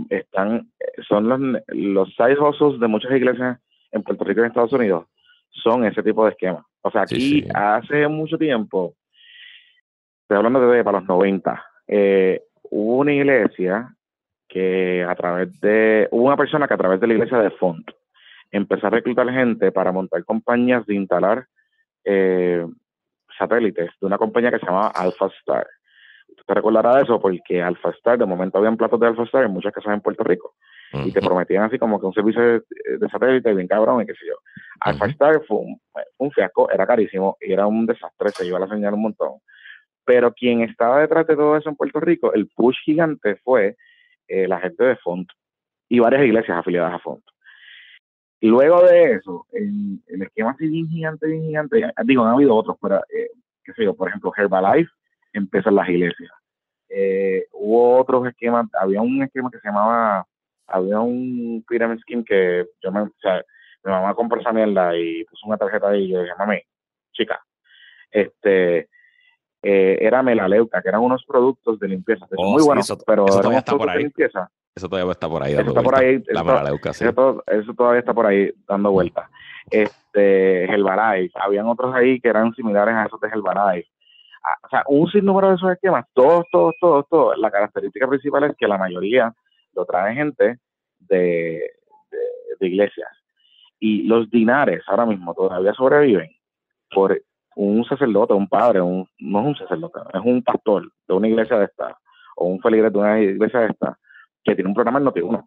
están, 0.10 0.72
son 1.08 1.28
los, 1.28 1.40
los 1.70 2.16
side 2.16 2.40
hustles 2.40 2.80
de 2.80 2.88
muchas 2.88 3.12
iglesias 3.12 3.60
en 3.92 4.04
Puerto 4.04 4.24
Rico 4.24 4.42
y 4.42 4.44
en 4.44 4.48
Estados 4.50 4.74
Unidos, 4.74 5.08
son 5.50 5.86
ese 5.86 6.04
tipo 6.04 6.24
de 6.26 6.32
esquema. 6.32 6.66
O 6.82 6.92
sea, 6.92 7.02
aquí 7.02 7.46
hace 7.54 8.08
mucho 8.08 8.38
tiempo, 8.38 8.96
estoy 10.22 10.38
hablando 10.38 10.60
de 10.70 10.84
para 10.84 11.00
los 11.00 11.08
90, 11.08 11.66
eh, 11.88 12.44
hubo 12.70 12.98
una 12.98 13.14
iglesia 13.14 13.96
que 14.52 15.04
a 15.08 15.16
través 15.16 15.60
de, 15.62 16.10
hubo 16.12 16.26
una 16.26 16.36
persona 16.36 16.68
que 16.68 16.74
a 16.74 16.78
través 16.78 17.00
de 17.00 17.08
la 17.08 17.14
iglesia 17.14 17.38
de 17.38 17.52
Font 17.52 17.90
empezó 18.52 18.88
a 18.88 18.90
reclutar 18.90 19.30
gente 19.30 19.72
para 19.72 19.94
montar 19.94 20.26
compañías 20.26 20.86
de 20.86 20.96
instalar 20.96 21.46
eh, 22.04 22.66
satélites 23.38 23.92
de 24.00 24.08
una 24.08 24.18
compañía 24.18 24.52
que 24.52 24.60
se 24.60 24.66
llamaba 24.66 24.90
Alpha 24.90 25.28
Star. 25.40 25.66
Te 26.46 26.54
recordará 26.54 26.98
de 26.98 27.04
eso 27.04 27.22
porque 27.22 27.62
Alpha 27.62 27.92
Star, 27.92 28.18
de 28.18 28.26
momento 28.26 28.58
habían 28.58 28.76
platos 28.76 29.00
de 29.00 29.08
Alpha 29.08 29.24
Star 29.24 29.46
en 29.46 29.52
muchas 29.52 29.72
casas 29.72 29.94
en 29.94 30.02
Puerto 30.02 30.24
Rico 30.24 30.54
y 30.94 31.14
te 31.14 31.22
prometían 31.22 31.64
así 31.64 31.80
como 31.80 31.98
que 31.98 32.06
un 32.06 32.14
servicio 32.14 32.42
de, 32.42 33.10
satélite 33.10 33.54
bien 33.54 33.70
cabrón 33.70 34.02
y 34.02 34.06
qué 34.06 34.14
sé 34.14 34.28
yo. 34.28 34.36
Alpha 34.82 35.06
Star 35.06 35.42
fue 35.48 35.60
un, 35.60 35.82
un, 36.18 36.32
fiasco, 36.32 36.70
era 36.70 36.86
carísimo 36.86 37.38
y 37.40 37.54
era 37.54 37.68
un 37.68 37.86
desastre, 37.86 38.32
se 38.32 38.46
iba 38.46 38.58
a 38.58 38.62
la 38.62 38.68
señal 38.68 38.96
un 38.96 39.04
montón. 39.04 39.40
Pero 40.04 40.34
quien 40.34 40.62
estaba 40.62 41.00
detrás 41.00 41.26
de 41.28 41.38
todo 41.38 41.56
eso 41.56 41.70
en 41.70 41.78
Puerto 41.78 42.02
Rico, 42.02 42.34
el 42.34 42.50
push 42.50 42.76
gigante 42.84 43.38
fue 43.38 43.78
eh, 44.32 44.48
la 44.48 44.60
gente 44.62 44.84
de 44.84 44.96
Font 44.96 45.30
y 45.90 46.00
varias 46.00 46.24
iglesias 46.24 46.58
afiliadas 46.58 46.94
a 46.94 47.00
Font. 47.00 47.24
Luego 48.40 48.82
de 48.84 49.14
eso, 49.14 49.46
el, 49.52 50.00
el 50.08 50.22
esquema 50.24 50.52
así 50.52 50.68
bien 50.68 50.88
gigante, 50.88 51.28
bien 51.28 51.44
gigante, 51.44 51.86
digo, 52.06 52.24
han 52.24 52.34
habido 52.34 52.56
otros, 52.56 52.78
pero, 52.82 52.98
eh, 53.10 53.30
qué 53.64 53.74
sé 53.74 53.84
yo, 53.84 53.94
por 53.94 54.08
ejemplo, 54.08 54.32
Herbalife 54.36 54.90
empieza 55.34 55.70
en 55.70 55.76
las 55.76 55.90
iglesias. 55.90 56.32
Eh, 56.90 57.46
hubo 57.52 58.00
otros 58.00 58.26
esquemas, 58.28 58.68
había 58.74 59.02
un 59.02 59.22
esquema 59.22 59.52
que 59.52 59.60
se 59.60 59.68
llamaba, 59.68 60.26
había 60.68 61.02
un 61.02 61.64
pyramid 61.68 62.00
scheme 62.00 62.24
que 62.24 62.66
yo 62.82 62.92
me, 62.92 63.02
o 63.02 63.12
sea, 63.22 63.44
mi 63.84 63.92
mamá 63.92 64.16
compró 64.16 64.40
esa 64.40 64.54
mierda 64.54 64.98
y 64.98 65.26
puso 65.26 65.46
una 65.48 65.58
tarjeta 65.58 65.90
ahí 65.90 66.06
y 66.06 66.10
yo 66.10 66.22
dije, 66.22 66.34
mami, 66.40 66.62
chica, 67.12 67.40
este, 68.10 68.88
eh, 69.64 69.98
era 70.02 70.24
melaleuca, 70.24 70.82
que 70.82 70.90
eran 70.90 71.02
unos 71.02 71.24
productos 71.26 71.80
de 71.80 71.88
limpieza. 71.88 72.26
Oh, 72.36 72.54
muy 72.54 72.64
buenos, 72.64 72.92
pero 73.06 73.28
eso 73.28 73.38
todavía 73.38 73.60
está 73.60 73.78
por 73.78 73.90
ahí. 73.90 74.04
Limpieza. 74.04 74.50
Eso 74.74 74.90
todavía 74.90 75.12
está 75.12 75.30
por 75.30 75.44
ahí. 75.44 75.54
Eso 75.54 75.62
está 75.62 75.84
por 75.84 75.96
ahí. 75.96 76.24
La 76.30 76.44
melaleuca, 76.44 76.94
sí. 76.94 77.06
Eso, 77.06 77.74
todavía 77.76 78.00
está 78.00 78.14
por 78.14 78.26
ahí 78.26 78.52
dando 78.68 78.92
vueltas. 78.92 79.30
Este, 79.70 80.64
Herbalife, 80.64 81.38
habían 81.40 81.68
otros 81.68 81.94
ahí 81.94 82.20
que 82.20 82.30
eran 82.30 82.54
similares 82.54 82.96
a 82.96 83.06
esos 83.06 83.20
de 83.20 83.28
Herbalife. 83.28 83.90
Ah, 84.44 84.58
o 84.64 84.70
sea, 84.70 84.84
un 84.88 85.12
sinnúmero 85.12 85.50
de 85.50 85.56
esos 85.56 85.72
esquemas, 85.72 86.06
todos, 86.14 86.46
todos, 86.52 86.74
todos, 86.80 87.06
todos. 87.08 87.38
La 87.38 87.52
característica 87.52 88.08
principal 88.08 88.46
es 88.46 88.56
que 88.58 88.68
la 88.68 88.78
mayoría 88.78 89.32
lo 89.76 89.86
trae 89.86 90.16
gente 90.16 90.58
de, 91.00 91.62
de 92.60 92.68
iglesias. 92.68 93.10
Y 93.80 94.04
los 94.04 94.30
dinares 94.32 94.84
ahora 94.88 95.06
mismo 95.06 95.36
todavía 95.36 95.74
sobreviven 95.74 96.32
por 96.90 97.22
un 97.56 97.84
sacerdote, 97.86 98.34
un 98.34 98.48
padre, 98.48 98.82
un, 98.82 99.08
no 99.20 99.40
es 99.42 99.46
un 99.48 99.56
sacerdote, 99.56 100.00
es 100.14 100.22
un 100.24 100.42
pastor 100.44 100.90
de 101.08 101.14
una 101.14 101.28
iglesia 101.28 101.58
de 101.58 101.66
esta, 101.66 101.98
o 102.36 102.46
un 102.46 102.60
feligres 102.62 102.92
de 102.92 103.00
una 103.00 103.20
iglesia 103.20 103.62
de 103.62 103.68
esta, 103.68 103.98
que 104.44 104.56
tiene 104.56 104.70
un 104.70 104.74
programa 104.74 105.00
en 105.00 105.06
Noti1, 105.06 105.46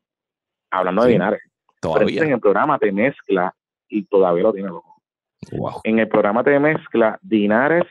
hablando 0.71 1.05
de 1.05 1.13
dinares. 1.13 1.41
Todavía. 1.81 2.23
en 2.23 2.33
el 2.33 2.41
programa 2.41 2.79
te 2.79 2.93
mezcla, 2.93 3.55
y 3.89 4.05
todavía 4.05 4.43
lo 4.43 4.53
tiene 4.53 4.69
loco. 4.69 4.95
En 5.85 5.99
el 5.99 6.09
programa 6.09 6.43
te 6.43 6.59
mezcla 6.59 7.19
dinares 7.23 7.85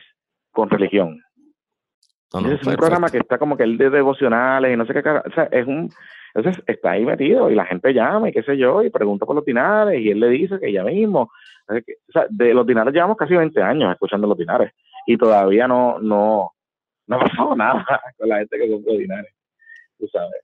con 0.50 0.68
religión. 0.68 1.22
es 2.32 2.66
un 2.66 2.74
programa 2.74 3.08
que 3.08 3.18
está 3.18 3.38
como 3.38 3.56
que 3.56 3.62
el 3.62 3.78
de 3.78 3.90
devocionales 3.90 4.72
y 4.72 4.76
no 4.76 4.86
sé 4.86 4.92
qué. 4.92 5.08
O 5.08 5.30
sea, 5.34 5.44
es 5.44 5.66
un. 5.66 5.90
Entonces 6.34 6.64
está 6.66 6.92
ahí 6.92 7.04
metido 7.04 7.48
y 7.48 7.54
la 7.54 7.64
gente 7.64 7.94
llama 7.94 8.28
y 8.28 8.32
qué 8.32 8.42
sé 8.42 8.56
yo 8.56 8.82
y 8.82 8.90
pregunta 8.90 9.24
por 9.24 9.36
los 9.36 9.44
dinares 9.44 10.00
y 10.00 10.10
él 10.10 10.18
le 10.18 10.28
dice 10.30 10.58
que 10.58 10.72
ya 10.72 10.82
mismo 10.82 11.30
o 11.68 12.12
sea, 12.12 12.26
de 12.28 12.54
los 12.54 12.66
dinares 12.66 12.92
llevamos 12.92 13.16
casi 13.16 13.34
20 13.34 13.60
años 13.62 13.92
escuchando 13.92 14.26
los 14.26 14.36
dinares 14.36 14.72
y 15.06 15.16
todavía 15.16 15.66
no, 15.66 15.98
no, 15.98 16.52
no 17.06 17.16
ha 17.16 17.20
pasado 17.20 17.56
nada 17.56 17.84
con 18.16 18.28
la 18.28 18.38
gente 18.38 18.58
que 18.58 18.70
compra 18.70 18.94
dinares, 18.94 19.34
tú 19.98 20.06
sabes. 20.08 20.42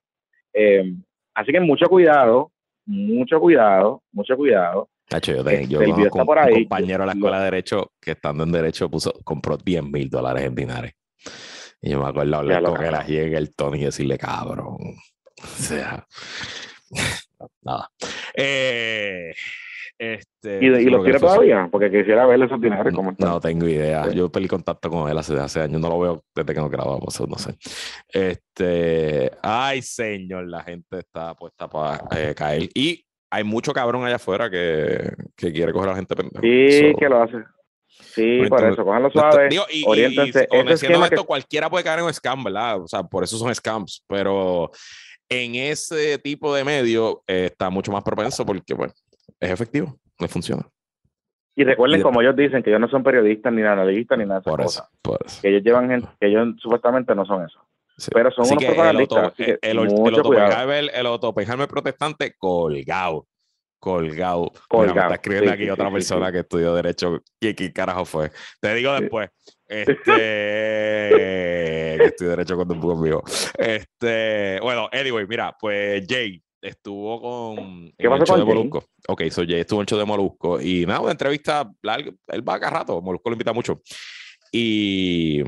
Eh, 0.53 0.95
así 1.35 1.53
que 1.53 1.61
mucho 1.61 1.87
cuidado, 1.87 2.53
mucho 2.87 3.41
cuidado, 3.41 4.03
mucho 4.13 4.37
cuidado. 4.37 4.89
Yo, 5.11 5.17
este, 5.17 5.67
yo 5.67 5.81
un, 5.81 6.09
compañero 6.09 7.03
de 7.03 7.07
la 7.07 7.13
escuela 7.13 7.39
de 7.39 7.45
Derecho 7.47 7.93
que 8.01 8.13
estando 8.13 8.45
en 8.45 8.53
Derecho 8.53 8.89
puso, 8.89 9.13
compró 9.25 9.57
10 9.57 9.83
mil 9.83 10.09
dólares 10.09 10.45
en 10.45 10.55
dinares. 10.55 10.93
Y 11.83 11.91
yo 11.91 12.01
me 12.01 12.09
acuerdo 12.09 12.37
hablar 12.37 12.63
con 12.63 12.85
él 12.85 12.95
allí 12.95 13.19
en 13.19 13.35
el 13.35 13.55
Tony 13.55 13.81
y 13.81 13.85
decirle, 13.87 14.19
cabrón. 14.19 14.77
O 15.43 15.47
sea, 15.47 16.07
nada. 17.63 17.91
Eh, 18.35 19.33
Este, 20.01 20.59
¿Y, 20.63 20.67
y 20.67 20.85
los 20.87 21.05
tiene 21.05 21.19
todavía? 21.19 21.69
Porque 21.71 21.91
quisiera 21.91 22.25
ver 22.25 22.43
esos 22.43 22.59
dineros. 22.59 22.95
¿cómo 22.95 23.15
No 23.19 23.39
tengo 23.39 23.69
idea. 23.69 24.11
Yo 24.11 24.33
perdí 24.33 24.49
contacto 24.49 24.89
con 24.89 25.11
él 25.11 25.19
hace, 25.19 25.39
hace 25.39 25.61
años. 25.61 25.79
No 25.79 25.91
lo 25.91 26.01
veo 26.01 26.25
desde 26.35 26.55
que 26.55 26.61
nos 26.61 26.71
grabamos. 26.71 27.21
No 27.29 27.37
sé. 27.37 27.55
Este, 28.09 29.31
ay, 29.43 29.83
señor, 29.83 30.49
la 30.49 30.63
gente 30.63 31.01
está 31.01 31.35
puesta 31.35 31.69
para 31.69 32.03
eh, 32.17 32.35
caer. 32.35 32.71
Y 32.75 33.05
hay 33.31 33.45
mucho 33.45 33.75
cabrón 33.75 34.03
allá 34.07 34.17
afuera 34.17 34.49
que, 34.49 35.13
que 35.37 35.53
quiere 35.53 35.71
coger 35.71 35.91
a 35.91 35.93
la 35.93 35.97
gente 35.97 36.17
pendeja. 36.17 36.41
Sí, 36.41 36.95
que 36.99 37.09
lo 37.11 37.23
hace. 37.23 37.37
Sí, 37.87 38.41
por 38.49 38.65
eso, 38.65 38.83
cójanlo 38.83 39.11
suave. 39.11 39.49
Digo, 39.51 39.65
y, 39.71 39.85
oriéntense. 39.87 40.49
esto, 40.51 41.25
cualquiera 41.27 41.69
puede 41.69 41.85
caer 41.85 41.99
en 41.99 42.07
un 42.07 42.15
scam, 42.15 42.43
¿verdad? 42.43 42.81
O 42.81 42.89
sea, 42.89 43.03
por 43.03 43.23
eso 43.23 43.37
son 43.37 43.55
scams. 43.55 44.03
Pero 44.09 44.71
en 45.29 45.57
ese 45.57 46.17
tipo 46.17 46.55
de 46.55 46.65
medio 46.65 47.23
eh, 47.27 47.49
está 47.51 47.69
mucho 47.69 47.93
más 47.93 48.03
propenso 48.03 48.47
porque, 48.47 48.73
bueno, 48.73 48.95
es 49.41 49.51
efectivo, 49.51 49.97
no 50.21 50.29
funciona. 50.29 50.69
Y 51.57 51.65
recuerden, 51.65 52.03
como 52.03 52.23
ellos 52.23 52.37
dicen, 52.37 52.63
que 52.63 52.71
ellos 52.71 52.81
no 52.81 52.89
son 52.89 53.03
periodistas 53.03 53.53
ni 53.53 53.63
analistas 53.63 54.17
ni 54.17 54.25
nada 54.25 54.39
de 54.41 54.45
por 54.45 54.61
eso, 54.61 54.89
por 55.03 55.19
eso. 55.25 55.41
Que 55.43 55.49
ellos 55.49 55.63
llevan 55.63 55.91
gente, 55.91 56.09
que 56.21 56.29
ellos 56.29 56.55
supuestamente 56.59 57.13
no 57.15 57.27
son 57.27 57.45
eso. 57.45 57.61
Pero 58.13 58.31
son 58.31 58.47
unos 58.47 58.65
propagandistas. 58.65 59.35
El, 59.39 59.59
el, 59.61 59.61
el, 59.61 59.79
el, 61.61 61.69
protestante 61.69 62.35
colgado. 62.39 63.27
Colgado. 63.79 64.53
colgado. 64.69 64.95
me 64.95 65.01
está 65.01 65.15
escribiendo 65.15 65.53
aquí 65.53 65.71
otra 65.71 65.91
persona 65.91 66.31
que 66.31 66.41
estudió 66.41 66.75
Derecho. 66.75 67.23
¿Qué, 67.41 67.55
¿Qué, 67.55 67.73
carajo 67.73 68.05
fue? 68.05 68.31
Te 68.61 68.75
digo 68.75 68.93
después. 68.93 69.31
Este. 69.71 69.97
que 70.05 71.95
estudió 72.07 72.31
Derecho 72.31 72.57
con 72.57 72.73
un 72.73 72.81
poco 72.81 73.01
vivo. 73.01 73.23
Este. 73.57 74.59
Bueno, 74.61 74.89
anyway, 74.93 75.25
mira, 75.29 75.57
pues 75.61 76.05
Jay 76.09 76.43
estuvo 76.63 77.21
con 77.21 77.93
¿Qué 77.99 78.09
pasó 78.09 78.25
con 78.25 78.41
de 78.41 78.45
Molusco. 78.45 78.85
Ok, 79.09 79.23
so 79.31 79.43
Jay 79.47 79.61
estuvo 79.61 79.81
en 79.81 79.83
el 79.83 79.87
show 79.87 79.99
de 79.99 80.05
Molusco 80.05 80.61
y 80.61 80.87
nada, 80.87 81.01
una 81.01 81.13
entrevista 81.13 81.71
larga, 81.83 82.13
él 82.29 82.49
va 82.49 82.61
cada 82.61 82.79
rato, 82.79 83.01
Molusco 83.01 83.31
lo 83.31 83.35
invita 83.35 83.53
mucho. 83.53 83.81
Y 84.53 85.43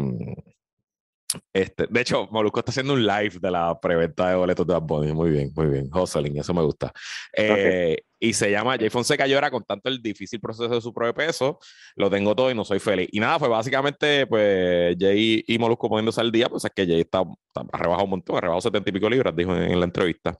este, 1.52 1.86
de 1.88 2.00
hecho, 2.00 2.28
Molusco 2.30 2.60
está 2.60 2.70
haciendo 2.70 2.94
un 2.94 3.06
live 3.06 3.38
de 3.40 3.50
la 3.50 3.78
preventa 3.80 4.30
de 4.30 4.36
boletos 4.36 4.66
de 4.66 4.74
Bad 4.74 4.82
Bunny. 4.82 5.12
Muy 5.12 5.30
bien, 5.30 5.52
muy 5.54 5.66
bien. 5.66 5.90
Hustling, 5.92 6.38
eso 6.38 6.52
me 6.54 6.62
gusta. 6.62 6.92
Eh, 7.36 7.96
y 8.18 8.32
se 8.32 8.50
llama 8.50 8.76
Jay 8.78 8.90
Fonseca 8.90 9.26
llora 9.26 9.50
con 9.50 9.64
tanto 9.64 9.88
el 9.88 10.00
difícil 10.00 10.40
proceso 10.40 10.68
de 10.68 10.80
su 10.80 10.92
propio 10.92 11.14
peso. 11.14 11.58
Lo 11.96 12.10
tengo 12.10 12.34
todo 12.34 12.50
y 12.50 12.54
no 12.54 12.64
soy 12.64 12.78
feliz. 12.78 13.08
Y 13.12 13.20
nada, 13.20 13.38
fue 13.38 13.48
básicamente, 13.48 14.26
pues, 14.26 14.96
Jay 14.98 15.44
y 15.46 15.58
Molusco 15.58 15.88
poniéndose 15.88 16.20
al 16.20 16.30
día, 16.30 16.48
pues 16.48 16.64
es 16.64 16.70
que 16.74 16.86
Jay 16.86 17.00
está, 17.00 17.20
ha 17.20 17.78
rebajado 17.78 18.04
un 18.04 18.10
montón, 18.10 18.36
ha 18.36 18.40
rebajado 18.40 18.60
70 18.60 18.90
y 18.90 18.92
pico 18.92 19.08
libras, 19.08 19.34
dijo 19.34 19.54
en, 19.56 19.78
la 19.78 19.84
entrevista. 19.84 20.38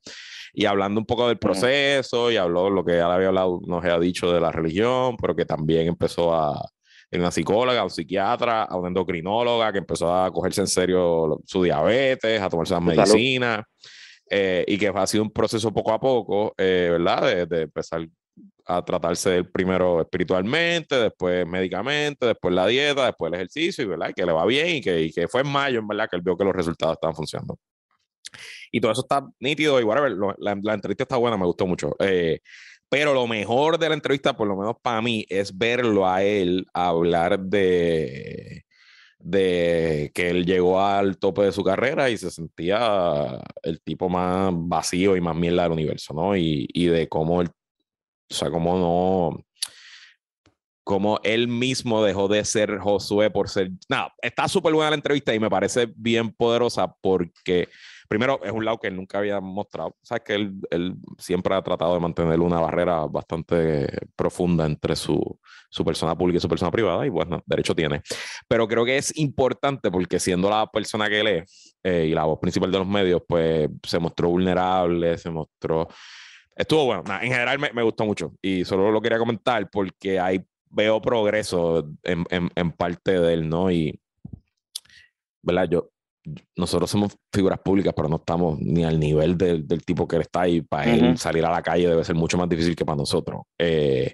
Y 0.53 0.66
hablando 0.66 1.00
un 1.00 1.07
poco 1.07 1.28
del 1.28 1.38
proceso, 1.38 2.30
y 2.30 2.36
habló 2.36 2.68
lo 2.68 2.84
que 2.84 2.96
ya 2.96 3.12
había 3.12 3.28
hablado, 3.28 3.61
nos 3.66 3.82
había 3.82 3.98
dicho 3.98 4.30
de 4.32 4.40
la 4.40 4.53
religión, 4.53 5.16
pero 5.16 5.34
que 5.34 5.46
también 5.46 5.88
empezó 5.88 6.34
a, 6.34 6.61
una 7.18 7.30
psicóloga, 7.30 7.84
un 7.84 7.90
psiquiatra, 7.90 8.64
a 8.64 8.76
una 8.76 8.88
endocrinóloga 8.88 9.72
que 9.72 9.78
empezó 9.78 10.14
a 10.14 10.30
cogerse 10.30 10.62
en 10.62 10.66
serio 10.66 11.40
su 11.44 11.62
diabetes, 11.62 12.40
a 12.40 12.48
tomarse 12.48 12.74
las 12.74 12.82
medicinas, 12.82 13.64
eh, 14.30 14.64
y 14.66 14.78
que 14.78 14.88
ha 14.88 15.07
sido 15.07 15.22
un 15.22 15.30
proceso 15.30 15.72
poco 15.72 15.92
a 15.92 16.00
poco, 16.00 16.55
eh, 16.57 16.88
¿verdad? 16.90 17.46
De, 17.46 17.62
empezar 17.62 18.07
a 18.64 18.82
tratarse 18.84 19.36
él 19.38 19.50
primero 19.50 20.00
espiritualmente, 20.00 20.96
después 20.96 21.46
médicamente, 21.46 22.26
después 22.26 22.55
la 22.55 22.66
dieta, 22.66 23.07
después 23.07 23.30
el 23.30 23.34
ejercicio, 23.34 23.84
y 23.84 23.88
¿verdad? 23.88 24.09
Y 24.11 24.14
que 24.14 24.24
le 24.24 24.32
va 24.32 24.46
bien 24.46 24.76
y 24.76 24.80
que, 24.80 25.03
y 25.03 25.12
que 25.12 25.28
fue 25.28 25.42
en 25.42 25.48
mayo, 25.48 25.80
en 25.80 25.88
verdad, 25.88 26.09
que 26.09 26.16
él 26.16 26.22
vio 26.22 26.36
que 26.36 26.44
los 26.44 26.55
resultados 26.55 26.94
estaban 26.94 27.14
funcionando. 27.14 27.59
Y 28.70 28.80
todo 28.80 28.93
eso 28.93 29.03
está 29.03 29.26
nítido 29.41 29.80
y 29.80 29.85
whatever. 29.85 30.12
la, 30.39 30.59
la, 30.62 30.74
entrevista 30.74 31.05
está 31.05 31.16
buena, 31.16 31.37
me 31.37 31.47
gustó 31.47 31.66
mucho. 31.66 31.95
Eh, 31.99 32.41
pero 32.89 33.14
lo 33.14 33.26
mejor 33.26 33.78
de 33.78 33.89
la 33.89 33.95
entrevista, 33.95 34.37
por 34.37 34.47
lo 34.47 34.57
menos 34.57 34.76
para 34.83 35.01
mí, 35.01 35.24
es 35.28 35.57
verlo 35.57 36.07
a 36.07 36.22
él 36.22 36.66
hablar 36.74 37.39
de, 37.39 38.66
de 39.18 40.11
que 40.14 40.28
él 40.30 40.45
llegó 40.45 40.80
al 40.80 41.16
tope 41.18 41.43
de 41.43 41.53
su 41.53 41.64
carrera 41.64 42.11
y 42.11 42.18
se 42.18 42.30
sentía 42.30 43.41
el 43.62 43.80
tipo 43.80 44.09
más 44.09 44.53
vacío 44.55 45.16
y 45.16 45.20
más 45.20 45.37
mierda 45.37 45.62
del 45.62 45.72
universo, 45.72 46.12
¿no? 46.12 46.37
Y, 46.37 46.68
y 46.74 46.87
de 46.87 47.09
cómo 47.09 47.41
él, 47.41 47.49
o 47.49 48.35
sea, 48.35 48.51
cómo 48.51 48.78
no, 48.78 49.45
cómo 50.85 51.20
él 51.22 51.49
mismo 51.49 52.03
dejó 52.03 52.28
de 52.28 52.45
ser 52.45 52.78
Josué 52.78 53.30
por 53.30 53.49
ser, 53.49 53.70
nada, 53.89 54.12
está 54.20 54.49
súper 54.49 54.74
buena 54.74 54.91
la 54.91 54.97
entrevista 54.97 55.35
y 55.35 55.41
me 55.41 55.51
parece 55.51 55.91
bien 55.97 56.30
poderosa 56.30 56.95
porque 57.01 57.68
primero, 58.12 58.38
es 58.44 58.52
un 58.52 58.62
lado 58.62 58.78
que 58.78 58.88
él 58.88 58.96
nunca 58.96 59.16
había 59.16 59.40
mostrado. 59.40 59.96
Sabes 60.02 60.22
que 60.22 60.34
él, 60.34 60.52
él, 60.70 60.96
siempre 61.16 61.54
ha 61.54 61.62
tratado 61.62 61.94
de 61.94 62.00
mantener 62.00 62.40
una 62.40 62.60
barrera 62.60 63.06
bastante 63.06 63.88
profunda 64.14 64.66
entre 64.66 64.96
su, 64.96 65.18
su, 65.70 65.82
persona 65.82 66.14
pública 66.14 66.36
y 66.36 66.40
su 66.40 66.48
persona 66.48 66.70
privada, 66.70 67.06
y 67.06 67.08
bueno, 67.08 67.42
derecho 67.46 67.74
tiene. 67.74 68.02
Pero 68.46 68.68
creo 68.68 68.84
que 68.84 68.98
es 68.98 69.16
importante 69.16 69.90
porque 69.90 70.20
siendo 70.20 70.50
la 70.50 70.66
persona 70.70 71.08
que 71.08 71.20
él 71.20 71.26
es 71.26 71.74
eh, 71.82 72.08
y 72.10 72.12
la 72.12 72.24
voz 72.24 72.38
principal 72.38 72.70
de 72.70 72.78
los 72.80 72.86
medios, 72.86 73.22
pues 73.26 73.70
se 73.82 73.98
mostró 73.98 74.28
vulnerable, 74.28 75.16
se 75.16 75.30
mostró... 75.30 75.88
Estuvo 76.54 76.84
bueno, 76.84 77.04
en 77.08 77.32
general 77.32 77.58
me, 77.58 77.72
me, 77.72 77.82
gustó 77.82 78.04
mucho 78.04 78.34
y 78.42 78.62
solo 78.66 78.90
lo 78.90 79.00
quería 79.00 79.18
comentar 79.18 79.70
porque 79.70 80.20
ahí 80.20 80.44
veo 80.68 81.00
progreso 81.00 81.88
en, 82.02 82.26
en, 82.28 82.50
en 82.54 82.72
parte 82.72 83.18
de 83.18 83.32
él, 83.32 83.48
¿no? 83.48 83.70
Y, 83.70 83.98
¿verdad? 85.42 85.66
Yo, 85.70 85.91
nosotros 86.56 86.90
somos 86.90 87.16
figuras 87.32 87.58
públicas, 87.58 87.92
pero 87.96 88.08
no 88.08 88.16
estamos 88.16 88.58
ni 88.60 88.84
al 88.84 88.98
nivel 88.98 89.36
del, 89.36 89.66
del 89.66 89.84
tipo 89.84 90.06
que 90.06 90.16
él 90.16 90.22
está 90.22 90.46
y 90.48 90.60
para 90.60 90.92
él 90.92 91.18
salir 91.18 91.44
a 91.44 91.50
la 91.50 91.62
calle 91.62 91.88
debe 91.88 92.04
ser 92.04 92.14
mucho 92.14 92.38
más 92.38 92.48
difícil 92.48 92.76
que 92.76 92.84
para 92.84 92.96
nosotros. 92.96 93.42
Eh, 93.58 94.12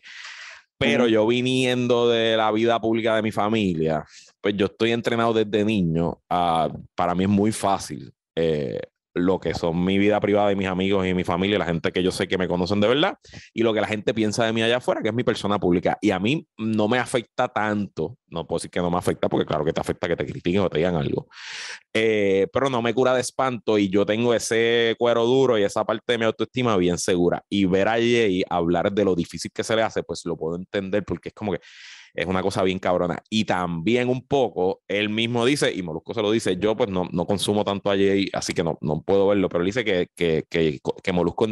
pero 0.78 1.08
yo 1.08 1.26
viniendo 1.26 2.08
de 2.08 2.36
la 2.36 2.52
vida 2.52 2.80
pública 2.80 3.16
de 3.16 3.22
mi 3.22 3.32
familia, 3.32 4.04
pues 4.40 4.56
yo 4.56 4.66
estoy 4.66 4.92
entrenado 4.92 5.32
desde 5.32 5.64
niño. 5.64 6.20
para 6.28 7.14
mí 7.14 7.24
es 7.24 7.30
muy 7.30 7.52
fácil 7.52 8.12
eh, 8.36 8.80
lo 9.14 9.40
que 9.40 9.54
son 9.54 9.84
mi 9.84 9.98
vida 9.98 10.20
privada 10.20 10.52
y 10.52 10.56
mis 10.56 10.68
amigos 10.68 11.06
y 11.06 11.14
mi 11.14 11.24
familia, 11.24 11.58
la 11.58 11.64
gente 11.64 11.92
que 11.92 12.02
yo 12.02 12.10
sé 12.10 12.28
que 12.28 12.38
me 12.38 12.48
conocen 12.48 12.80
de 12.80 12.88
verdad, 12.88 13.16
y 13.52 13.62
lo 13.62 13.74
que 13.74 13.80
la 13.80 13.86
gente 13.86 14.14
piensa 14.14 14.44
de 14.44 14.52
mí 14.52 14.62
allá 14.62 14.78
afuera, 14.78 15.02
que 15.02 15.08
es 15.08 15.14
mi 15.14 15.24
persona 15.24 15.58
pública. 15.58 15.98
Y 16.00 16.10
a 16.10 16.18
mí 16.18 16.46
no 16.56 16.88
me 16.88 16.98
afecta 16.98 17.48
tanto, 17.48 18.16
no 18.28 18.46
puedo 18.46 18.58
decir 18.58 18.70
que 18.70 18.80
no 18.80 18.90
me 18.90 18.98
afecta, 18.98 19.28
porque 19.28 19.46
claro 19.46 19.64
que 19.64 19.72
te 19.72 19.80
afecta 19.80 20.08
que 20.08 20.16
te 20.16 20.26
critiquen 20.26 20.62
o 20.62 20.70
te 20.70 20.78
digan 20.78 20.96
algo, 20.96 21.28
eh, 21.92 22.46
pero 22.52 22.70
no 22.70 22.82
me 22.82 22.94
cura 22.94 23.14
de 23.14 23.20
espanto 23.20 23.78
y 23.78 23.88
yo 23.88 24.06
tengo 24.06 24.34
ese 24.34 24.94
cuero 24.98 25.24
duro 25.24 25.58
y 25.58 25.62
esa 25.62 25.84
parte 25.84 26.12
de 26.12 26.18
mi 26.18 26.24
autoestima 26.24 26.76
bien 26.76 26.98
segura. 26.98 27.42
Y 27.48 27.64
ver 27.64 27.88
a 27.88 27.94
Jay 27.94 28.44
hablar 28.48 28.92
de 28.92 29.04
lo 29.04 29.14
difícil 29.14 29.50
que 29.52 29.64
se 29.64 29.74
le 29.74 29.82
hace, 29.82 30.02
pues 30.02 30.24
lo 30.24 30.36
puedo 30.36 30.56
entender 30.56 31.04
porque 31.04 31.30
es 31.30 31.34
como 31.34 31.52
que 31.52 31.60
es 32.14 32.26
una 32.26 32.42
cosa 32.42 32.62
bien 32.62 32.78
cabrona. 32.78 33.22
Y 33.30 33.44
también 33.44 34.08
un 34.08 34.26
poco, 34.26 34.82
él 34.88 35.08
mismo 35.08 35.44
dice, 35.44 35.72
y 35.74 35.82
Molusco 35.82 36.14
se 36.14 36.22
lo 36.22 36.30
dice, 36.30 36.56
yo 36.58 36.76
pues 36.76 36.90
no, 36.90 37.08
no 37.12 37.26
consumo 37.26 37.64
tanto 37.64 37.90
a 37.90 37.96
así 38.32 38.52
que 38.54 38.64
no, 38.64 38.78
no 38.80 39.02
puedo 39.02 39.28
verlo, 39.28 39.48
pero 39.48 39.62
él 39.62 39.66
dice 39.66 39.84
que, 39.84 40.10
que, 40.14 40.44
que, 40.48 40.80
que 41.02 41.12
Molusco 41.12 41.46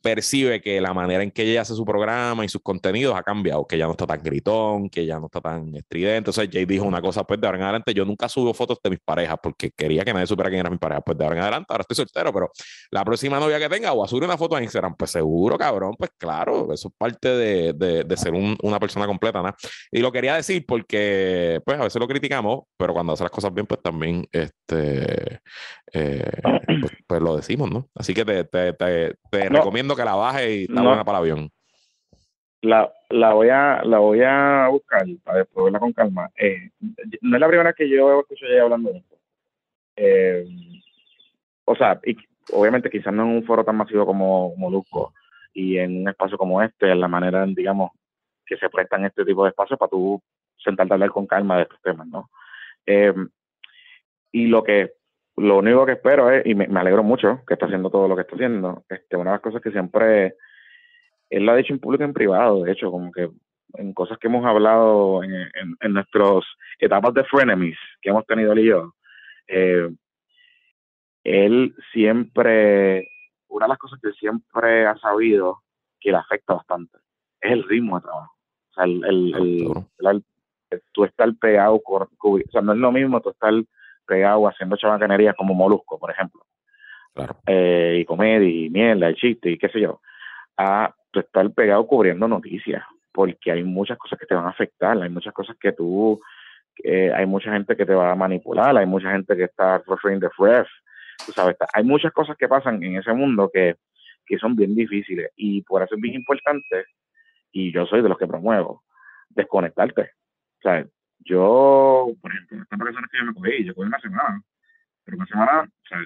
percibe 0.00 0.60
que 0.60 0.80
la 0.80 0.94
manera 0.94 1.22
en 1.22 1.30
que 1.30 1.42
ella 1.42 1.62
hace 1.62 1.74
su 1.74 1.84
programa 1.84 2.44
y 2.44 2.48
sus 2.48 2.62
contenidos 2.62 3.16
ha 3.16 3.22
cambiado, 3.22 3.66
que 3.66 3.78
ya 3.78 3.86
no 3.86 3.92
está 3.92 4.06
tan 4.06 4.22
gritón, 4.22 4.88
que 4.88 5.06
ya 5.06 5.18
no 5.18 5.26
está 5.26 5.40
tan 5.40 5.74
estridente. 5.76 6.18
Entonces 6.18 6.48
Jay 6.52 6.64
dijo 6.64 6.84
una 6.84 7.00
cosa, 7.00 7.24
pues 7.24 7.40
de 7.40 7.46
ahora 7.46 7.58
en 7.58 7.64
adelante 7.64 7.94
yo 7.94 8.04
nunca 8.04 8.28
subo 8.28 8.54
fotos 8.54 8.78
de 8.82 8.90
mis 8.90 9.00
parejas 9.00 9.36
porque 9.42 9.70
quería 9.70 10.04
que 10.04 10.12
nadie 10.12 10.26
supiera 10.26 10.50
quién 10.50 10.60
era 10.60 10.70
mi 10.70 10.78
pareja. 10.78 11.00
Pues 11.00 11.18
de 11.18 11.24
ahora 11.24 11.36
en 11.36 11.42
adelante, 11.42 11.66
ahora 11.68 11.82
estoy 11.82 11.96
soltero, 11.96 12.32
pero 12.32 12.50
la 12.90 13.04
próxima 13.04 13.38
novia 13.38 13.58
que 13.58 13.68
tenga 13.68 13.92
o 13.92 14.04
a 14.04 14.08
subir 14.08 14.24
una 14.24 14.36
foto 14.36 14.56
en 14.56 14.64
Instagram, 14.64 14.94
pues 14.96 15.10
seguro, 15.10 15.58
cabrón, 15.58 15.94
pues 15.98 16.10
claro, 16.16 16.72
eso 16.72 16.88
es 16.88 16.94
parte 16.96 17.28
de, 17.28 17.72
de, 17.72 18.04
de 18.04 18.16
ser 18.16 18.32
un, 18.32 18.56
una 18.62 18.78
persona 18.80 19.06
completa, 19.06 19.42
¿no? 19.42 19.54
Y 19.90 20.00
lo 20.00 20.10
quería 20.10 20.36
decir 20.36 20.64
porque, 20.66 21.60
pues 21.64 21.78
a 21.78 21.84
veces 21.84 22.00
lo 22.00 22.08
criticamos, 22.08 22.62
pero 22.76 22.92
cuando 22.94 23.12
hace 23.12 23.24
las 23.24 23.30
cosas 23.30 23.52
bien, 23.52 23.66
pues 23.66 23.80
también, 23.82 24.26
este, 24.32 25.40
eh, 25.92 26.30
pues, 26.80 26.92
pues, 27.06 27.20
lo 27.20 27.36
decimos, 27.36 27.70
¿no? 27.70 27.88
Así 27.94 28.14
que 28.14 28.24
te, 28.24 28.44
te, 28.44 28.72
te, 28.72 29.14
te 29.30 29.48
recomiendo 29.48 29.81
que 29.88 30.04
la 30.04 30.14
baje 30.14 30.54
y 30.54 30.62
está 30.64 30.82
buena 30.82 31.04
para 31.04 31.18
el 31.18 31.22
avión. 31.22 31.50
La, 32.62 32.92
la, 33.10 33.34
voy 33.34 33.48
a, 33.48 33.82
la 33.84 33.98
voy 33.98 34.20
a 34.22 34.68
buscar 34.68 35.04
para 35.24 35.38
después 35.38 35.64
verla 35.64 35.80
con 35.80 35.92
calma. 35.92 36.30
Eh, 36.36 36.70
no 37.20 37.36
es 37.36 37.40
la 37.40 37.48
primera 37.48 37.72
que 37.72 37.88
yo 37.88 38.20
escucho 38.20 38.46
ya 38.46 38.62
hablando 38.62 38.92
de 38.92 38.98
esto. 38.98 39.16
Eh, 39.96 40.46
o 41.64 41.74
sea, 41.74 42.00
y, 42.04 42.16
obviamente 42.52 42.90
quizás 42.90 43.12
no 43.12 43.22
en 43.22 43.28
un 43.30 43.44
foro 43.44 43.64
tan 43.64 43.76
masivo 43.76 44.06
como 44.06 44.54
Molusco 44.56 45.12
y 45.52 45.78
en 45.78 46.02
un 46.02 46.08
espacio 46.08 46.38
como 46.38 46.62
este, 46.62 46.90
en 46.90 47.00
la 47.00 47.08
manera, 47.08 47.44
digamos, 47.46 47.90
que 48.46 48.56
se 48.56 48.70
prestan 48.70 49.04
este 49.04 49.24
tipo 49.24 49.44
de 49.44 49.50
espacios 49.50 49.78
para 49.78 49.90
tú 49.90 50.22
sentarte 50.56 50.92
a 50.92 50.94
hablar 50.94 51.10
con 51.10 51.26
calma 51.26 51.56
de 51.56 51.62
estos 51.64 51.80
temas, 51.82 52.06
¿no? 52.06 52.30
Eh, 52.86 53.12
y 54.30 54.46
lo 54.46 54.62
que 54.62 54.92
lo 55.36 55.58
único 55.58 55.86
que 55.86 55.92
espero 55.92 56.30
es, 56.30 56.44
y 56.46 56.54
me, 56.54 56.66
alegro 56.78 57.02
mucho 57.02 57.42
que 57.46 57.54
está 57.54 57.66
haciendo 57.66 57.90
todo 57.90 58.08
lo 58.08 58.14
que 58.14 58.22
está 58.22 58.34
haciendo, 58.34 58.84
este, 58.88 59.16
una 59.16 59.30
de 59.30 59.36
las 59.36 59.42
cosas 59.42 59.62
que 59.62 59.70
siempre, 59.70 60.36
él 61.30 61.46
lo 61.46 61.52
ha 61.52 61.56
dicho 61.56 61.72
en 61.72 61.80
público 61.80 62.04
y 62.04 62.06
en 62.06 62.12
privado, 62.12 62.62
de 62.62 62.72
hecho, 62.72 62.90
como 62.90 63.10
que 63.10 63.30
en 63.74 63.94
cosas 63.94 64.18
que 64.18 64.28
hemos 64.28 64.44
hablado 64.44 65.22
en, 65.22 65.32
en, 65.32 65.76
en 65.80 65.92
nuestras 65.94 66.44
etapas 66.78 67.14
de 67.14 67.24
frenemies 67.24 67.78
que 68.02 68.10
hemos 68.10 68.26
tenido 68.26 68.52
él 68.52 68.58
y 68.58 68.66
yo, 68.66 68.94
eh, 69.48 69.88
él 71.24 71.74
siempre, 71.92 73.08
una 73.48 73.66
de 73.66 73.70
las 73.70 73.78
cosas 73.78 74.00
que 74.02 74.12
siempre 74.12 74.86
ha 74.86 74.96
sabido 74.98 75.62
que 76.00 76.10
le 76.10 76.18
afecta 76.18 76.54
bastante 76.54 76.98
es 77.40 77.52
el 77.52 77.64
ritmo 77.64 77.96
de 77.96 78.02
trabajo. 78.02 78.32
O 78.70 78.74
sea, 78.74 78.84
el, 78.84 79.04
el, 79.04 80.24
tú 80.92 81.04
estar 81.04 81.28
pegado, 81.36 81.80
con, 81.80 82.08
o 82.18 82.40
sea, 82.50 82.62
no 82.62 82.72
es 82.72 82.78
lo 82.78 82.92
mismo 82.92 83.20
tú 83.20 83.30
estar 83.30 83.52
pegado 84.06 84.46
haciendo 84.48 84.76
chabacanerías 84.76 85.34
como 85.36 85.54
Molusco, 85.54 85.98
por 85.98 86.10
ejemplo. 86.10 86.42
Claro. 87.14 87.36
Eh, 87.46 87.98
y 88.00 88.04
comedia, 88.04 88.48
y 88.48 88.70
mierda, 88.70 89.10
y 89.10 89.14
chiste, 89.14 89.50
y 89.50 89.58
qué 89.58 89.68
sé 89.68 89.80
yo. 89.80 90.00
A 90.56 90.94
estar 91.12 91.50
pegado 91.52 91.86
cubriendo 91.86 92.26
noticias, 92.26 92.82
porque 93.12 93.52
hay 93.52 93.62
muchas 93.62 93.98
cosas 93.98 94.18
que 94.18 94.26
te 94.26 94.34
van 94.34 94.46
a 94.46 94.50
afectar, 94.50 95.00
hay 95.00 95.10
muchas 95.10 95.34
cosas 95.34 95.56
que 95.60 95.72
tú, 95.72 96.20
hay 96.84 97.26
mucha 97.26 97.52
gente 97.52 97.76
que 97.76 97.84
te 97.84 97.94
va 97.94 98.12
a 98.12 98.14
manipular, 98.14 98.76
hay 98.76 98.86
mucha 98.86 99.12
gente 99.12 99.36
que 99.36 99.44
está 99.44 99.82
referring 99.86 100.20
the 100.20 100.28
ref, 100.38 100.68
tú 101.26 101.32
sabes, 101.32 101.56
hay 101.74 101.84
muchas 101.84 102.12
cosas 102.12 102.36
que 102.36 102.48
pasan 102.48 102.82
en 102.82 102.96
ese 102.96 103.12
mundo 103.12 103.50
que, 103.52 103.76
que 104.24 104.38
son 104.38 104.56
bien 104.56 104.74
difíciles 104.74 105.30
y 105.36 105.62
por 105.62 105.82
eso 105.82 105.94
es 105.94 106.00
bien 106.00 106.14
importante, 106.14 106.86
y 107.52 107.72
yo 107.72 107.86
soy 107.86 108.02
de 108.02 108.08
los 108.08 108.18
que 108.18 108.26
promuevo, 108.26 108.82
desconectarte. 109.28 110.02
O 110.02 110.62
sea, 110.62 110.86
yo, 111.24 112.08
por 112.20 112.32
ejemplo, 112.32 112.62
estas 112.62 112.78
vacaciones 112.78 113.10
que 113.10 113.18
yo 113.18 113.24
me 113.24 113.34
cogí, 113.34 113.64
yo 113.64 113.74
cogí 113.74 113.86
una 113.86 114.00
semana, 114.00 114.42
pero 115.04 115.16
una 115.16 115.26
semana, 115.26 115.62
o 115.62 115.88
sea, 115.88 115.98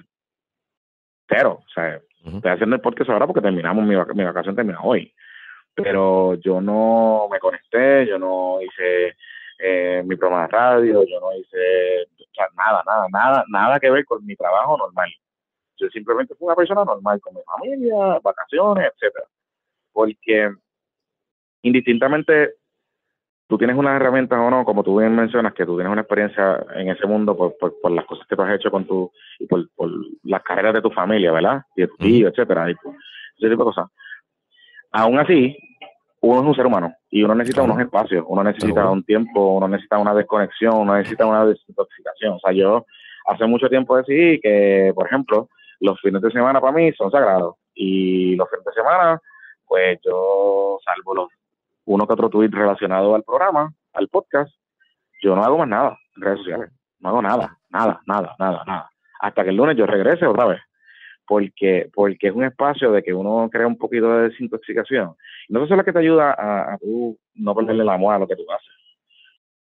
cero, 1.29 1.59
o 1.65 1.69
sea, 1.69 2.01
estoy 2.23 2.51
haciendo 2.51 2.75
el 2.75 2.81
podcast 2.81 3.09
ahora 3.09 3.27
porque 3.27 3.41
terminamos, 3.41 3.85
mi, 3.85 3.95
mi 3.95 4.23
vacación 4.23 4.55
termina 4.55 4.81
hoy, 4.81 5.13
pero 5.73 6.35
yo 6.35 6.59
no 6.61 7.27
me 7.31 7.39
conecté, 7.39 8.07
yo 8.07 8.17
no 8.17 8.59
hice 8.61 9.15
eh, 9.59 10.03
mi 10.05 10.15
programa 10.15 10.47
de 10.47 10.51
radio, 10.51 11.03
yo 11.05 11.19
no 11.19 11.33
hice 11.35 12.03
o 12.03 12.33
sea, 12.33 12.47
nada, 12.55 12.83
nada, 12.85 13.07
nada, 13.11 13.45
nada 13.47 13.79
que 13.79 13.89
ver 13.89 14.05
con 14.05 14.25
mi 14.25 14.35
trabajo 14.35 14.77
normal. 14.77 15.09
Yo 15.77 15.87
simplemente 15.89 16.35
fui 16.35 16.45
una 16.45 16.55
persona 16.55 16.83
normal 16.83 17.19
con 17.21 17.35
mi 17.35 17.41
familia, 17.43 18.19
vacaciones, 18.23 18.91
etcétera. 18.93 19.25
Porque 19.91 20.51
indistintamente 21.61 22.55
tú 23.47 23.57
tienes 23.57 23.77
unas 23.77 23.95
herramientas 23.95 24.39
o 24.39 24.49
no, 24.49 24.65
como 24.65 24.83
tú 24.83 24.99
bien 24.99 25.15
mencionas, 25.15 25.53
que 25.53 25.65
tú 25.65 25.75
tienes 25.75 25.91
una 25.91 26.01
experiencia 26.01 26.65
en 26.75 26.89
ese 26.89 27.07
mundo 27.07 27.35
por, 27.35 27.55
por, 27.57 27.91
las 27.91 28.05
cosas 28.05 28.27
que 28.27 28.35
tú 28.35 28.41
has 28.41 28.55
hecho 28.55 28.69
con 28.69 28.85
tu, 28.85 29.11
y 29.39 29.47
por, 29.47 29.67
por 29.75 29.89
las 30.23 30.43
carreras 30.43 30.73
de 30.73 30.81
tu 30.81 30.91
familia, 30.91 31.31
¿verdad? 31.31 31.63
Y 31.75 31.81
de 31.81 31.87
tu 31.87 31.97
tío, 31.97 32.27
etcétera, 32.27 32.69
y 32.69 32.73
ese 32.73 33.49
tipo 33.49 33.63
de 33.63 33.71
cosas. 33.71 33.87
Aún 34.91 35.19
así, 35.19 35.57
uno 36.21 36.41
es 36.41 36.47
un 36.47 36.55
ser 36.55 36.65
humano 36.65 36.93
y 37.09 37.23
uno 37.23 37.35
necesita 37.35 37.61
unos 37.61 37.79
espacios, 37.79 38.25
uno 38.27 38.43
necesita 38.43 38.89
un 38.89 39.03
tiempo, 39.03 39.53
uno 39.55 39.67
necesita 39.67 39.97
una 39.97 40.13
desconexión, 40.13 40.75
uno 40.75 40.95
necesita 40.95 41.25
una 41.25 41.45
desintoxicación. 41.45 42.33
O 42.33 42.39
sea, 42.39 42.51
yo 42.51 42.85
hace 43.27 43.45
mucho 43.45 43.69
tiempo 43.69 43.95
decidí 43.95 44.39
que, 44.39 44.91
por 44.95 45.07
ejemplo, 45.07 45.49
los 45.79 45.99
fines 46.01 46.21
de 46.21 46.31
semana 46.31 46.59
para 46.59 46.73
mí 46.73 46.91
son 46.93 47.11
sagrados 47.11 47.55
y 47.75 48.35
los 48.35 48.49
fines 48.49 48.65
de 48.65 48.73
semana, 48.73 49.21
pues 49.65 49.99
yo 50.03 50.79
salvo 50.83 51.13
los 51.13 51.29
uno 51.87 52.05
que 52.05 52.13
otro 52.13 52.29
tweet 52.29 52.49
relacionado 52.49 53.15
al 53.15 53.23
programa, 53.23 53.73
al 53.93 54.09
podcast, 54.09 54.53
yo 55.21 55.35
no 55.35 55.43
hago 55.43 55.57
más 55.57 55.69
nada 55.69 55.97
en 56.15 56.21
redes 56.21 56.39
sociales. 56.39 56.71
No 56.99 57.09
hago 57.09 57.21
nada, 57.21 57.57
nada, 57.69 58.01
nada, 58.05 58.35
nada, 58.37 58.63
nada. 58.67 58.91
Hasta 59.21 59.43
que 59.43 59.49
el 59.49 59.55
lunes 59.55 59.77
yo 59.77 59.85
regrese 59.85 60.25
otra 60.25 60.45
vez. 60.45 60.61
Porque, 61.25 61.89
porque 61.93 62.27
es 62.27 62.33
un 62.33 62.43
espacio 62.43 62.91
de 62.91 63.03
que 63.03 63.13
uno 63.13 63.49
crea 63.51 63.67
un 63.67 63.77
poquito 63.77 64.09
de 64.13 64.29
desintoxicación. 64.29 65.15
No 65.49 65.63
es 65.63 65.69
lo 65.69 65.83
que 65.83 65.91
te 65.91 65.99
ayuda 65.99 66.31
a, 66.31 66.73
a 66.73 66.77
no 67.35 67.55
perderle 67.55 67.83
la 67.83 67.95
amor 67.95 68.15
a 68.15 68.19
lo 68.19 68.27
que 68.27 68.35
tú 68.35 68.43
haces, 68.49 68.73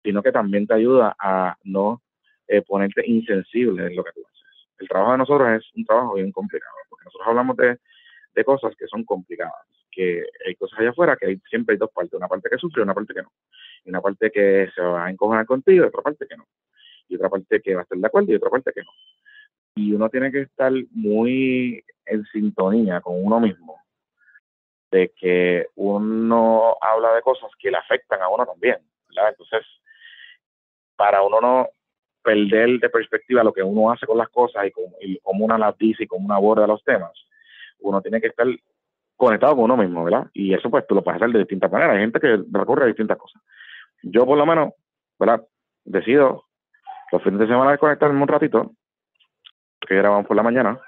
sino 0.03 0.22
que 0.22 0.32
también 0.32 0.68
te 0.68 0.76
ayuda 0.76 1.16
a 1.20 1.55
no 1.64 2.01
eh, 2.47 2.62
ponerte 2.62 3.03
insensible 3.05 3.88
en 3.88 3.95
lo 3.95 4.03
que 4.03 4.12
tú 4.14 4.22
haces. 4.28 4.68
El 4.80 4.88
trabajo 4.88 5.12
de 5.14 5.18
nosotros 5.20 5.49
es 5.49 5.72
un 5.76 5.86
trabajo 5.86 6.14
bien 6.16 6.32
complicado, 6.32 6.76
porque 6.88 7.05
nosotros 7.05 7.28
hablamos 7.28 7.57
de, 7.57 7.80
de 8.36 8.43
cosas 8.43 8.76
que 8.78 8.88
son 8.88 9.03
complicadas 9.03 9.66
que 10.00 10.26
hay 10.47 10.56
cosas 10.56 10.80
allá 10.80 10.91
afuera 10.91 11.18
que 11.18 11.26
hay, 11.26 11.38
siempre 11.50 11.74
hay 11.74 11.78
dos 11.78 11.91
partes, 11.91 12.14
una 12.14 12.30
parte 12.30 12.50
que 12.50 12.58
sufre 12.58 12.82
y 12.82 12.84
una 12.84 12.93
parte 12.93 13.14
que 13.14 13.22
no. 13.22 13.34
Y 13.84 13.89
una 13.89 14.00
parte 14.00 14.32
que 14.32 14.70
se 14.74 14.82
va 14.82 15.06
a 15.06 15.10
encojar 15.10 15.45
contigo 15.45 15.84
y 15.84 15.88
otra 15.88 16.02
parte 16.02 16.26
que 16.26 16.38
no. 16.38 16.47
Y 17.10 17.16
otra 17.16 17.30
parte 17.30 17.62
que 17.62 17.76
va 17.76 17.82
a 17.82 17.84
estar 17.84 17.97
de 17.97 18.08
acuerdo 18.08 18.32
y 18.32 18.36
otra 18.36 18.50
parte 18.50 18.72
que 18.74 18.82
no. 18.82 18.91
Y 19.76 19.91
uno 19.91 20.10
tiene 20.10 20.32
que 20.32 20.41
estar 20.41 20.72
muy 20.91 21.84
en 22.06 22.26
sintonía 22.28 23.02
con 23.02 23.22
uno 23.22 23.41
mismo 23.41 23.76
de 24.89 25.12
que 25.20 25.68
uno 25.76 26.78
habla 26.80 27.14
de 27.16 27.22
cosas 27.22 27.52
que 27.60 27.70
le 27.70 27.78
afectan 27.78 28.22
a 28.22 28.30
uno 28.30 28.45
también, 28.45 28.78
¿verdad? 29.10 29.32
Entonces, 29.32 29.68
para 30.95 31.22
uno 31.24 31.41
no 31.41 31.70
perder 32.24 32.80
de 32.80 32.89
perspectiva 32.89 33.43
lo 33.43 33.54
que 33.54 33.64
uno 33.64 33.91
hace 33.91 34.06
con 34.06 34.18
las 34.18 34.30
cosas 34.30 34.66
y 34.66 34.72
cómo, 34.72 34.95
y 35.02 35.20
cómo 35.20 35.43
una 35.43 35.58
las 35.58 35.78
dice 35.78 36.04
y 36.04 36.08
cómo 36.08 36.26
una 36.26 36.36
aborda 36.36 36.66
los 36.66 36.84
temas, 36.86 37.12
uno 37.80 38.02
tiene 38.02 38.22
que 38.22 38.28
estar 38.28 38.47
conectado 39.20 39.55
con 39.55 39.65
uno 39.65 39.78
mismo, 39.78 40.05
¿verdad? 40.05 40.28
Y 40.34 40.53
eso 40.53 40.70
pues 40.70 40.88
tú 40.88 40.95
lo 40.95 41.03
puedes 41.03 41.22
hacer 41.22 41.34
de 41.34 41.39
distintas 41.39 41.72
maneras. 41.72 41.95
Hay 41.95 42.01
gente 42.01 42.20
que 42.20 42.39
recurre 42.51 42.86
a 42.86 42.88
distintas 42.88 43.17
cosas. 43.17 43.41
Yo 44.01 44.26
por 44.26 44.38
lo 44.38 44.45
menos, 44.45 44.74
¿verdad? 45.20 45.43
Decido 45.84 46.45
los 47.11 47.22
fines 47.22 47.39
de 47.39 47.47
semana 47.47 47.72
desconectarme 47.72 48.22
un 48.22 48.28
ratito, 48.28 48.72
que 49.86 49.95
grabamos 49.95 50.26
por 50.26 50.38
la 50.38 50.43
mañana, 50.43 50.80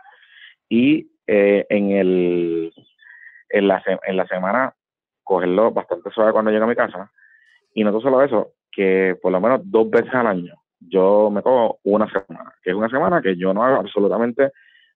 y 0.69 1.11
eh, 1.27 1.65
en 1.69 1.91
el 1.91 2.73
en 3.49 3.67
la, 3.67 3.84
en 4.07 4.15
la 4.15 4.25
semana 4.27 4.73
cogerlo 5.23 5.71
bastante 5.71 6.09
suave 6.11 6.32
cuando 6.32 6.51
llego 6.51 6.63
a 6.63 6.69
mi 6.69 6.75
casa. 6.75 7.11
Y 7.73 7.84
no 7.84 7.99
solo 7.99 8.21
eso, 8.21 8.53
que 8.71 9.17
por 9.21 9.34
lo 9.34 9.41
menos 9.41 9.61
dos 9.65 9.89
veces 9.89 10.13
al 10.13 10.27
año 10.27 10.55
yo 10.79 11.29
me 11.29 11.41
cojo 11.41 11.79
una 11.84 12.09
semana, 12.09 12.53
que 12.63 12.69
es 12.69 12.75
una 12.75 12.89
semana 12.89 13.21
que 13.21 13.36
yo 13.36 13.53
no 13.53 13.63
hago 13.63 13.77
absolutamente 13.82 14.51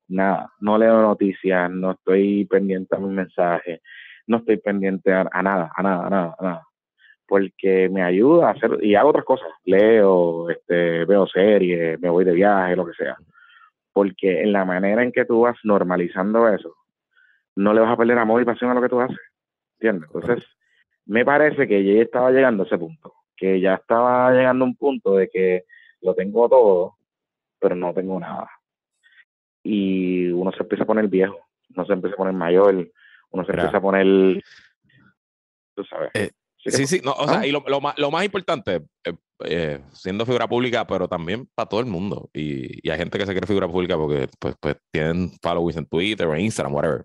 nada, 0.08 0.52
no 0.60 0.78
leo 0.78 1.02
noticias, 1.02 1.70
no 1.72 1.92
estoy 1.92 2.46
pendiente 2.46 2.96
a 2.96 3.00
mis 3.00 3.12
mensajes, 3.12 3.82
no 4.28 4.38
estoy 4.38 4.58
pendiente 4.58 5.12
a, 5.14 5.24
nada, 5.24 5.72
a 5.74 5.84
nada, 5.84 6.06
a 6.06 6.10
nada, 6.10 6.36
a 6.40 6.44
nada. 6.44 6.68
Porque 7.28 7.90
me 7.90 8.04
ayuda 8.04 8.50
a 8.50 8.52
hacer, 8.52 8.78
y 8.84 8.96
hago 8.96 9.10
otras 9.10 9.26
cosas, 9.26 9.50
leo, 9.64 10.50
este, 10.50 11.06
veo 11.06 11.28
series, 11.28 12.00
me 12.00 12.10
voy 12.10 12.24
de 12.24 12.34
viaje, 12.34 12.76
lo 12.76 12.86
que 12.86 12.94
sea. 12.94 13.18
Porque 13.94 14.42
en 14.42 14.52
la 14.52 14.66
manera 14.66 15.04
en 15.04 15.12
que 15.12 15.26
tú 15.26 15.42
vas 15.42 15.58
normalizando 15.64 16.48
eso, 16.50 16.76
no 17.56 17.74
le 17.74 17.82
vas 17.82 17.92
a 17.92 17.98
perder 17.98 18.18
amor 18.20 18.42
y 18.42 18.46
pasión 18.46 18.70
a 18.70 18.74
lo 18.74 18.82
que 18.82 18.90
tú 18.90 19.00
haces. 19.00 19.18
¿Entiendes? 19.80 20.10
Entonces, 20.14 20.46
me 21.06 21.26
parece 21.26 21.68
que 21.68 21.84
ya 21.84 22.02
estaba 22.02 22.32
llegando 22.32 22.64
a 22.64 22.66
ese 22.66 22.78
punto, 22.78 23.14
que 23.36 23.60
ya 23.60 23.76
estaba 23.76 24.32
llegando 24.32 24.66
a 24.66 24.68
un 24.68 24.76
punto 24.76 25.16
de 25.16 25.30
que 25.30 25.64
lo 26.02 26.14
tengo 26.14 26.48
todo, 26.50 26.96
pero 27.60 27.76
no 27.76 27.94
tengo 27.94 28.20
nada 28.20 28.50
y 29.66 30.28
uno 30.28 30.52
se 30.52 30.62
empieza 30.62 30.84
a 30.84 30.88
poner 30.88 31.08
viejo, 31.08 31.40
uno 31.76 31.86
se 31.86 31.94
empieza 31.94 32.14
a 32.14 32.18
poner 32.18 32.34
mayor, 32.34 32.92
uno 33.32 33.46
se 33.46 33.52
empieza 33.52 33.78
a 33.78 33.82
poner, 33.82 34.44
tú 35.76 35.84
sabes. 35.86 36.12
Eh, 36.14 36.30
sí, 36.58 36.86
sí, 36.86 37.02
no, 37.04 37.14
o 37.14 37.28
sea, 37.28 37.46
y 37.48 37.52
lo, 37.52 37.64
lo, 37.68 37.82
más, 37.82 37.98
lo 37.98 38.12
más 38.12 38.24
importante, 38.24 38.84
eh, 39.04 39.14
eh, 39.46 39.80
siendo 39.92 40.24
figura 40.24 40.48
pública, 40.48 40.86
pero 40.86 41.08
también 41.08 41.50
para 41.56 41.68
todo 41.68 41.80
el 41.80 41.88
mundo. 41.88 42.30
Y, 42.32 42.88
y, 42.88 42.92
hay 42.92 43.00
gente 43.00 43.18
que 43.18 43.26
se 43.26 43.32
quiere 43.32 43.48
figura 43.48 43.68
pública 43.68 43.98
porque 43.98 44.30
pues, 44.40 44.56
pues 44.60 44.78
tienen 44.92 45.32
followers 45.42 45.78
en 45.78 45.88
Twitter 45.88 46.28
o 46.28 46.38
Instagram, 46.38 46.74
whatever. 46.74 47.04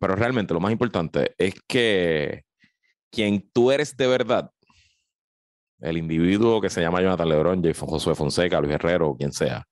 Pero 0.00 0.14
realmente 0.14 0.54
lo 0.54 0.60
más 0.60 0.70
importante 0.70 1.34
es 1.36 1.54
que 1.66 2.44
quien 3.10 3.50
tú 3.52 3.72
eres 3.72 3.96
de 3.96 4.06
verdad, 4.06 4.52
el 5.80 5.96
individuo 5.96 6.60
que 6.60 6.70
se 6.70 6.80
llama 6.80 7.02
Jonathan 7.02 7.28
Lebron, 7.28 7.74
Josué 7.74 8.14
Fonseca, 8.14 8.60
Luis 8.60 8.74
Herrero, 8.74 9.16
quien 9.18 9.32
sea, 9.32 9.64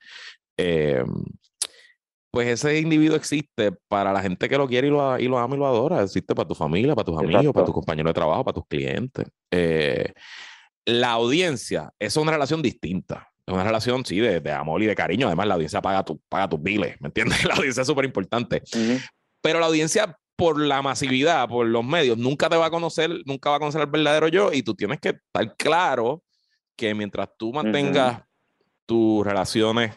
eh, 0.56 1.04
pues 2.36 2.48
ese 2.48 2.78
individuo 2.78 3.16
existe 3.16 3.72
para 3.88 4.12
la 4.12 4.20
gente 4.20 4.46
que 4.46 4.58
lo 4.58 4.68
quiere 4.68 4.88
y 4.88 4.90
lo, 4.90 5.18
y 5.18 5.26
lo 5.26 5.38
ama 5.38 5.56
y 5.56 5.58
lo 5.58 5.66
adora. 5.66 6.02
Existe 6.02 6.34
para 6.34 6.46
tu 6.46 6.54
familia, 6.54 6.94
para 6.94 7.06
tus 7.06 7.18
amigos, 7.18 7.54
para 7.54 7.64
tus 7.64 7.74
compañeros 7.74 8.10
de 8.10 8.12
trabajo, 8.12 8.44
para 8.44 8.54
tus 8.56 8.66
clientes. 8.66 9.26
Eh, 9.50 10.12
la 10.84 11.12
audiencia 11.12 11.90
es 11.98 12.14
una 12.18 12.32
relación 12.32 12.60
distinta. 12.60 13.26
Es 13.46 13.54
una 13.54 13.64
relación, 13.64 14.04
sí, 14.04 14.20
de, 14.20 14.40
de, 14.40 14.52
amor 14.52 14.82
y 14.82 14.86
de 14.86 14.94
cariño. 14.94 15.28
Además, 15.28 15.46
la 15.46 15.54
audiencia 15.54 15.80
paga, 15.80 16.04
tu, 16.04 16.20
paga 16.28 16.46
tus 16.46 16.62
biles, 16.62 17.00
¿me 17.00 17.06
entiendes? 17.06 17.42
La 17.46 17.54
audiencia 17.54 17.80
es 17.80 17.86
súper 17.86 18.04
importante. 18.04 18.62
Pero 19.40 19.58
la 19.58 19.64
audiencia, 19.64 20.18
por 20.36 20.60
la 20.60 20.82
masividad, 20.82 21.48
por 21.48 21.66
los 21.66 21.86
medios, 21.86 22.18
nunca 22.18 22.50
te 22.50 22.56
va 22.56 22.66
a 22.66 22.70
conocer, 22.70 23.22
nunca 23.24 23.48
va 23.48 23.56
a 23.56 23.60
conocer 23.60 23.80
al 23.80 23.86
verdadero 23.86 24.28
yo 24.28 24.52
y 24.52 24.62
tú 24.62 24.74
tienes 24.74 25.00
que 25.00 25.08
estar 25.08 25.56
claro 25.56 26.22
que 26.76 26.94
mientras 26.94 27.30
tú 27.38 27.54
mantengas 27.54 28.20
tus 28.84 29.24
relaciones 29.24 29.94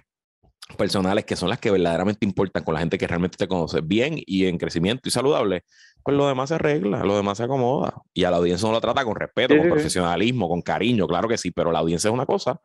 personales 0.77 1.25
que 1.25 1.35
son 1.35 1.49
las 1.49 1.59
que 1.59 1.71
verdaderamente 1.71 2.25
importan 2.25 2.63
con 2.63 2.73
la 2.73 2.79
gente 2.79 2.97
que 2.97 3.07
realmente 3.07 3.37
te 3.37 3.47
conoce 3.47 3.81
bien 3.81 4.15
y 4.17 4.45
en 4.45 4.57
crecimiento 4.57 5.09
y 5.09 5.11
saludable, 5.11 5.63
pues 6.03 6.15
lo 6.15 6.27
demás 6.27 6.49
se 6.49 6.55
arregla, 6.55 7.03
lo 7.03 7.17
demás 7.17 7.37
se 7.37 7.43
acomoda. 7.43 7.93
Y 8.13 8.23
a 8.23 8.31
la 8.31 8.37
audiencia 8.37 8.67
uno 8.67 8.77
lo 8.77 8.81
trata 8.81 9.03
con 9.03 9.15
respeto, 9.15 9.57
con 9.57 9.69
profesionalismo, 9.69 10.47
con 10.47 10.61
cariño, 10.61 11.07
claro 11.07 11.27
que 11.27 11.37
sí, 11.37 11.51
pero 11.51 11.71
la 11.71 11.79
audiencia 11.79 12.09
es 12.09 12.13
una 12.13 12.25
cosa, 12.25 12.59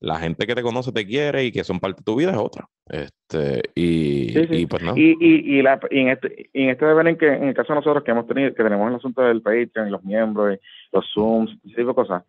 la 0.00 0.18
gente 0.18 0.46
que 0.46 0.54
te 0.54 0.62
conoce 0.62 0.92
te 0.92 1.06
quiere 1.06 1.44
y 1.44 1.52
que 1.52 1.64
son 1.64 1.80
parte 1.80 2.00
de 2.00 2.04
tu 2.04 2.16
vida 2.16 2.32
es 2.32 2.36
otra. 2.36 2.68
Este, 2.86 3.62
y, 3.74 4.38
y 4.54 4.66
pues 4.66 4.82
no. 4.82 4.96
Y, 4.96 5.16
y, 5.18 5.58
y, 5.58 5.62
la, 5.62 5.80
y 5.90 6.00
en 6.00 6.08
este, 6.10 6.50
en 6.52 6.68
este 6.70 6.84
deber 6.84 7.08
en 7.08 7.16
que 7.16 7.28
en 7.28 7.44
el 7.44 7.54
caso 7.54 7.72
de 7.72 7.78
nosotros 7.78 8.04
que 8.04 8.10
hemos 8.10 8.26
tenido, 8.26 8.54
que 8.54 8.62
tenemos 8.62 8.88
el 8.88 8.96
asunto 8.96 9.22
del 9.22 9.40
Patreon, 9.40 9.90
los 9.90 10.04
miembros, 10.04 10.58
los 10.92 11.06
Zooms, 11.14 11.52
ese 11.64 11.76
tipo 11.76 11.88
de 11.88 11.94
cosas, 11.94 12.22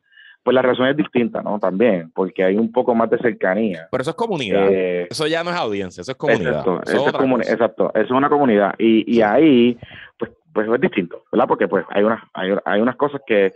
pues 0.46 0.54
la 0.54 0.62
razón 0.62 0.88
es 0.88 0.96
distinta, 0.96 1.42
¿no? 1.42 1.60
También, 1.60 2.12
porque 2.14 2.44
hay 2.44 2.56
un 2.56 2.72
poco 2.72 2.94
más 2.94 3.10
de 3.10 3.18
cercanía. 3.18 3.88
Pero 3.90 4.02
eso 4.02 4.12
es 4.12 4.16
comunidad. 4.16 4.68
Eh, 4.72 5.08
eso 5.10 5.26
ya 5.26 5.44
no 5.44 5.50
es 5.50 5.58
audiencia, 5.58 6.02
eso 6.02 6.12
es 6.12 6.18
comunidad. 6.18 6.60
Exacto, 6.60 6.82
eso, 6.86 7.40
es, 7.42 7.50
exacto, 7.50 7.92
eso 7.96 8.06
es 8.06 8.12
una 8.12 8.30
comunidad. 8.30 8.76
Y, 8.78 9.12
y 9.12 9.22
ahí, 9.24 9.76
pues 10.20 10.32
pues 10.54 10.70
es 10.70 10.82
distinto, 10.82 11.24
¿verdad? 11.32 11.48
Porque 11.48 11.68
pues 11.68 11.84
hay 11.90 12.04
unas, 12.04 12.22
hay, 12.34 12.52
hay 12.64 12.80
unas 12.80 12.96
cosas 12.96 13.22
que 13.26 13.54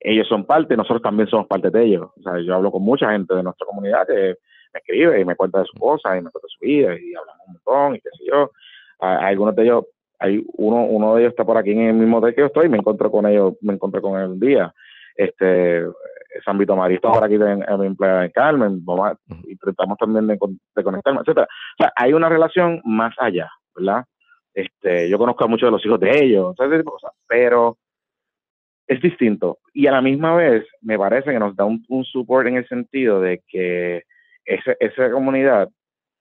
ellos 0.00 0.28
son 0.28 0.44
parte, 0.44 0.76
nosotros 0.76 1.00
también 1.00 1.28
somos 1.28 1.46
parte 1.46 1.70
de 1.70 1.84
ellos. 1.84 2.10
O 2.18 2.22
sea, 2.22 2.40
yo 2.40 2.56
hablo 2.56 2.70
con 2.72 2.82
mucha 2.82 3.10
gente 3.12 3.34
de 3.34 3.42
nuestra 3.42 3.66
comunidad 3.66 4.06
que 4.06 4.34
me 4.74 4.80
escribe 4.80 5.20
y 5.20 5.24
me 5.24 5.36
cuenta 5.36 5.60
de 5.60 5.64
sus 5.64 5.80
cosas 5.80 6.12
y 6.12 6.22
me 6.22 6.30
cuenta 6.30 6.40
de 6.42 6.48
su 6.48 6.58
vida 6.60 6.94
y 6.94 7.14
hablamos 7.14 7.46
un 7.46 7.52
montón 7.54 7.94
y 7.94 8.00
qué 8.00 8.10
sé 8.18 8.24
yo. 8.30 8.50
Hay 8.98 9.32
algunos 9.32 9.54
de 9.56 9.62
ellos, 9.62 9.84
hay 10.18 10.44
uno, 10.54 10.84
uno 10.84 11.14
de 11.14 11.22
ellos 11.22 11.30
está 11.30 11.44
por 11.44 11.56
aquí 11.56 11.70
en 11.70 11.80
el 11.80 11.94
mismo 11.94 12.18
hotel 12.18 12.34
que 12.34 12.40
yo 12.42 12.46
estoy, 12.48 12.68
me 12.68 12.78
encontré 12.78 13.10
con 13.10 13.26
ellos, 13.26 13.54
me 13.62 13.74
encontré 13.74 14.02
con 14.02 14.20
él 14.20 14.28
un 14.28 14.40
día. 14.40 14.74
Este, 15.16 15.86
San 16.44 16.58
Vito 16.58 16.76
María 16.76 16.96
está 16.96 17.10
por 17.10 17.24
aquí 17.24 17.34
en, 17.34 17.64
mi 17.80 17.86
empleada 17.86 18.24
en 18.24 18.30
Carmen, 18.30 18.82
y 19.44 19.56
tratamos 19.56 19.98
también 19.98 20.26
de, 20.26 20.38
de 20.74 20.82
conectarnos, 20.82 21.22
etcétera. 21.22 21.46
O 21.46 21.82
sea, 21.82 21.92
hay 21.96 22.12
una 22.12 22.28
relación 22.28 22.80
más 22.84 23.14
allá, 23.18 23.50
¿verdad? 23.74 24.04
Este, 24.54 25.08
yo 25.08 25.18
conozco 25.18 25.44
a 25.44 25.48
muchos 25.48 25.66
de 25.66 25.70
los 25.72 25.84
hijos 25.84 26.00
de 26.00 26.24
ellos, 26.24 26.56
cosas, 26.56 27.12
pero 27.28 27.76
es 28.86 29.00
distinto. 29.02 29.58
Y 29.74 29.86
a 29.86 29.92
la 29.92 30.00
misma 30.00 30.34
vez, 30.34 30.64
me 30.80 30.98
parece 30.98 31.30
que 31.30 31.38
nos 31.38 31.54
da 31.56 31.64
un, 31.64 31.84
un 31.88 32.04
support 32.04 32.46
en 32.48 32.56
el 32.56 32.68
sentido 32.68 33.20
de 33.20 33.42
que 33.46 34.04
ese, 34.44 34.76
esa 34.80 35.10
comunidad, 35.10 35.68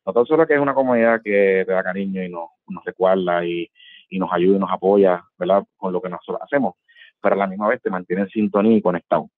no 0.05 0.13
tan 0.13 0.26
solo 0.26 0.45
que 0.45 0.55
es 0.55 0.59
una 0.59 0.74
comunidad 0.74 1.22
que 1.24 1.63
te 1.66 1.72
da 1.72 1.84
cariño 1.84 2.24
y 2.24 2.30
nos, 2.30 2.49
nos 2.68 2.84
recuerda 2.84 3.45
y, 3.45 3.70
y 4.09 4.20
nos 4.20 4.32
ayuda 4.34 4.57
y 4.57 4.59
nos 4.59 4.72
apoya, 4.72 5.24
¿verdad? 5.38 5.63
Con 5.78 5.93
lo 5.93 6.01
que 6.01 6.09
nosotros 6.09 6.41
hacemos, 6.41 6.76
pero 7.22 7.36
a 7.36 7.39
la 7.39 7.47
misma 7.47 7.70
vez 7.70 7.82
te 7.82 7.89
mantiene 7.89 8.24
en 8.24 8.30
sintonía 8.30 8.78
y 8.78 8.82
conectado. 8.82 9.30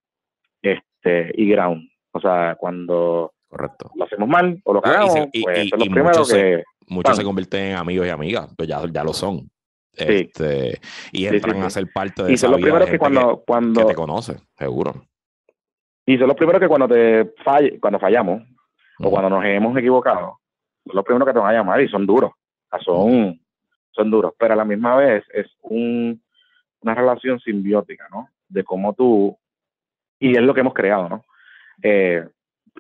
Este, 0.72 1.32
y 1.36 1.50
ground. 1.50 1.90
O 2.12 2.20
sea, 2.20 2.56
cuando 2.60 3.34
Correcto. 3.48 3.92
lo 3.96 4.06
hacemos 4.06 4.28
mal 4.28 4.60
o 4.64 4.74
lo 4.74 4.82
que 4.82 4.90
y, 5.34 5.44
pues 5.44 5.72
lo 5.72 5.86
primero 5.86 6.24
que... 6.26 6.64
muchos 6.88 7.18
se 7.18 7.24
convierten 7.24 7.72
en 7.72 7.78
amigos 7.78 8.08
y 8.08 8.10
amigas, 8.10 8.54
pues 8.56 8.68
ya, 8.68 8.82
ya 8.92 9.04
lo 9.04 9.14
son. 9.14 9.50
Este, 9.94 10.80
y 11.12 11.26
entran 11.26 11.64
a 11.64 11.70
ser 11.72 11.88
parte 11.92 12.24
de 12.24 12.34
y 12.34 12.38
son 12.38 12.52
los 12.52 12.62
primeros 12.62 12.88
que 12.88 13.00
cuando, 13.00 13.44
cuando 13.46 13.86
te 13.86 13.96
conoce, 13.96 14.38
seguro. 14.56 14.94
Y 16.06 16.18
son 16.18 16.28
los 16.28 16.38
primeros 16.38 16.62
que 16.62 16.68
cuando 16.68 16.88
te 16.88 17.34
falle, 17.44 17.80
cuando 17.80 18.00
fallamos 18.00 18.44
o 19.00 19.10
cuando 19.10 19.30
nos 19.30 19.44
hemos 19.44 19.76
equivocado, 19.76 20.40
son 20.86 20.96
los 20.96 21.04
primeros 21.04 21.28
que 21.28 21.34
te 21.34 21.40
van 21.40 21.50
a 21.50 21.58
llamar 21.58 21.82
y 21.82 21.90
son 21.90 22.06
duros, 22.06 22.32
son, 22.82 23.40
son 23.92 24.12
duros, 24.12 24.34
pero 24.38 24.54
a 24.54 24.58
la 24.58 24.66
misma 24.66 24.96
vez 24.98 25.24
es 25.34 25.48
un, 25.62 26.22
una 26.82 26.94
relación 26.94 27.40
simbiótica, 27.40 28.08
¿no? 28.12 28.30
De 28.48 28.64
cómo 28.64 28.94
tú, 28.94 29.36
y 30.20 30.36
es 30.36 30.42
lo 30.42 30.54
que 30.54 30.62
hemos 30.62 30.74
creado, 30.74 31.10
¿no? 31.10 31.24
Eh, 31.82 32.26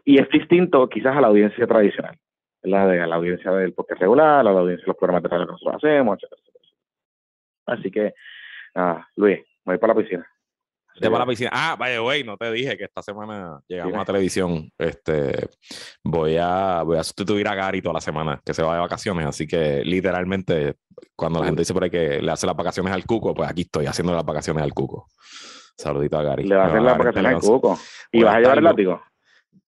y 0.06 0.20
es 0.20 0.30
distinto 0.30 0.88
quizás 0.90 1.16
a 1.16 1.22
la 1.22 1.28
audiencia 1.28 1.68
tradicional, 1.68 2.18
la 2.64 2.88
de 2.88 3.06
la 3.06 3.16
audiencia 3.16 3.52
del 3.52 3.74
podcast 3.74 4.02
regular, 4.02 4.40
a 4.40 4.44
la 4.44 4.52
audiencia 4.52 4.84
de 4.84 4.88
los 4.88 4.98
programas 4.98 5.24
de 5.24 5.30
radio 5.30 5.46
que 5.46 5.52
nosotros 5.54 5.84
hacemos, 5.84 6.18
etc. 6.24 6.48
Así 7.68 7.92
que, 7.92 8.14
ah, 8.76 9.06
Luis, 9.16 9.40
me 9.66 9.74
voy 9.74 9.78
para 9.78 9.94
la 9.94 10.02
piscina. 10.02 10.28
Te 11.00 11.12
para 11.12 11.26
la 11.26 11.30
piscina. 11.30 11.52
Ah, 11.54 11.76
vaya, 11.78 12.00
güey, 12.00 12.24
no 12.24 12.38
te 12.38 12.52
dije 12.52 12.76
que 12.76 12.86
esta 12.86 13.04
semana 13.04 13.62
llegamos 13.68 13.98
a 14.00 14.06
televisión. 14.06 14.72
Este, 14.78 15.48
voy 16.04 16.38
a, 16.38 16.82
voy 16.84 16.98
a 16.98 17.04
sustituir 17.04 17.48
a 17.48 17.54
Gary 17.54 17.82
toda 17.82 17.94
la 17.94 18.02
semana, 18.02 18.42
que 18.44 18.54
se 18.54 18.64
va 18.64 18.74
de 18.74 18.80
vacaciones. 18.80 19.28
Así 19.28 19.46
que 19.46 19.84
literalmente, 19.84 20.76
cuando 21.16 21.40
la 21.40 21.46
gente 21.46 21.62
dice 21.62 21.74
por 21.74 21.84
ahí 21.84 21.92
que 21.92 22.20
le 22.20 22.32
hace 22.32 22.48
las 22.48 22.56
vacaciones 22.56 22.92
al 22.94 23.06
cuco, 23.06 23.36
pues 23.36 23.48
aquí 23.48 23.62
estoy 23.62 23.86
haciendo 23.86 24.14
las 24.14 24.26
vacaciones 24.26 24.64
al 24.64 24.74
cuco. 24.74 25.08
Saludito 25.78 26.18
a 26.18 26.24
Gary. 26.24 26.44
Le 26.44 26.56
va 26.56 26.64
a 26.64 26.68
hacer 26.68 26.82
las 26.82 26.98
vacaciones 26.98 27.36
al 27.36 27.42
cuco. 27.42 27.78
¿Y 28.12 28.24
vas 28.24 28.36
a 28.36 28.40
llevar 28.40 28.58
el 28.58 28.64
látigo? 28.64 29.02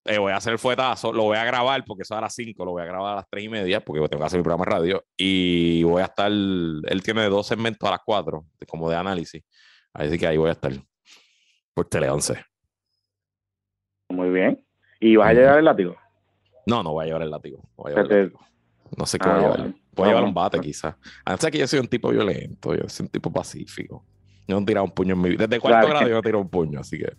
Eh, 0.04 0.18
voy 0.18 0.32
a 0.32 0.36
hacer 0.36 0.54
el 0.54 0.58
fuetazo, 0.58 1.12
lo 1.12 1.24
voy 1.24 1.36
a 1.36 1.44
grabar 1.44 1.84
porque 1.84 2.02
eso 2.02 2.16
a 2.16 2.22
las 2.22 2.34
5, 2.34 2.64
lo 2.64 2.70
voy 2.72 2.82
a 2.82 2.86
grabar 2.86 3.12
a 3.12 3.16
las 3.16 3.28
3 3.28 3.44
y 3.44 3.48
media 3.50 3.80
porque 3.84 4.00
tengo 4.08 4.20
que 4.20 4.26
hacer 4.26 4.38
mi 4.38 4.42
programa 4.42 4.64
de 4.64 4.70
radio 4.70 5.04
y 5.14 5.82
voy 5.82 6.00
a 6.00 6.06
estar, 6.06 6.30
él 6.30 7.02
tiene 7.04 7.28
dos 7.28 7.46
segmentos 7.46 7.86
a 7.86 7.92
las 7.92 8.00
4 8.04 8.44
como 8.66 8.88
de 8.88 8.96
análisis, 8.96 9.44
así 9.92 10.18
que 10.18 10.26
ahí 10.26 10.38
voy 10.38 10.48
a 10.48 10.52
estar 10.52 10.72
por 11.74 11.84
Tele 11.84 12.08
11. 12.08 12.42
Muy 14.08 14.30
bien. 14.30 14.64
¿Y 15.00 15.16
vas 15.16 15.30
a 15.30 15.34
llevar 15.34 15.58
el 15.58 15.64
látigo? 15.66 15.96
No, 16.66 16.82
no 16.82 16.92
voy 16.92 17.04
a 17.04 17.06
llevar 17.06 17.22
el 17.22 17.30
látigo. 17.30 17.62
No 18.96 19.06
sé 19.06 19.18
qué 19.18 19.28
voy 19.28 19.36
a 19.36 19.38
ah, 19.38 19.42
llevar. 19.42 19.74
Voy 19.92 20.04
a 20.04 20.08
llevar 20.08 20.24
un 20.24 20.34
bate 20.34 20.60
quizás. 20.60 20.96
Antes 21.24 21.50
que 21.50 21.58
yo 21.58 21.66
soy 21.66 21.78
un 21.78 21.88
tipo 21.88 22.08
violento, 22.08 22.74
yo 22.74 22.88
soy 22.88 23.04
un 23.04 23.10
tipo 23.10 23.30
pacífico. 23.30 24.04
Yo 24.50 24.56
no 24.56 24.62
he 24.62 24.66
tirado 24.66 24.84
un 24.84 24.90
puño 24.90 25.14
en 25.14 25.20
mi 25.20 25.30
vida. 25.30 25.46
Desde 25.46 25.60
cuarto 25.60 25.88
grado 25.88 26.08
yo 26.08 26.14
no 26.14 26.22
tiro 26.22 26.40
un 26.40 26.48
puño, 26.48 26.80
así 26.80 26.98
que... 26.98 27.12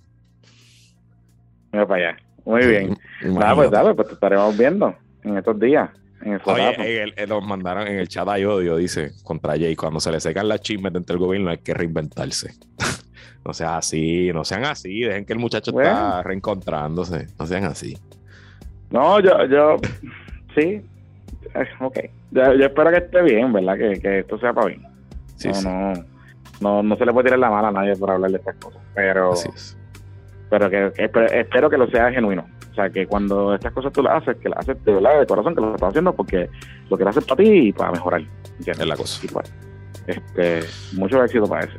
Mira 1.72 1.88
para 1.88 2.10
allá. 2.10 2.18
Muy 2.44 2.66
bien. 2.66 2.98
Nada, 3.22 3.56
pues 3.56 3.72
dale, 3.72 3.94
pues 3.94 4.10
te 4.10 4.14
estaremos 4.16 4.58
viendo 4.58 4.94
en 5.24 5.38
estos 5.38 5.58
días. 5.58 5.90
En 6.22 6.34
el 6.34 6.42
Oye, 6.44 7.14
nos 7.28 7.48
mandaron 7.48 7.88
en 7.88 8.00
el 8.00 8.08
chat 8.10 8.28
hay 8.28 8.44
odio, 8.44 8.76
dice, 8.76 9.12
contra 9.24 9.54
Jay, 9.54 9.76
cuando 9.76 10.02
se 10.02 10.12
le 10.12 10.20
secan 10.20 10.48
las 10.50 10.60
chismes 10.60 10.92
dentro 10.92 11.16
del 11.16 11.26
gobierno 11.26 11.50
hay 11.52 11.60
que 11.60 11.74
reinventarse. 11.74 12.54
no 13.46 13.54
sean 13.54 13.76
así, 13.76 14.32
no 14.34 14.44
sean 14.44 14.66
así, 14.66 15.00
dejen 15.00 15.26
que 15.26 15.34
el 15.34 15.40
muchacho 15.40 15.72
está 15.72 16.22
reencontrándose, 16.22 17.28
no 17.40 17.48
sean 17.48 17.64
así. 17.64 17.98
No, 18.90 19.22
yo, 19.22 19.46
yo, 19.46 19.78
sí, 20.54 20.82
eh, 21.56 21.68
ok. 21.80 22.00
Yo, 22.32 22.44
espero 22.44 22.92
que 22.92 22.98
esté 22.98 23.22
bien, 23.22 23.54
¿verdad? 23.54 23.78
Que, 23.78 24.00
que 24.00 24.20
esto 24.20 24.38
sea 24.38 24.54
para 24.54 24.68
bien. 24.68 24.84
Sí, 25.38 25.50
no, 25.64 25.94
no, 25.94 26.06
no, 26.62 26.82
no 26.82 26.95
se 26.95 27.05
le 27.05 27.12
puede 27.12 27.26
tirar 27.26 27.39
la 27.39 27.49
mano 27.49 27.68
a 27.68 27.72
nadie 27.72 27.95
por 27.95 28.12
hablar 28.12 28.32
de 28.32 28.38
estas 28.38 28.55
cosas, 28.55 28.82
pero... 28.95 29.34
Así 29.34 29.49
es 29.53 29.78
pero 30.51 30.70
que, 30.70 30.91
espero 30.97 31.70
que 31.70 31.78
lo 31.78 31.89
sea 31.89 32.12
genuino. 32.12 32.45
O 32.72 32.76
sea, 32.76 32.89
que 32.89 33.07
cuando 33.07 33.55
estas 33.55 33.72
cosas 33.72 33.93
tú 33.93 34.03
las 34.03 34.22
haces, 34.22 34.36
que 34.36 34.49
las 34.49 34.59
haces 34.59 34.84
de 34.84 34.93
verdad, 34.93 35.18
de 35.22 35.26
corazón, 35.26 35.55
que 35.55 35.62
lo 35.62 35.74
estás 35.74 35.89
haciendo 35.89 36.14
porque 36.14 36.49
lo 36.89 36.97
que 36.97 37.05
haces 37.05 37.24
para 37.24 37.41
ti 37.41 37.49
y 37.49 37.72
para 37.72 37.91
mejorar. 37.93 38.22
Es 38.66 38.86
la 38.86 38.97
cosa. 38.97 39.26
Pues, 39.32 39.53
este, 40.07 40.59
mucho 40.91 41.24
éxito 41.24 41.47
para 41.47 41.64
eso. 41.64 41.78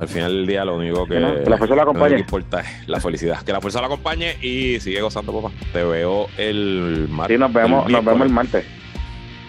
Al 0.00 0.08
final 0.08 0.32
del 0.32 0.46
día, 0.48 0.64
lo 0.64 0.76
único 0.76 1.06
que, 1.06 1.20
la 1.20 1.56
fuerza 1.58 1.76
la 1.76 1.82
acompañe. 1.82 2.18
importa 2.18 2.60
es 2.60 2.88
la 2.88 3.00
felicidad. 3.00 3.40
Que 3.42 3.52
la 3.52 3.60
fuerza 3.60 3.80
la 3.80 3.86
acompañe 3.86 4.36
y 4.42 4.80
sigue 4.80 5.00
gozando, 5.00 5.32
papá. 5.32 5.54
Te 5.72 5.84
veo 5.84 6.26
el 6.38 7.06
martes. 7.08 7.36
Sí, 7.36 7.40
nos 7.40 7.52
vemos, 7.52 7.86
el 7.86 7.92
nos 7.92 8.04
vemos 8.04 8.26
el 8.26 8.32
martes. 8.32 8.66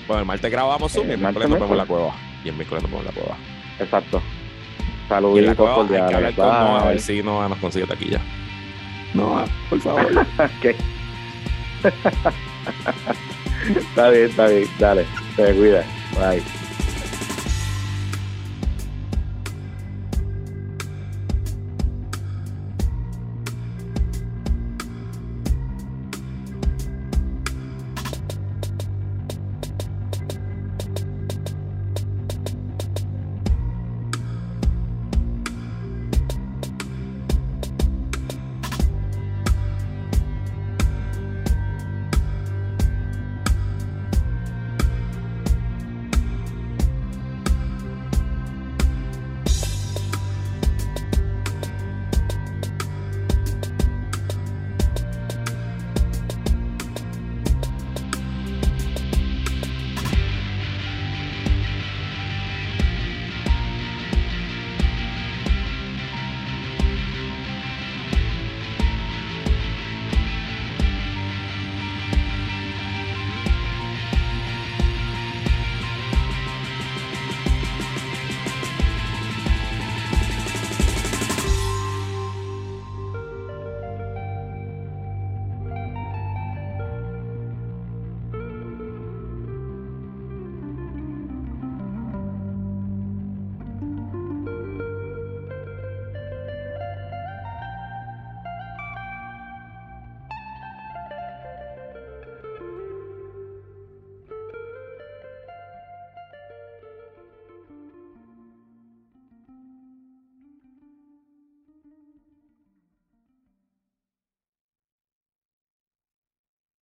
Bueno, 0.08 0.22
el 0.22 0.28
martes 0.28 0.52
grabamos 0.52 0.92
Zoom 0.92 1.10
y 1.10 1.14
el 1.14 1.20
martes 1.20 1.42
nos 1.50 1.54
vemos 1.54 1.72
en 1.72 1.78
la 1.78 1.86
cueva. 1.86 2.14
Y 2.44 2.50
el 2.50 2.56
miércoles 2.56 2.84
nos 2.84 2.92
vemos 2.92 3.08
en 3.08 3.16
la 3.16 3.22
cueva. 3.22 3.38
Exacto. 3.80 4.22
Saludos 5.10 5.56
cordiales. 5.56 6.40
a 6.40 6.86
ver 6.86 7.02
si 7.02 7.22
no 7.24 7.50
nos 7.50 7.58
consigue 7.58 7.88
taquilla. 7.88 8.22
No, 9.14 9.44
por 9.70 9.80
favor. 9.82 10.26
¿Qué? 10.62 10.76
está 13.76 14.10
bien, 14.12 14.26
está 14.30 14.48
bien. 14.48 14.68
Dale, 14.78 15.06
te 15.36 15.54
cuida. 15.56 15.84
Bye. 16.16 16.69